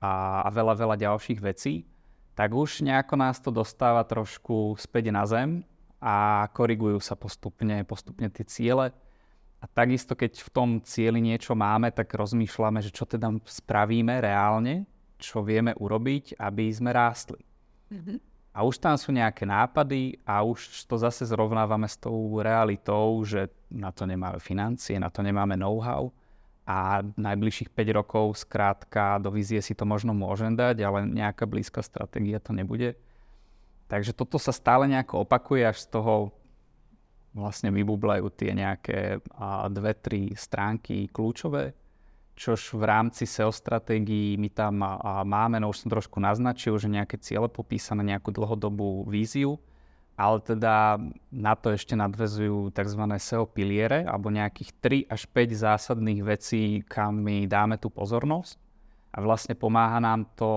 a, 0.00 0.40
a 0.44 0.48
veľa, 0.48 0.74
veľa 0.80 0.96
ďalších 0.96 1.40
vecí, 1.44 1.84
tak 2.32 2.56
už 2.56 2.80
nejako 2.84 3.14
nás 3.20 3.36
to 3.40 3.52
dostáva 3.52 4.00
trošku 4.08 4.76
späť 4.80 5.12
na 5.12 5.28
zem 5.28 5.60
a 6.00 6.48
korigujú 6.52 7.00
sa 7.04 7.16
postupne, 7.16 7.84
postupne 7.84 8.28
tie 8.32 8.44
ciele. 8.48 8.92
A 9.60 9.64
takisto, 9.64 10.12
keď 10.12 10.40
v 10.40 10.50
tom 10.52 10.68
cieli 10.84 11.20
niečo 11.20 11.56
máme, 11.56 11.92
tak 11.92 12.12
rozmýšľame, 12.12 12.84
že 12.84 12.92
čo 12.92 13.08
teda 13.08 13.32
spravíme 13.44 14.20
reálne, 14.20 14.84
čo 15.16 15.40
vieme 15.40 15.72
urobiť, 15.76 16.36
aby 16.36 16.68
sme 16.68 16.92
rástli. 16.92 17.40
Mm-hmm. 17.88 18.35
A 18.56 18.64
už 18.64 18.80
tam 18.80 18.96
sú 18.96 19.12
nejaké 19.12 19.44
nápady 19.44 20.16
a 20.24 20.40
už 20.40 20.88
to 20.88 20.96
zase 20.96 21.28
zrovnávame 21.28 21.84
s 21.84 22.00
tou 22.00 22.40
realitou, 22.40 23.20
že 23.20 23.52
na 23.68 23.92
to 23.92 24.08
nemáme 24.08 24.40
financie, 24.40 24.96
na 24.96 25.12
to 25.12 25.20
nemáme 25.20 25.60
know-how 25.60 26.08
a 26.64 27.04
najbližších 27.04 27.68
5 27.68 27.98
rokov 28.00 28.40
skrátka 28.40 29.20
do 29.20 29.28
vízie 29.28 29.60
si 29.60 29.76
to 29.76 29.84
možno 29.84 30.16
môžem 30.16 30.56
dať, 30.56 30.82
ale 30.88 31.04
nejaká 31.04 31.44
blízka 31.44 31.84
stratégia 31.84 32.40
to 32.40 32.56
nebude. 32.56 32.96
Takže 33.92 34.16
toto 34.16 34.40
sa 34.40 34.50
stále 34.56 34.88
nejako 34.88 35.28
opakuje, 35.28 35.62
až 35.62 35.84
z 35.84 35.92
toho 35.92 36.32
vlastne 37.36 37.68
vybublajú 37.70 38.32
tie 38.32 38.56
nejaké 38.56 39.20
dve, 39.68 39.92
tri 40.00 40.32
stránky 40.32 41.12
kľúčové, 41.12 41.76
čož 42.36 42.76
v 42.76 42.84
rámci 42.84 43.24
SEO 43.24 43.48
stratégií 43.48 44.36
my 44.36 44.52
tam 44.52 44.84
máme, 45.24 45.56
no 45.56 45.72
už 45.72 45.82
som 45.82 45.90
trošku 45.90 46.20
naznačil, 46.20 46.76
že 46.76 46.92
nejaké 46.92 47.16
ciele 47.16 47.48
popísané, 47.48 48.04
nejakú 48.04 48.28
dlhodobú 48.28 49.08
víziu, 49.08 49.56
ale 50.16 50.40
teda 50.44 51.00
na 51.32 51.52
to 51.56 51.72
ešte 51.72 51.96
nadvezujú 51.96 52.72
tzv. 52.72 53.02
SEO 53.20 53.44
piliere, 53.48 54.04
alebo 54.04 54.32
nejakých 54.32 54.70
3 55.08 55.12
až 55.12 55.28
5 55.28 55.64
zásadných 55.64 56.20
vecí, 56.24 56.84
kam 56.84 57.24
my 57.24 57.48
dáme 57.48 57.80
tú 57.80 57.88
pozornosť. 57.88 58.60
A 59.16 59.24
vlastne 59.24 59.56
pomáha 59.56 59.96
nám 59.96 60.28
to 60.36 60.48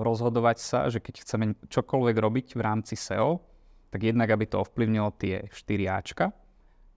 rozhodovať 0.00 0.56
sa, 0.56 0.88
že 0.88 1.04
keď 1.04 1.14
chceme 1.20 1.44
čokoľvek 1.68 2.16
robiť 2.16 2.46
v 2.56 2.64
rámci 2.64 2.96
SEO, 2.96 3.44
tak 3.92 4.00
jednak, 4.04 4.32
aby 4.32 4.48
to 4.48 4.60
ovplyvnilo 4.60 5.12
tie 5.20 5.44
4 5.52 5.96
Ačka, 6.00 6.32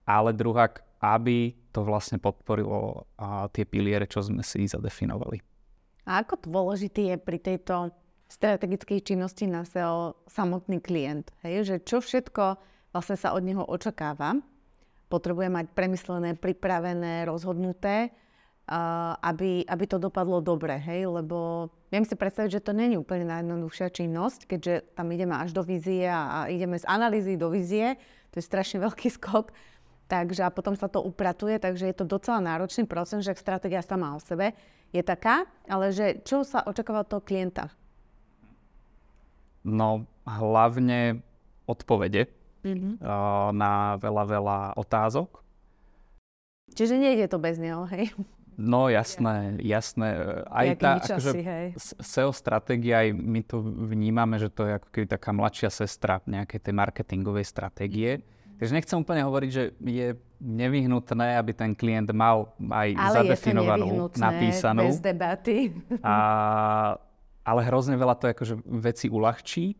ale 0.07 0.31
druhá, 0.31 0.71
aby 0.99 1.55
to 1.73 1.81
vlastne 1.81 2.21
podporilo 2.21 3.09
a, 3.17 3.49
tie 3.49 3.65
piliere, 3.65 4.05
čo 4.05 4.21
sme 4.21 4.45
si 4.45 4.69
zadefinovali. 4.69 5.41
A 6.05 6.21
ako 6.21 6.45
dôležitý 6.45 7.09
je 7.09 7.17
pri 7.17 7.41
tejto 7.41 7.89
strategickej 8.29 9.01
činnosti 9.01 9.49
na 9.49 9.65
SEO 9.65 10.21
samotný 10.29 10.77
klient? 10.79 11.33
Hej? 11.41 11.65
Že 11.65 11.75
čo 11.81 11.97
všetko 11.99 12.43
vlastne 12.93 13.17
sa 13.17 13.33
od 13.33 13.41
neho 13.41 13.65
očakáva? 13.65 14.37
Potrebuje 15.09 15.49
mať 15.49 15.65
premyslené, 15.73 16.37
pripravené, 16.37 17.25
rozhodnuté, 17.25 18.13
aby, 19.21 19.67
aby 19.67 19.85
to 19.85 19.99
dopadlo 19.99 20.39
dobre, 20.39 20.79
hej? 20.79 21.05
Lebo 21.05 21.69
viem 21.91 22.07
si 22.07 22.15
predstaviť, 22.15 22.57
že 22.57 22.65
to 22.65 22.71
není 22.71 22.95
úplne 22.95 23.27
najjednoduchšia 23.27 23.91
činnosť, 23.91 24.47
keďže 24.47 24.95
tam 24.95 25.11
ideme 25.11 25.35
až 25.35 25.51
do 25.51 25.61
vízie 25.61 26.07
a 26.07 26.47
ideme 26.47 26.79
z 26.79 26.87
analýzy 26.87 27.35
do 27.35 27.51
vízie, 27.51 27.99
to 28.31 28.41
je 28.41 28.49
strašne 28.49 28.81
veľký 28.81 29.13
skok 29.13 29.53
takže 30.13 30.45
a 30.45 30.53
potom 30.53 30.77
sa 30.77 30.85
to 30.85 31.01
upratuje, 31.01 31.57
takže 31.57 31.89
je 31.89 31.95
to 31.97 32.05
docela 32.05 32.37
náročný 32.37 32.85
proces, 32.85 33.25
že 33.25 33.33
stratégia 33.33 33.81
sama 33.81 34.13
o 34.13 34.21
sebe 34.21 34.53
je 34.93 35.01
taká, 35.01 35.49
ale 35.65 35.89
že 35.89 36.21
čo 36.21 36.45
sa 36.45 36.61
očakáva 36.69 37.01
od 37.01 37.09
toho 37.09 37.25
klienta? 37.25 37.73
No, 39.65 40.05
hlavne 40.29 41.25
odpovede 41.65 42.29
mm-hmm. 42.61 43.01
na 43.57 43.97
veľa, 43.97 44.23
veľa 44.29 44.59
otázok. 44.77 45.41
Čiže 46.77 47.01
nejde 47.01 47.25
to 47.25 47.41
bez 47.41 47.57
neho, 47.57 47.89
hej? 47.89 48.13
No 48.53 48.85
jasné, 48.85 49.57
jasné. 49.65 50.13
Aj 50.45 50.77
Jaký 50.77 50.77
tá 50.77 50.91
akože, 51.01 51.41
hej. 51.41 51.67
SEO 52.05 52.29
stratégia, 52.29 53.01
aj 53.01 53.17
my 53.17 53.41
to 53.41 53.65
vnímame, 53.65 54.37
že 54.37 54.53
to 54.53 54.69
je 54.69 54.77
ako 54.77 54.89
keby 54.93 55.09
taká 55.09 55.33
mladšia 55.33 55.73
sestra 55.73 56.21
nejakej 56.29 56.69
tej 56.69 56.73
marketingovej 56.77 57.49
stratégie. 57.49 58.21
Mm 58.21 58.42
Takže 58.57 58.73
nechcem 58.73 58.97
úplne 59.01 59.25
hovoriť, 59.25 59.49
že 59.49 59.63
je 59.81 60.15
nevyhnutné, 60.43 61.39
aby 61.39 61.51
ten 61.55 61.71
klient 61.71 62.11
mal 62.11 62.51
aj 62.59 62.89
ale 62.99 63.15
zadefinovanú, 63.15 63.87
je 63.87 63.99
to 64.15 64.19
napísanú. 64.19 64.83
bez 64.91 64.99
debaty. 64.99 65.71
A, 66.03 66.15
ale 67.43 67.61
hrozne 67.67 67.95
veľa 67.95 68.15
to 68.19 68.31
akože 68.31 68.55
veci 68.67 69.07
uľahčí 69.07 69.75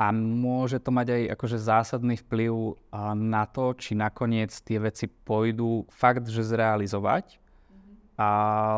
a 0.00 0.12
môže 0.12 0.80
to 0.80 0.90
mať 0.92 1.06
aj 1.12 1.22
akože 1.36 1.58
zásadný 1.60 2.16
vplyv 2.24 2.76
na 3.16 3.44
to, 3.48 3.76
či 3.76 3.92
nakoniec 3.96 4.52
tie 4.64 4.80
veci 4.80 5.08
pôjdu 5.08 5.84
fakt, 5.92 6.28
že 6.28 6.44
zrealizovať. 6.44 7.40
A, 8.16 8.28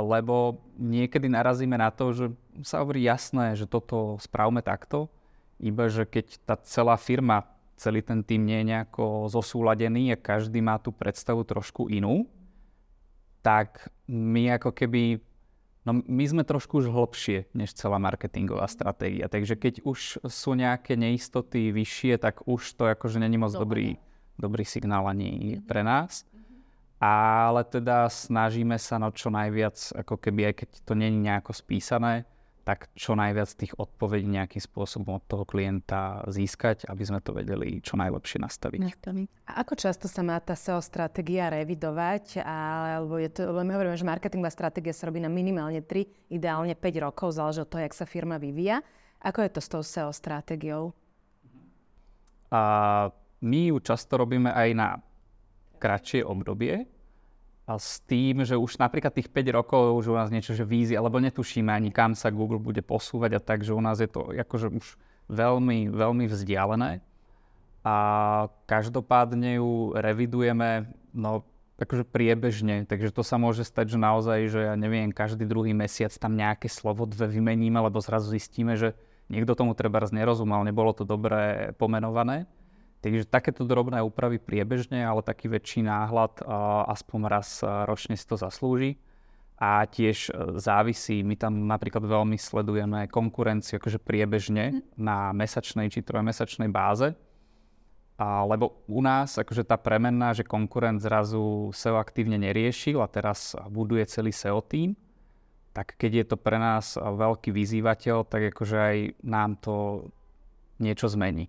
lebo 0.02 0.62
niekedy 0.78 1.26
narazíme 1.26 1.74
na 1.74 1.90
to, 1.90 2.14
že 2.14 2.26
sa 2.62 2.82
hovorí 2.82 3.02
jasné, 3.02 3.58
že 3.58 3.66
toto 3.66 4.18
spravme 4.22 4.62
takto, 4.62 5.10
iba 5.58 5.90
že 5.90 6.06
keď 6.06 6.26
tá 6.46 6.54
celá 6.62 6.94
firma 6.94 7.53
celý 7.76 8.02
ten 8.02 8.22
tým 8.22 8.46
nie 8.46 8.62
je 8.62 8.68
nejako 8.74 9.26
zosúladený 9.30 10.14
a 10.14 10.20
každý 10.20 10.62
má 10.62 10.78
tú 10.78 10.94
predstavu 10.94 11.42
trošku 11.42 11.90
inú, 11.90 12.26
tak 13.44 13.92
my 14.08 14.56
ako 14.56 14.72
keby, 14.72 15.20
no 15.84 16.00
my 16.00 16.24
sme 16.24 16.42
trošku 16.48 16.80
už 16.80 16.88
hlbšie 16.88 17.52
než 17.52 17.76
celá 17.76 18.00
marketingová 18.00 18.64
stratégia. 18.70 19.28
Takže 19.28 19.58
keď 19.60 19.74
už 19.84 20.24
sú 20.24 20.50
nejaké 20.56 20.96
neistoty 20.96 21.74
vyššie, 21.74 22.16
tak 22.16 22.46
už 22.48 22.62
to 22.78 22.88
akože 22.88 23.20
není 23.20 23.36
moc 23.36 23.52
dobrý, 23.52 24.00
dobrý 24.40 24.64
signál 24.64 25.04
ani 25.04 25.60
mm-hmm. 25.60 25.66
pre 25.68 25.84
nás. 25.84 26.24
Ale 27.04 27.68
teda 27.68 28.08
snažíme 28.08 28.80
sa 28.80 28.96
no 28.96 29.12
čo 29.12 29.28
najviac, 29.28 29.76
ako 29.92 30.16
keby 30.16 30.48
aj 30.48 30.54
keď 30.64 30.68
to 30.88 30.92
není 30.96 31.20
nejako 31.20 31.52
spísané, 31.52 32.24
tak 32.64 32.88
čo 32.96 33.12
najviac 33.12 33.52
tých 33.54 33.76
odpovedí 33.76 34.24
nejakým 34.24 34.58
spôsobom 34.58 35.20
od 35.20 35.24
toho 35.28 35.44
klienta 35.44 36.24
získať, 36.32 36.88
aby 36.88 37.04
sme 37.04 37.20
to 37.20 37.36
vedeli 37.36 37.84
čo 37.84 38.00
najlepšie 38.00 38.40
nastaviť. 38.40 38.80
A 39.44 39.60
ako 39.60 39.76
často 39.76 40.08
sa 40.08 40.24
má 40.24 40.40
tá 40.40 40.56
SEO 40.56 40.80
stratégia 40.80 41.52
revidovať? 41.52 42.40
Alebo 42.40 43.20
je 43.20 43.28
to, 43.28 43.52
my 43.52 43.68
hovoríme, 43.68 44.00
že 44.00 44.08
marketingová 44.08 44.48
stratégia 44.48 44.96
sa 44.96 45.12
robí 45.12 45.20
na 45.20 45.28
minimálne 45.28 45.84
3, 45.84 46.32
ideálne 46.32 46.72
5 46.72 47.04
rokov, 47.04 47.36
záleží 47.36 47.60
od 47.60 47.68
toho, 47.68 47.84
jak 47.84 47.92
sa 47.92 48.08
firma 48.08 48.40
vyvíja. 48.40 48.80
Ako 49.20 49.44
je 49.44 49.50
to 49.52 49.60
s 49.60 49.68
tou 49.68 49.82
SEO 49.84 50.08
stratégiou? 50.16 50.96
A 52.48 52.60
my 53.44 53.60
ju 53.72 53.76
často 53.84 54.16
robíme 54.16 54.48
aj 54.48 54.68
na 54.72 54.88
kratšie 55.76 56.24
obdobie, 56.24 56.88
a 57.64 57.80
s 57.80 58.04
tým, 58.04 58.44
že 58.44 58.60
už 58.60 58.76
napríklad 58.76 59.16
tých 59.16 59.32
5 59.32 59.56
rokov 59.56 59.96
už 60.04 60.12
u 60.12 60.16
nás 60.20 60.28
niečo, 60.28 60.52
že 60.52 60.68
vízia, 60.68 61.00
alebo 61.00 61.16
netušíme 61.16 61.72
ani 61.72 61.88
kam 61.88 62.12
sa 62.12 62.28
Google 62.28 62.60
bude 62.60 62.84
posúvať 62.84 63.40
a 63.40 63.40
tak, 63.40 63.64
že 63.64 63.72
u 63.72 63.80
nás 63.80 64.04
je 64.04 64.08
to 64.08 64.36
akože 64.36 64.68
už 64.68 64.86
veľmi, 65.32 65.88
veľmi 65.88 66.28
vzdialené. 66.28 67.00
A 67.84 67.96
každopádne 68.68 69.60
ju 69.60 69.96
revidujeme 69.96 70.92
no, 71.16 71.44
akože 71.80 72.04
priebežne, 72.04 72.84
takže 72.84 73.12
to 73.12 73.24
sa 73.24 73.40
môže 73.40 73.64
stať, 73.64 73.96
že 73.96 73.98
naozaj, 73.98 74.38
že 74.48 74.60
ja 74.68 74.74
neviem, 74.76 75.12
každý 75.12 75.48
druhý 75.48 75.72
mesiac 75.72 76.12
tam 76.16 76.36
nejaké 76.36 76.68
slovo 76.68 77.08
dve 77.08 77.28
vymeníme, 77.28 77.80
lebo 77.80 78.00
zrazu 78.00 78.32
zistíme, 78.32 78.76
že 78.76 78.92
niekto 79.32 79.56
tomu 79.56 79.72
treba 79.72 80.04
nerozumel, 80.04 80.64
nebolo 80.68 80.92
to 80.92 81.08
dobre 81.08 81.72
pomenované. 81.80 82.44
Takže 83.04 83.28
takéto 83.28 83.68
drobné 83.68 84.00
úpravy 84.00 84.40
priebežne, 84.40 85.04
ale 85.04 85.20
taký 85.20 85.52
väčší 85.52 85.84
náhľad 85.84 86.40
aspoň 86.88 87.20
raz 87.28 87.60
ročne 87.60 88.16
si 88.16 88.24
to 88.24 88.40
zaslúži. 88.40 88.96
A 89.54 89.86
tiež 89.86 90.34
e, 90.34 90.58
závisí, 90.58 91.22
my 91.22 91.38
tam 91.38 91.70
napríklad 91.70 92.02
veľmi 92.02 92.34
sledujeme 92.34 93.06
konkurenciu 93.06 93.78
akože 93.78 94.02
priebežne 94.02 94.64
mm. 94.74 94.98
na 94.98 95.30
mesačnej 95.30 95.86
či 95.94 96.02
trojmesačnej 96.02 96.66
báze. 96.74 97.14
A, 98.18 98.42
lebo 98.42 98.82
u 98.90 98.98
nás 98.98 99.38
akože 99.38 99.62
tá 99.62 99.78
premenná, 99.78 100.34
že 100.34 100.42
konkurent 100.42 100.98
zrazu 100.98 101.70
SEO 101.70 102.02
aktívne 102.02 102.34
neriešil 102.34 102.98
a 102.98 103.06
teraz 103.06 103.54
buduje 103.70 104.02
celý 104.10 104.34
SEO 104.34 104.58
tým, 104.58 104.98
tak 105.70 105.94
keď 105.94 106.10
je 106.12 106.24
to 106.34 106.36
pre 106.40 106.58
nás 106.58 106.98
veľký 106.98 107.54
vyzývateľ, 107.54 108.26
tak 108.26 108.50
akože 108.50 108.76
aj 108.78 108.96
nám 109.22 109.54
to 109.62 110.08
niečo 110.82 111.06
zmení. 111.06 111.46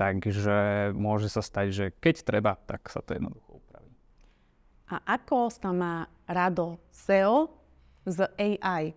Takže 0.00 0.96
môže 0.96 1.28
sa 1.28 1.44
stať, 1.44 1.66
že 1.68 1.84
keď 2.00 2.24
treba, 2.24 2.56
tak 2.64 2.88
sa 2.88 3.04
to 3.04 3.12
jednoducho 3.12 3.60
upraví. 3.60 3.92
A 4.88 5.20
ako 5.20 5.52
sa 5.52 5.76
má 5.76 6.08
rado 6.24 6.80
SEO 6.88 7.52
z 8.08 8.24
AI? 8.40 8.96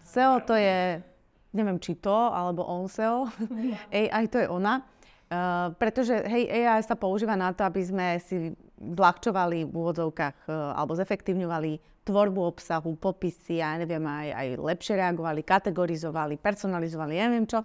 SEO 0.00 0.40
to 0.48 0.56
je, 0.56 1.04
neviem 1.52 1.76
či 1.76 1.92
to, 2.00 2.08
alebo 2.32 2.64
on 2.64 2.88
SEO. 2.88 3.28
AI 3.92 4.24
to 4.32 4.40
je 4.40 4.48
ona. 4.48 4.80
Uh, 5.28 5.76
pretože 5.76 6.16
hej, 6.24 6.48
AI 6.48 6.80
sa 6.80 6.96
používa 6.96 7.36
na 7.36 7.52
to, 7.52 7.62
aby 7.62 7.84
sme 7.84 8.16
si 8.18 8.56
zľahčovali 8.80 9.68
v 9.68 9.70
úvodzovkách 9.76 10.48
uh, 10.48 10.74
alebo 10.74 10.96
zefektívňovali 10.96 12.02
tvorbu 12.08 12.40
obsahu, 12.48 12.96
popisy, 12.96 13.60
ja 13.60 13.76
neviem, 13.76 14.02
aj, 14.02 14.28
aj 14.34 14.48
lepšie 14.56 14.96
reagovali, 14.98 15.44
kategorizovali, 15.44 16.40
personalizovali, 16.40 17.12
ja 17.14 17.28
neviem 17.28 17.44
čo 17.44 17.62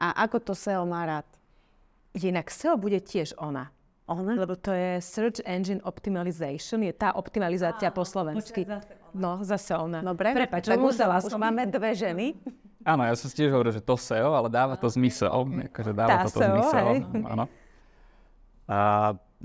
a 0.00 0.24
ako 0.24 0.40
to 0.40 0.52
SEO 0.56 0.88
má 0.88 1.04
rád. 1.04 1.28
Inak 2.16 2.48
SEO 2.48 2.80
bude 2.80 2.98
tiež 2.98 3.36
ona. 3.36 3.68
Ona? 4.10 4.34
Lebo 4.34 4.58
to 4.58 4.74
je 4.74 4.98
Search 4.98 5.38
Engine 5.46 5.78
Optimization, 5.86 6.82
je 6.82 6.90
tá 6.90 7.14
optimalizácia 7.14 7.94
po 7.94 8.02
slovensky. 8.02 8.66
Zase 8.66 8.98
no, 9.14 9.38
zase 9.46 9.70
ona. 9.78 10.02
Dobre, 10.02 10.34
Prepač, 10.34 10.66
tak 10.66 10.82
musela 10.82 11.22
som. 11.22 11.38
Máme 11.38 11.70
dve 11.70 11.94
ženy. 11.94 12.34
Áno, 12.82 13.06
ja 13.06 13.14
som 13.14 13.30
si 13.30 13.38
tiež 13.38 13.54
hovoril, 13.54 13.76
že 13.76 13.84
to 13.84 13.94
SEO, 13.94 14.34
ale 14.34 14.50
dáva 14.50 14.74
to 14.74 14.90
zmysel. 14.90 15.46
Akože 15.70 15.92
dáva 15.94 16.26
tá 16.26 16.26
to 16.26 16.42
SEO, 16.42 16.54
zmysel. 16.58 16.86
Áno. 17.28 17.44
A, 18.66 18.78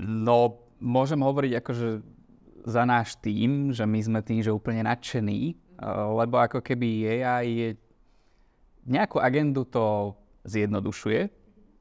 no, 0.00 0.66
môžem 0.82 1.20
hovoriť 1.20 1.52
akože 1.62 1.88
za 2.66 2.82
náš 2.82 3.14
tým, 3.22 3.70
že 3.70 3.86
my 3.86 4.00
sme 4.02 4.20
tým, 4.26 4.42
že 4.42 4.50
úplne 4.50 4.82
nadšení, 4.82 5.54
lebo 6.10 6.42
ako 6.42 6.58
keby 6.58 7.22
AI 7.22 7.46
je 7.46 7.68
nejakú 8.86 9.22
agendu 9.22 9.62
to 9.62 10.16
zjednodušuje, 10.46 11.20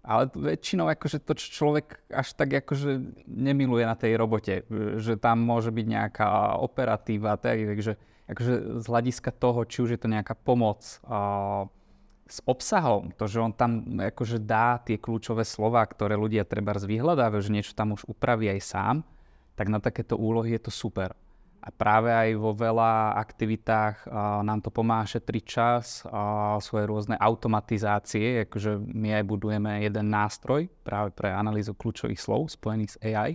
ale 0.05 0.30
väčšinou 0.30 0.86
akože 0.86 1.18
to 1.26 1.34
človek 1.34 1.97
až 2.13 2.38
tak 2.38 2.61
akože 2.61 3.26
nemiluje 3.26 3.86
na 3.89 3.97
tej 3.97 4.22
robote, 4.22 4.61
že 5.01 5.18
tam 5.18 5.41
môže 5.41 5.74
byť 5.74 5.86
nejaká 5.86 6.61
operatíva, 6.61 7.41
takže 7.41 7.97
akože 8.30 8.82
z 8.82 8.86
hľadiska 8.86 9.34
toho, 9.34 9.66
či 9.66 9.82
už 9.82 9.89
je 9.97 9.99
to 10.01 10.09
nejaká 10.09 10.38
pomoc 10.38 10.82
uh, 11.05 11.66
s 12.26 12.41
obsahom, 12.45 13.13
to, 13.18 13.30
že 13.30 13.38
on 13.38 13.53
tam 13.53 13.86
akože 14.01 14.41
dá 14.41 14.82
tie 14.82 14.97
kľúčové 14.97 15.45
slova, 15.45 15.86
ktoré 15.86 16.18
ľudia 16.18 16.45
treba 16.45 16.74
vyhľadávajú, 16.74 17.41
že 17.41 17.53
niečo 17.53 17.78
tam 17.78 17.93
už 17.93 18.09
upraví 18.09 18.49
aj 18.49 18.61
sám, 18.61 18.95
tak 19.53 19.70
na 19.70 19.78
takéto 19.78 20.18
úlohy 20.18 20.57
je 20.57 20.70
to 20.70 20.72
super. 20.74 21.13
A 21.66 21.74
práve 21.74 22.13
aj 22.13 22.38
vo 22.38 22.53
veľa 22.53 23.18
aktivitách 23.18 24.05
uh, 24.05 24.45
nám 24.45 24.61
to 24.61 24.70
pomáha 24.70 25.09
šetriť 25.09 25.43
čas, 25.49 26.05
uh, 26.05 26.61
svoje 26.61 26.86
rôzne 26.86 27.18
automatizácie, 27.18 28.45
akože 28.45 28.78
my 28.78 29.18
aj 29.18 29.24
budujeme 29.26 29.72
jeden 29.82 30.13
nástroj 30.13 30.70
práve 30.86 31.09
pre 31.18 31.34
analýzu 31.34 31.74
kľúčových 31.74 32.22
slov 32.22 32.53
spojených 32.53 32.93
s 32.93 32.97
AI. 33.01 33.34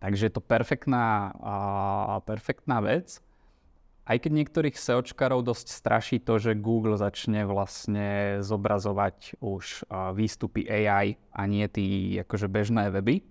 Takže 0.00 0.22
je 0.26 0.32
to 0.32 0.40
perfektná, 0.40 1.36
uh, 1.36 2.24
perfektná 2.24 2.80
vec 2.80 3.20
aj 4.10 4.26
keď 4.26 4.32
niektorých 4.42 4.74
SEOčkarov 4.74 5.46
dosť 5.46 5.66
straší 5.70 6.18
to, 6.18 6.42
že 6.42 6.58
Google 6.58 6.98
začne 6.98 7.46
vlastne 7.46 8.40
zobrazovať 8.42 9.38
už 9.38 9.86
výstupy 10.18 10.66
AI 10.66 11.14
a 11.30 11.46
nie 11.46 11.62
tí 11.70 12.18
akože 12.18 12.50
bežné 12.50 12.90
weby. 12.90 13.22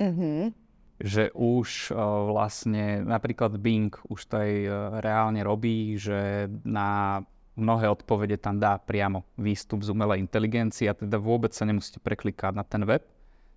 Mm-hmm. 0.00 0.69
Že 1.00 1.32
už 1.32 1.96
vlastne 2.28 3.00
napríklad 3.08 3.56
Bing 3.56 3.88
už 4.12 4.20
to 4.28 4.34
aj 4.36 4.52
e, 4.52 4.68
reálne 5.00 5.40
robí, 5.40 5.96
že 5.96 6.44
na 6.60 7.20
mnohé 7.56 7.88
odpovede 7.88 8.36
tam 8.36 8.60
dá 8.60 8.76
priamo 8.76 9.24
výstup 9.40 9.80
z 9.80 9.92
umelej 9.92 10.20
inteligencie 10.20 10.92
a 10.92 10.96
teda 10.96 11.16
vôbec 11.16 11.56
sa 11.56 11.64
nemusíte 11.64 12.00
preklikať 12.00 12.52
na 12.52 12.64
ten 12.64 12.84
web. 12.84 13.04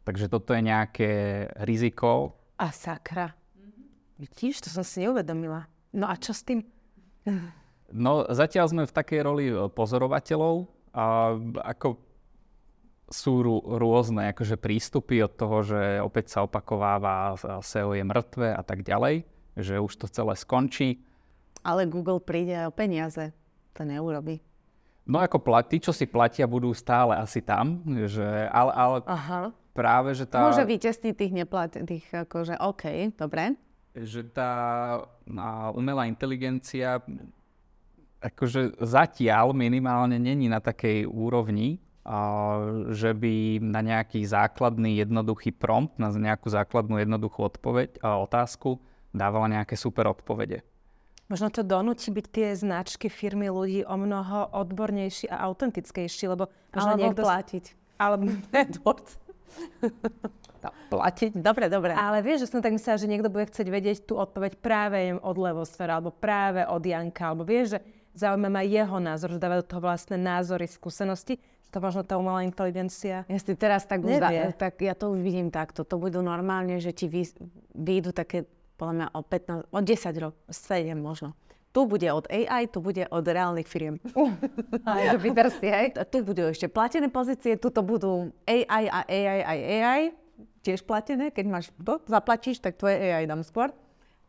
Takže 0.04 0.28
toto 0.28 0.52
je 0.52 0.62
nejaké 0.64 1.12
riziko. 1.64 2.36
A 2.60 2.72
sakra. 2.72 3.32
Vidíš, 4.20 4.68
to 4.68 4.70
som 4.72 4.84
si 4.84 5.04
neuvedomila. 5.04 5.68
No 5.96 6.12
a 6.12 6.16
čo 6.20 6.36
s 6.36 6.44
tým? 6.44 6.64
No 7.94 8.26
zatiaľ 8.28 8.66
sme 8.72 8.84
v 8.89 8.96
takej 8.96 9.20
roli 9.24 9.46
e, 9.52 9.68
pozorovateľov 9.72 10.68
a 10.94 11.36
ako 11.76 12.12
sú 13.14 13.45
rôzne 13.61 14.34
akože 14.34 14.57
prístupy 14.57 15.22
od 15.22 15.38
toho, 15.38 15.61
že 15.61 16.01
opäť 16.01 16.34
sa 16.34 16.39
opakováva 16.49 17.38
SEO 17.61 17.93
je 17.93 18.01
mŕtve 18.01 18.49
a 18.49 18.66
tak 18.66 18.82
ďalej, 18.82 19.22
že 19.53 19.78
už 19.78 19.93
to 19.93 20.09
celé 20.09 20.34
skončí. 20.34 21.05
Ale 21.61 21.86
Google 21.86 22.18
príde 22.18 22.57
o 22.66 22.74
peniaze. 22.74 23.32
To 23.78 23.86
neurobi. 23.86 24.41
No 25.05 25.22
ako 25.22 25.38
plat, 25.39 25.68
tí, 25.70 25.78
čo 25.78 25.93
si 25.93 26.09
platia, 26.09 26.49
budú 26.49 26.74
stále 26.74 27.14
asi 27.16 27.43
tam, 27.43 27.86
že, 28.07 28.26
ale, 28.49 28.72
ale 28.74 28.97
Aha. 29.05 29.41
práve, 29.76 30.16
že 30.18 30.26
tá... 30.26 30.47
Môže 30.47 30.66
vytesniť 30.66 31.14
tých 31.14 31.34
neplatných, 31.43 32.05
akože 32.26 32.57
OK, 32.57 33.14
dobre 33.14 33.53
že 33.93 34.26
tá 34.26 34.97
umelá 35.78 36.09
inteligencia 36.09 36.97
akože 38.24 38.80
zatiaľ 38.80 39.51
minimálne 39.51 40.16
není 40.16 40.47
na 40.47 40.64
takej 40.64 41.03
úrovni, 41.05 41.84
že 42.91 43.16
by 43.16 43.64
na 43.64 43.80
nejaký 43.80 44.28
základný 44.28 44.99
jednoduchý 44.99 45.56
prompt, 45.56 45.95
na 45.95 46.12
nejakú 46.12 46.51
základnú 46.51 46.99
jednoduchú 46.99 47.47
odpoveď 47.47 48.04
otázku 48.04 48.84
dávala 49.16 49.47
nejaké 49.47 49.80
super 49.80 50.12
odpovede. 50.12 50.68
Možno 51.32 51.47
to 51.47 51.64
donúti 51.64 52.12
byť 52.12 52.26
tie 52.28 52.51
značky 52.51 53.08
firmy 53.08 53.47
ľudí 53.47 53.88
o 53.88 53.95
mnoho 53.95 54.51
odbornejší 54.51 55.32
a 55.32 55.47
autentickejší, 55.47 56.28
lebo 56.28 56.51
možno 56.76 56.93
Alebo 56.93 56.99
niekto... 56.99 57.24
platiť. 57.24 57.66
Alebo 57.95 58.28
platiť. 60.93 61.32
Dobre, 61.39 61.72
dobre. 61.72 61.95
Ale 61.95 62.20
vieš, 62.20 62.45
že 62.45 62.51
som 62.51 62.60
tak 62.60 62.76
myslela, 62.76 62.99
že 62.99 63.08
niekto 63.08 63.32
bude 63.32 63.47
chcieť 63.47 63.68
vedieť 63.72 63.97
tú 64.04 64.20
odpoveď 64.20 64.60
práve 64.60 65.16
od 65.16 65.36
Levosfera, 65.39 65.97
alebo 65.97 66.12
práve 66.12 66.68
od 66.68 66.84
Janka, 66.84 67.32
alebo 67.32 67.47
vieš, 67.47 67.78
že 67.78 67.80
zaujíma 68.20 68.49
ma 68.51 68.62
jeho 68.62 68.99
názor, 68.99 69.34
že 69.34 69.41
dáva 69.41 69.64
do 69.64 69.66
toho 69.66 69.80
vlastné 69.80 70.20
názory, 70.20 70.68
skúsenosti, 70.68 71.39
to 71.74 71.82
možno 71.82 72.05
tá 72.05 72.21
umelá 72.21 72.45
inteligencia 72.45 73.26
Ja 73.26 73.39
si 73.41 73.57
teraz 73.57 73.89
tak, 73.89 74.05
uzda, 74.05 74.30
tak 74.53 74.78
ja 74.78 74.93
to 74.93 75.09
už 75.17 75.26
vidím 75.26 75.49
takto. 75.49 75.82
To 75.82 75.97
budú 75.97 76.21
normálne, 76.21 76.78
že 76.78 76.93
ti 76.93 77.09
vy, 77.09 77.26
vyjdú 77.74 78.13
také, 78.13 78.45
podľa 78.78 78.93
mňa 78.93 79.07
o 79.17 79.21
15, 79.26 79.74
o 79.74 79.80
10 79.82 80.24
rokov, 80.24 80.39
7 80.53 80.93
možno. 80.93 81.34
Tu 81.74 81.82
bude 81.89 82.05
od 82.13 82.30
AI, 82.30 82.69
tu 82.69 82.86
bude 82.86 83.01
od 83.09 83.26
reálnych 83.26 83.65
firiem. 83.65 83.97
Uh, 84.13 84.30
aj 84.86 85.17
si, 85.57 85.65
hej? 85.65 85.97
Tu 86.13 86.21
budú 86.21 86.45
ešte 86.45 86.69
platené 86.69 87.09
pozície, 87.09 87.57
tu 87.57 87.74
to 87.74 87.82
budú 87.82 88.30
AI 88.45 88.86
a 88.93 89.01
AI 89.09 89.39
a 89.41 89.53
AI 89.57 90.01
tiež 90.61 90.86
platené. 90.86 91.34
Keď 91.34 91.45
máš 91.49 91.65
to, 91.82 91.97
zaplatíš, 92.05 92.61
tak 92.61 92.78
tvoje 92.78 93.01
AI 93.01 93.26
dám 93.26 93.41
skôr. 93.41 93.74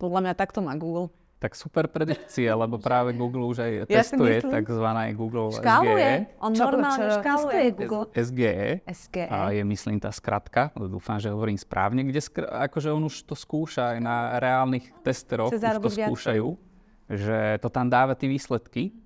Podľa 0.01 0.21
mňa 0.25 0.35
takto 0.35 0.65
má 0.65 0.73
Google. 0.75 1.13
Tak 1.45 1.53
super 1.61 1.93
predikcia, 1.93 2.57
lebo 2.57 2.81
práve 2.81 3.13
Google 3.13 3.45
už 3.45 3.61
aj 3.61 3.71
ja 3.77 3.85
testuje 3.85 4.41
tzv. 4.41 4.89
Google 5.13 5.53
škáluje. 5.53 6.13
SGE. 6.25 6.41
On 6.41 6.53
čo, 6.57 6.65
normálne 6.65 7.05
čo, 7.05 7.21
škáluje 7.21 7.65
Google. 7.77 8.05
SGE. 8.17 8.81
SGE. 8.89 9.27
A 9.29 9.53
je 9.53 9.61
myslím 9.61 10.01
tá 10.01 10.09
skratka, 10.09 10.73
dúfam, 10.73 11.21
že 11.21 11.29
hovorím 11.29 11.61
správne, 11.61 12.01
kde 12.09 12.25
skr- 12.25 12.49
akože 12.49 12.89
on 12.97 13.13
už 13.13 13.29
to 13.29 13.37
skúša 13.37 13.93
aj 13.93 13.99
na 14.01 14.17
reálnych 14.41 14.89
testeroch, 15.05 15.53
už 15.53 15.61
to 15.61 15.93
skúšajú, 15.93 16.49
že 17.13 17.61
to 17.61 17.69
tam 17.69 17.93
dáva 17.93 18.17
tie 18.17 18.33
výsledky 18.33 18.97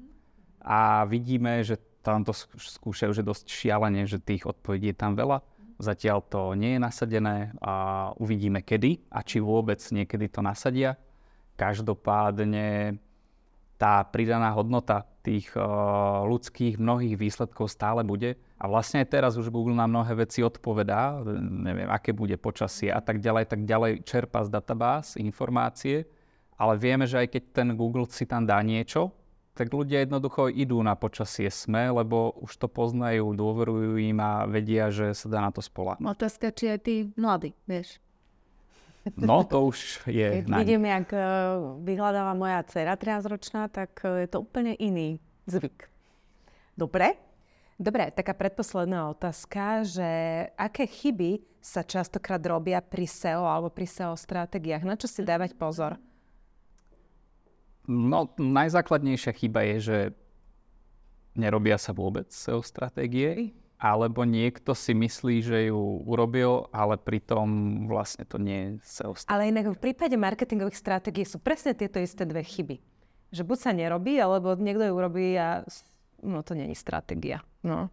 a 0.62 1.02
vidíme, 1.10 1.66
že 1.66 1.74
tam 2.06 2.22
to 2.22 2.30
skúšajú, 2.54 3.10
že 3.10 3.26
dosť 3.26 3.50
šialene, 3.50 4.06
že 4.06 4.22
tých 4.22 4.46
odpovedí 4.46 4.94
je 4.94 4.98
tam 5.02 5.18
veľa 5.18 5.42
Zatiaľ 5.78 6.26
to 6.26 6.58
nie 6.58 6.74
je 6.74 6.80
nasadené 6.82 7.54
a 7.62 8.10
uvidíme 8.18 8.66
kedy 8.66 8.98
a 9.14 9.22
či 9.22 9.38
vôbec 9.38 9.78
niekedy 9.94 10.26
to 10.26 10.42
nasadia. 10.42 10.98
Každopádne 11.58 12.96
tá 13.78 14.02
pridaná 14.06 14.54
hodnota 14.54 15.06
tých 15.22 15.50
uh, 15.54 16.22
ľudských 16.26 16.78
mnohých 16.78 17.14
výsledkov 17.14 17.70
stále 17.70 18.02
bude. 18.06 18.38
A 18.58 18.66
vlastne 18.66 19.02
aj 19.02 19.10
teraz 19.10 19.32
už 19.38 19.54
Google 19.54 19.78
na 19.78 19.86
mnohé 19.86 20.18
veci 20.18 20.42
odpovedá, 20.42 21.22
neviem, 21.38 21.86
aké 21.86 22.10
bude 22.10 22.34
počasie 22.34 22.90
a 22.90 22.98
tak 22.98 23.22
ďalej, 23.22 23.46
tak 23.46 23.62
ďalej 23.62 24.02
čerpa 24.02 24.42
z 24.42 24.50
databáz 24.50 25.14
informácie, 25.14 26.10
ale 26.58 26.74
vieme, 26.74 27.06
že 27.06 27.22
aj 27.22 27.28
keď 27.38 27.42
ten 27.54 27.68
Google 27.78 28.10
si 28.10 28.26
tam 28.26 28.42
dá 28.42 28.58
niečo, 28.66 29.14
tak 29.54 29.70
ľudia 29.70 30.02
jednoducho 30.06 30.50
idú 30.50 30.82
na 30.82 30.98
počasie 30.98 31.50
sme, 31.50 31.90
lebo 31.90 32.34
už 32.42 32.50
to 32.62 32.66
poznajú, 32.66 33.34
dôverujú 33.34 33.98
im 33.98 34.18
a 34.22 34.46
vedia, 34.46 34.90
že 34.90 35.14
sa 35.14 35.26
dá 35.30 35.38
na 35.38 35.50
to 35.50 35.62
spolahnuť. 35.62 36.06
Otázka, 36.06 36.50
či 36.50 36.70
aj 36.74 36.80
tí 36.82 36.94
mladí, 37.14 37.54
vieš. 37.66 38.02
No, 39.16 39.44
to 39.50 39.70
už 39.70 40.04
je 40.10 40.42
Keď 40.42 40.50
vidím, 40.50 40.84
jak 40.84 41.08
eh, 41.14 41.24
vyhľadáva 41.86 42.36
moja 42.36 42.60
dcera 42.66 42.98
13-ročná, 42.98 43.72
tak 43.72 43.96
eh, 44.04 44.26
je 44.26 44.28
to 44.28 44.44
úplne 44.44 44.76
iný 44.76 45.22
zvyk. 45.48 45.88
Dobre? 46.76 47.16
Dobre, 47.78 48.10
taká 48.10 48.34
predposledná 48.34 49.06
otázka, 49.14 49.86
že 49.86 50.10
aké 50.58 50.82
chyby 50.90 51.46
sa 51.62 51.86
častokrát 51.86 52.42
robia 52.42 52.82
pri 52.82 53.06
SEO 53.06 53.46
alebo 53.46 53.70
pri 53.70 53.86
SEO 53.86 54.18
stratégiách? 54.18 54.82
Na 54.82 54.98
čo 54.98 55.06
si 55.06 55.22
dávať 55.22 55.54
pozor? 55.54 55.94
No, 57.86 58.34
najzákladnejšia 58.34 59.32
chyba 59.32 59.62
je, 59.62 59.76
že 59.78 59.98
nerobia 61.38 61.78
sa 61.78 61.94
vôbec 61.94 62.26
SEO 62.34 62.66
stratégie, 62.66 63.54
alebo 63.78 64.26
niekto 64.26 64.74
si 64.74 64.90
myslí, 64.90 65.36
že 65.38 65.58
ju 65.70 66.02
urobil, 66.02 66.66
ale 66.74 66.98
pritom 66.98 67.46
vlastne 67.86 68.26
to 68.26 68.34
nie 68.34 68.82
SEO 68.82 69.14
stratégia. 69.14 69.30
Ale 69.38 69.42
inak 69.54 69.78
v 69.78 69.78
prípade 69.78 70.18
marketingových 70.18 70.74
stratégií 70.74 71.22
sú 71.22 71.38
presne 71.38 71.78
tieto 71.78 72.02
isté 72.02 72.26
dve 72.26 72.42
chyby. 72.42 72.82
Že 73.30 73.42
buď 73.46 73.58
sa 73.62 73.70
nerobí, 73.70 74.18
alebo 74.18 74.58
niekto 74.58 74.82
ju 74.82 74.92
urobí 74.98 75.38
a 75.38 75.62
no 76.26 76.42
to 76.42 76.58
není 76.58 76.74
stratégia. 76.74 77.38
No. 77.62 77.86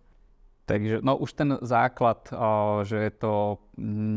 Takže 0.66 1.06
no 1.06 1.22
už 1.22 1.38
ten 1.38 1.54
základ, 1.62 2.26
o, 2.34 2.82
že 2.82 2.98
je 2.98 3.14
to 3.22 3.62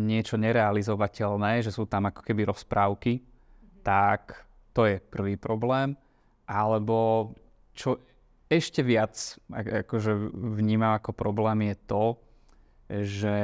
niečo 0.09 0.41
nerealizovateľné, 0.41 1.61
že 1.61 1.69
sú 1.69 1.85
tam 1.85 2.09
ako 2.09 2.25
keby 2.25 2.49
rozprávky, 2.49 3.21
tak 3.85 4.49
to 4.73 4.89
je 4.89 4.97
prvý 4.97 5.37
problém. 5.37 5.93
Alebo 6.49 7.29
čo 7.77 8.01
ešte 8.49 8.81
viac 8.81 9.37
akože 9.53 10.33
vnímam 10.33 10.97
ako 10.97 11.13
problém 11.13 11.73
je 11.73 11.77
to, 11.85 12.05
že 12.89 13.37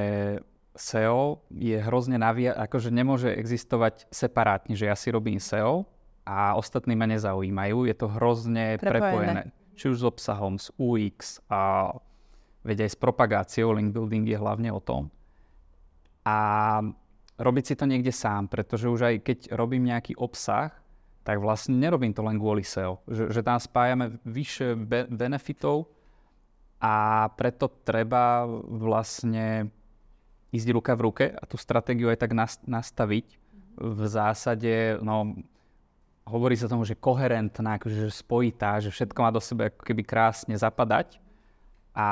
SEO 0.74 1.44
je 1.54 1.78
hrozne 1.78 2.18
navia- 2.18 2.56
akože 2.56 2.90
nemôže 2.90 3.30
existovať 3.30 4.10
separátne, 4.10 4.74
že 4.74 4.90
ja 4.90 4.96
si 4.98 5.12
robím 5.14 5.38
SEO 5.38 5.86
a 6.26 6.58
ostatní 6.58 6.98
ma 6.98 7.06
nezaujímajú. 7.06 7.86
Je 7.86 7.94
to 7.94 8.08
hrozne 8.10 8.80
prepojené. 8.80 8.90
prepojené. 8.90 9.42
Či 9.78 9.84
už 9.92 9.96
s 10.02 10.04
obsahom, 10.08 10.58
s 10.58 10.72
UX 10.80 11.42
a 11.52 11.92
veď 12.64 12.88
aj 12.88 12.90
s 12.90 12.98
propagáciou. 12.98 13.76
Link 13.76 13.92
building 13.92 14.26
je 14.26 14.38
hlavne 14.38 14.70
o 14.72 14.80
tom. 14.80 15.12
A 16.24 16.36
robiť 17.36 17.64
si 17.66 17.74
to 17.76 17.84
niekde 17.84 18.10
sám, 18.10 18.48
pretože 18.48 18.88
už 18.88 19.00
aj 19.14 19.16
keď 19.20 19.38
robím 19.54 19.84
nejaký 19.90 20.16
obsah, 20.16 20.72
tak 21.24 21.40
vlastne 21.40 21.80
nerobím 21.80 22.12
to 22.12 22.20
len 22.20 22.36
kvôli 22.36 22.60
SEO. 22.60 23.00
Že, 23.08 23.32
že 23.32 23.40
tam 23.40 23.56
spájame 23.56 24.20
vyššie 24.28 24.68
be- 24.76 25.08
benefitov 25.08 25.88
a 26.84 27.26
preto 27.32 27.72
treba 27.82 28.44
vlastne 28.68 29.72
ísť 30.52 30.68
ruka 30.68 30.92
v 30.92 31.04
ruke 31.08 31.24
a 31.32 31.42
tú 31.48 31.56
stratégiu 31.56 32.12
aj 32.12 32.20
tak 32.20 32.36
nastaviť. 32.68 33.40
V 33.74 34.00
zásade, 34.06 35.00
no, 35.00 35.34
hovorí 36.28 36.54
sa 36.54 36.70
tomu, 36.70 36.84
že 36.84 36.94
koherentná, 36.94 37.80
akože 37.80 38.12
spojitá, 38.12 38.78
že 38.78 38.92
všetko 38.92 39.18
má 39.18 39.32
do 39.32 39.40
sebe 39.40 39.72
ako 39.72 39.82
keby 39.82 40.04
krásne 40.04 40.54
zapadať. 40.54 41.18
A 41.96 42.06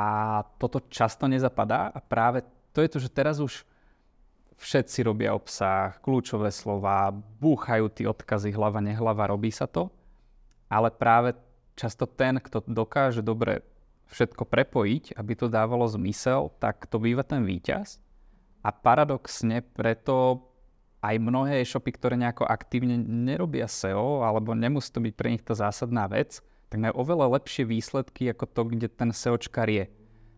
toto 0.57 0.81
často 0.89 1.29
nezapadá 1.29 1.93
a 1.93 1.99
práve 2.01 2.43
to 2.73 2.81
je 2.81 2.89
to, 2.89 2.99
že 3.03 3.13
teraz 3.13 3.39
už 3.45 3.69
všetci 4.63 5.03
robia 5.03 5.35
obsah, 5.35 5.99
kľúčové 5.99 6.55
slova, 6.55 7.11
búchajú 7.43 7.91
tí 7.91 8.07
odkazy 8.07 8.55
hlava, 8.55 8.79
nehlava, 8.79 9.27
robí 9.27 9.51
sa 9.51 9.67
to. 9.67 9.91
Ale 10.71 10.95
práve 10.95 11.35
často 11.75 12.07
ten, 12.07 12.39
kto 12.39 12.63
dokáže 12.71 13.21
dobre 13.21 13.67
všetko 14.15 14.47
prepojiť, 14.47 15.19
aby 15.19 15.33
to 15.35 15.51
dávalo 15.51 15.91
zmysel, 15.91 16.55
tak 16.63 16.87
to 16.87 17.03
býva 17.03 17.27
ten 17.27 17.43
víťaz. 17.43 17.99
A 18.63 18.71
paradoxne 18.71 19.67
preto 19.75 20.47
aj 21.03 21.19
mnohé 21.19 21.59
e-shopy, 21.67 21.91
ktoré 21.99 22.15
nejako 22.15 22.47
aktívne 22.47 22.95
nerobia 23.03 23.67
SEO, 23.67 24.23
alebo 24.23 24.55
nemusí 24.55 24.95
to 24.95 25.03
byť 25.03 25.15
pre 25.19 25.29
nich 25.35 25.43
tá 25.43 25.59
zásadná 25.59 26.07
vec, 26.07 26.39
tak 26.71 26.79
majú 26.79 27.03
oveľa 27.03 27.43
lepšie 27.43 27.67
výsledky 27.67 28.31
ako 28.31 28.47
to, 28.47 28.63
kde 28.71 28.87
ten 28.87 29.11
SEOčkar 29.11 29.67
je. 29.67 29.91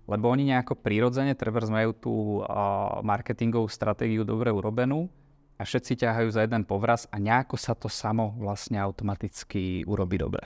Lebo 0.05 0.29
oni 0.29 0.53
nejako 0.53 0.77
prirodzene, 0.77 1.33
trebárs 1.33 1.73
majú 1.73 1.91
tú 1.97 2.15
uh, 2.45 3.01
marketingovú 3.01 3.69
stratégiu 3.73 4.23
dobre 4.23 4.53
urobenú 4.53 5.09
a 5.57 5.65
všetci 5.65 6.05
ťahajú 6.05 6.29
za 6.29 6.45
jeden 6.45 6.69
povraz 6.69 7.09
a 7.09 7.17
nejako 7.17 7.57
sa 7.57 7.73
to 7.73 7.89
samo 7.89 8.37
vlastne 8.37 8.77
automaticky 8.77 9.81
urobí 9.89 10.21
dobre. 10.21 10.45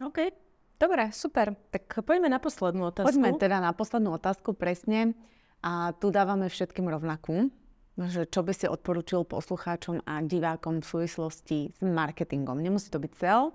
OK, 0.00 0.32
dobre, 0.80 1.12
super. 1.12 1.52
Tak 1.68 2.00
poďme 2.06 2.32
na 2.32 2.40
poslednú 2.40 2.88
otázku. 2.88 3.12
Poďme 3.12 3.36
teda 3.36 3.60
na 3.60 3.76
poslednú 3.76 4.16
otázku, 4.16 4.56
presne. 4.56 5.12
A 5.60 5.92
tu 5.96 6.08
dávame 6.08 6.48
všetkým 6.48 6.88
rovnakú 6.88 7.52
že 7.94 8.26
čo 8.26 8.42
by 8.42 8.50
si 8.50 8.66
odporúčil 8.66 9.22
poslucháčom 9.22 10.02
a 10.02 10.18
divákom 10.18 10.82
v 10.82 10.86
súvislosti 10.86 11.70
s 11.70 11.80
marketingom. 11.80 12.58
Nemusí 12.58 12.90
to 12.90 12.98
byť 12.98 13.12
cel. 13.14 13.54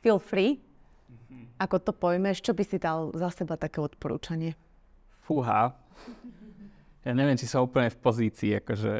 Feel 0.00 0.16
free. 0.16 0.64
Mm-hmm. 1.06 1.42
Ako 1.62 1.76
to 1.80 1.92
pojmeš, 1.94 2.42
čo 2.42 2.52
by 2.52 2.64
si 2.66 2.76
dal 2.76 3.10
za 3.14 3.30
seba 3.30 3.54
také 3.56 3.80
odporúčanie? 3.80 4.58
Fúha. 5.22 5.74
Ja 7.06 7.14
neviem, 7.14 7.38
či 7.38 7.46
som 7.46 7.62
úplne 7.62 7.86
v 7.86 7.98
pozícii, 8.02 8.58
akože, 8.58 8.92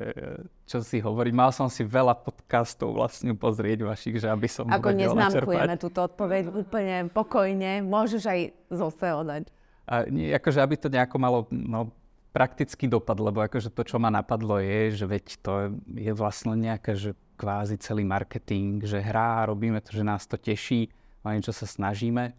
čo 0.62 0.78
si 0.78 1.02
hovorí. 1.02 1.34
Mal 1.34 1.50
som 1.50 1.66
si 1.66 1.82
veľa 1.82 2.14
podcastov 2.22 2.94
vlastne 2.94 3.34
pozrieť 3.34 3.82
vašich, 3.82 4.22
že 4.22 4.30
aby 4.30 4.46
som 4.46 4.70
Ako 4.70 4.94
neznámkujeme 4.94 5.74
túto 5.74 6.06
odpoveď 6.06 6.54
úplne 6.54 7.10
pokojne. 7.10 7.82
Môžeš 7.82 8.22
aj 8.30 8.40
zo 8.70 8.94
SEO 8.94 9.26
dať. 9.26 9.50
A 9.90 10.06
nie, 10.06 10.30
akože 10.30 10.62
aby 10.62 10.78
to 10.78 10.86
nejako 10.86 11.18
malo 11.18 11.38
no, 11.50 11.90
praktický 12.30 12.86
dopad, 12.86 13.18
lebo 13.18 13.42
akože 13.42 13.74
to, 13.74 13.82
čo 13.82 13.98
ma 13.98 14.06
napadlo 14.06 14.62
je, 14.62 15.02
že 15.02 15.06
veď 15.10 15.24
to 15.42 15.52
je 15.98 16.12
vlastne 16.14 16.54
nejaké, 16.54 16.94
že 16.94 17.10
kvázi 17.34 17.74
celý 17.82 18.06
marketing, 18.06 18.86
že 18.86 19.02
hrá, 19.02 19.42
robíme 19.50 19.82
to, 19.82 19.90
že 19.90 20.06
nás 20.06 20.30
to 20.30 20.38
teší, 20.38 20.94
o 21.26 21.34
niečo 21.34 21.50
sa 21.50 21.66
snažíme. 21.66 22.32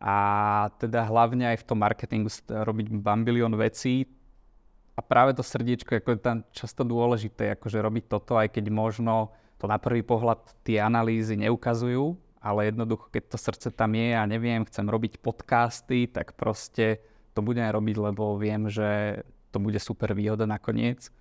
A 0.00 0.16
teda 0.80 1.04
hlavne 1.04 1.52
aj 1.52 1.60
v 1.60 1.66
tom 1.68 1.84
marketingu 1.84 2.32
robiť 2.48 2.88
bambilión 3.04 3.52
vecí 3.52 4.08
a 4.96 5.04
práve 5.04 5.36
to 5.36 5.44
srdiečko 5.44 6.00
ako 6.00 6.08
je 6.12 6.20
tam 6.20 6.38
často 6.56 6.84
dôležité, 6.84 7.52
akože 7.56 7.84
robiť 7.84 8.04
toto, 8.08 8.40
aj 8.40 8.52
keď 8.56 8.72
možno 8.72 9.32
to 9.60 9.68
na 9.68 9.76
prvý 9.76 10.00
pohľad 10.00 10.40
tie 10.64 10.80
analýzy 10.80 11.36
neukazujú, 11.36 12.16
ale 12.40 12.72
jednoducho, 12.72 13.12
keď 13.12 13.22
to 13.28 13.36
srdce 13.36 13.68
tam 13.76 13.92
je 13.92 14.16
a 14.16 14.24
neviem, 14.24 14.64
chcem 14.64 14.88
robiť 14.88 15.20
podcasty, 15.20 16.08
tak 16.08 16.32
proste 16.32 17.04
to 17.36 17.44
budem 17.44 17.68
robiť, 17.68 17.96
lebo 18.00 18.40
viem, 18.40 18.72
že 18.72 19.20
to 19.52 19.60
bude 19.60 19.76
super 19.76 20.16
výhoda 20.16 20.48
nakoniec. 20.48 21.12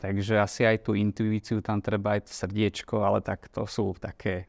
Takže 0.00 0.40
asi 0.40 0.64
aj 0.64 0.86
tú 0.86 0.96
intuíciu 0.96 1.60
tam 1.60 1.82
treba, 1.82 2.16
aj 2.16 2.30
to 2.30 2.32
srdiečko, 2.32 3.04
ale 3.04 3.20
tak 3.20 3.50
to 3.52 3.66
sú 3.66 3.92
také 3.98 4.46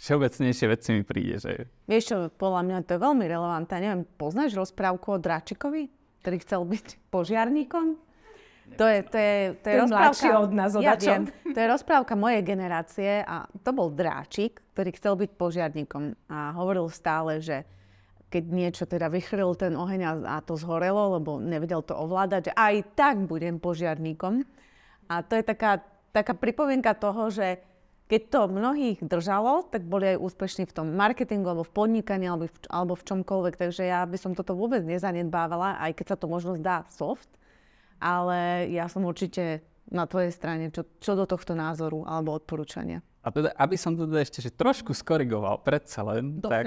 všeobecnejšie 0.00 0.66
veci 0.72 0.88
mi 0.96 1.02
príde, 1.04 1.36
že... 1.36 1.52
Vieš 1.84 2.04
čo, 2.08 2.16
podľa 2.32 2.62
mňa 2.64 2.76
to 2.88 2.96
je 2.96 3.00
veľmi 3.04 3.24
relevantné. 3.28 3.76
Neviem, 3.84 4.02
poznáš 4.16 4.56
rozprávku 4.56 5.12
o 5.12 5.18
Dráčikovi, 5.20 5.92
ktorý 6.24 6.36
chcel 6.40 6.64
byť 6.64 6.86
požiarníkom? 7.12 8.00
To 8.78 8.86
je, 8.86 9.02
to 9.02 9.18
je, 9.18 9.36
to 9.60 9.66
je, 9.66 9.76
rozprávka... 9.82 10.26
od 10.46 10.52
nás, 10.54 10.70
ja 10.78 10.94
viem, 10.94 11.26
to 11.26 11.58
je 11.58 11.66
rozprávka 11.66 12.14
mojej 12.14 12.38
generácie 12.46 13.26
a 13.26 13.44
to 13.66 13.70
bol 13.74 13.90
Dráčik, 13.90 14.62
ktorý 14.72 14.90
chcel 14.94 15.14
byť 15.18 15.30
požiarníkom 15.34 16.14
a 16.30 16.54
hovoril 16.54 16.86
stále, 16.86 17.42
že 17.42 17.66
keď 18.30 18.44
niečo 18.46 18.84
teda 18.86 19.10
vychril 19.10 19.58
ten 19.58 19.74
oheň 19.74 20.00
a, 20.06 20.12
a 20.22 20.36
to 20.38 20.54
zhorelo, 20.54 21.18
lebo 21.18 21.42
nevedel 21.42 21.82
to 21.82 21.98
ovládať, 21.98 22.50
že 22.50 22.52
aj 22.54 22.74
tak 22.94 23.26
budem 23.26 23.58
požiarníkom. 23.58 24.46
A 25.10 25.26
to 25.26 25.34
je 25.34 25.42
taká, 25.42 25.82
taká 26.14 26.38
pripomienka 26.38 26.94
toho, 26.94 27.26
že 27.26 27.58
keď 28.10 28.22
to 28.26 28.40
mnohých 28.50 28.98
držalo, 29.06 29.62
tak 29.70 29.86
boli 29.86 30.18
aj 30.18 30.18
úspešní 30.18 30.66
v 30.66 30.74
tom 30.74 30.98
marketingu, 30.98 31.46
alebo 31.46 31.62
v 31.62 31.70
podnikaní, 31.70 32.26
alebo 32.26 32.50
v, 32.50 32.58
alebo 32.66 32.98
v 32.98 33.06
čomkoľvek. 33.06 33.54
Takže 33.54 33.86
ja 33.86 34.02
by 34.02 34.18
som 34.18 34.34
toto 34.34 34.58
vôbec 34.58 34.82
nezanedbávala, 34.82 35.78
aj 35.78 35.94
keď 35.94 36.06
sa 36.10 36.16
to 36.18 36.26
možno 36.26 36.58
zdá 36.58 36.82
soft. 36.90 37.30
Ale 38.02 38.66
ja 38.74 38.90
som 38.90 39.06
určite 39.06 39.62
na 39.86 40.10
tvojej 40.10 40.34
strane, 40.34 40.74
čo, 40.74 40.82
čo 40.98 41.14
do 41.14 41.22
tohto 41.22 41.54
názoru 41.54 42.02
alebo 42.02 42.34
odporúčania. 42.34 42.98
A 43.22 43.30
teda, 43.30 43.54
aby 43.54 43.76
som 43.76 43.94
to 43.94 44.08
teda 44.08 44.24
ešte 44.24 44.40
že 44.42 44.50
trošku 44.50 44.90
skorigoval, 44.96 45.60
predsa 45.62 46.00
len, 46.02 46.40
do 46.40 46.48
tak, 46.48 46.66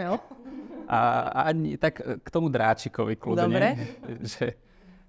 a, 0.86 1.00
a 1.28 1.39
ani, 1.50 1.76
tak 1.76 2.00
k 2.00 2.28
tomu 2.30 2.48
dráčikovi 2.48 3.18
kľudne. 3.18 3.48
Dobre. 3.52 3.68
Že, 4.32 4.46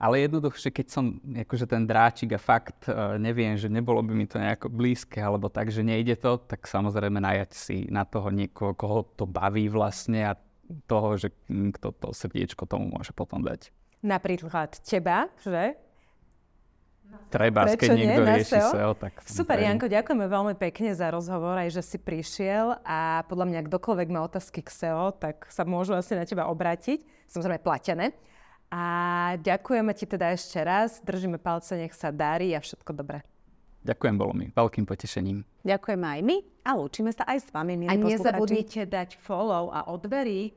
ale 0.04 0.28
jednoducho, 0.28 0.60
keď 0.68 0.86
som 0.92 1.16
akože 1.24 1.64
ten 1.64 1.88
dráčik 1.88 2.36
a 2.36 2.40
fakt 2.40 2.92
uh, 2.92 3.16
neviem, 3.16 3.56
že 3.56 3.72
nebolo 3.72 4.04
by 4.04 4.12
mi 4.12 4.28
to 4.28 4.36
nejako 4.36 4.68
blízke, 4.68 5.16
alebo 5.16 5.48
tak, 5.48 5.72
že 5.72 5.80
nejde 5.80 6.20
to, 6.20 6.36
tak 6.44 6.68
samozrejme 6.68 7.24
najať 7.24 7.50
si 7.56 7.88
na 7.88 8.04
toho 8.04 8.28
niekoho, 8.28 8.76
koho 8.76 9.08
to 9.16 9.24
baví 9.24 9.72
vlastne 9.72 10.28
a 10.28 10.36
toho, 10.84 11.16
že 11.16 11.32
kto 11.48 11.96
to 11.96 12.08
srdiečko 12.12 12.68
tomu 12.68 12.92
môže 12.92 13.16
potom 13.16 13.40
dať. 13.40 13.72
Napríklad 14.04 14.76
teba, 14.84 15.32
že? 15.40 15.80
Treba, 17.32 17.64
keď 17.72 17.88
niekto 17.94 18.22
rieši 18.26 18.58
SEO. 18.58 18.70
SEO, 18.74 18.92
tak... 18.98 19.12
Super, 19.24 19.56
Janko, 19.56 19.86
ďakujeme 19.86 20.26
veľmi 20.28 20.54
pekne 20.58 20.92
za 20.92 21.08
rozhovor, 21.14 21.56
aj 21.56 21.72
že 21.72 21.82
si 21.84 21.96
prišiel 21.96 22.76
a 22.82 23.22
podľa 23.30 23.46
mňa, 23.48 23.60
kdokoľvek 23.70 24.08
má 24.10 24.20
otázky 24.26 24.60
k 24.60 24.68
SEO, 24.68 25.14
tak 25.16 25.48
sa 25.48 25.64
môžu 25.64 25.96
asi 25.96 26.12
na 26.12 26.26
teba 26.26 26.50
obrátiť, 26.50 27.06
samozrejme 27.30 27.62
platené. 27.62 28.12
A 28.74 28.82
ďakujeme 29.38 29.94
ti 29.94 30.02
teda 30.02 30.34
ešte 30.34 30.58
raz, 30.58 30.98
držíme 30.98 31.38
palce, 31.38 31.78
nech 31.78 31.94
sa 31.94 32.10
darí 32.10 32.58
a 32.58 32.58
všetko 32.58 32.90
dobré. 32.90 33.22
Ďakujem, 33.86 34.14
bolo 34.18 34.34
mi 34.34 34.50
veľkým 34.50 34.82
potešením. 34.82 35.46
Ďakujeme 35.62 36.02
aj 36.02 36.20
my 36.26 36.36
a 36.66 36.70
lúčime 36.74 37.14
sa 37.14 37.22
aj 37.28 37.38
s 37.38 37.48
vami, 37.54 37.78
milí 37.78 37.92
A 37.92 37.94
nezabudnite 37.94 38.88
dať 38.90 39.14
follow 39.22 39.70
a 39.70 39.86
odbery 39.86 40.56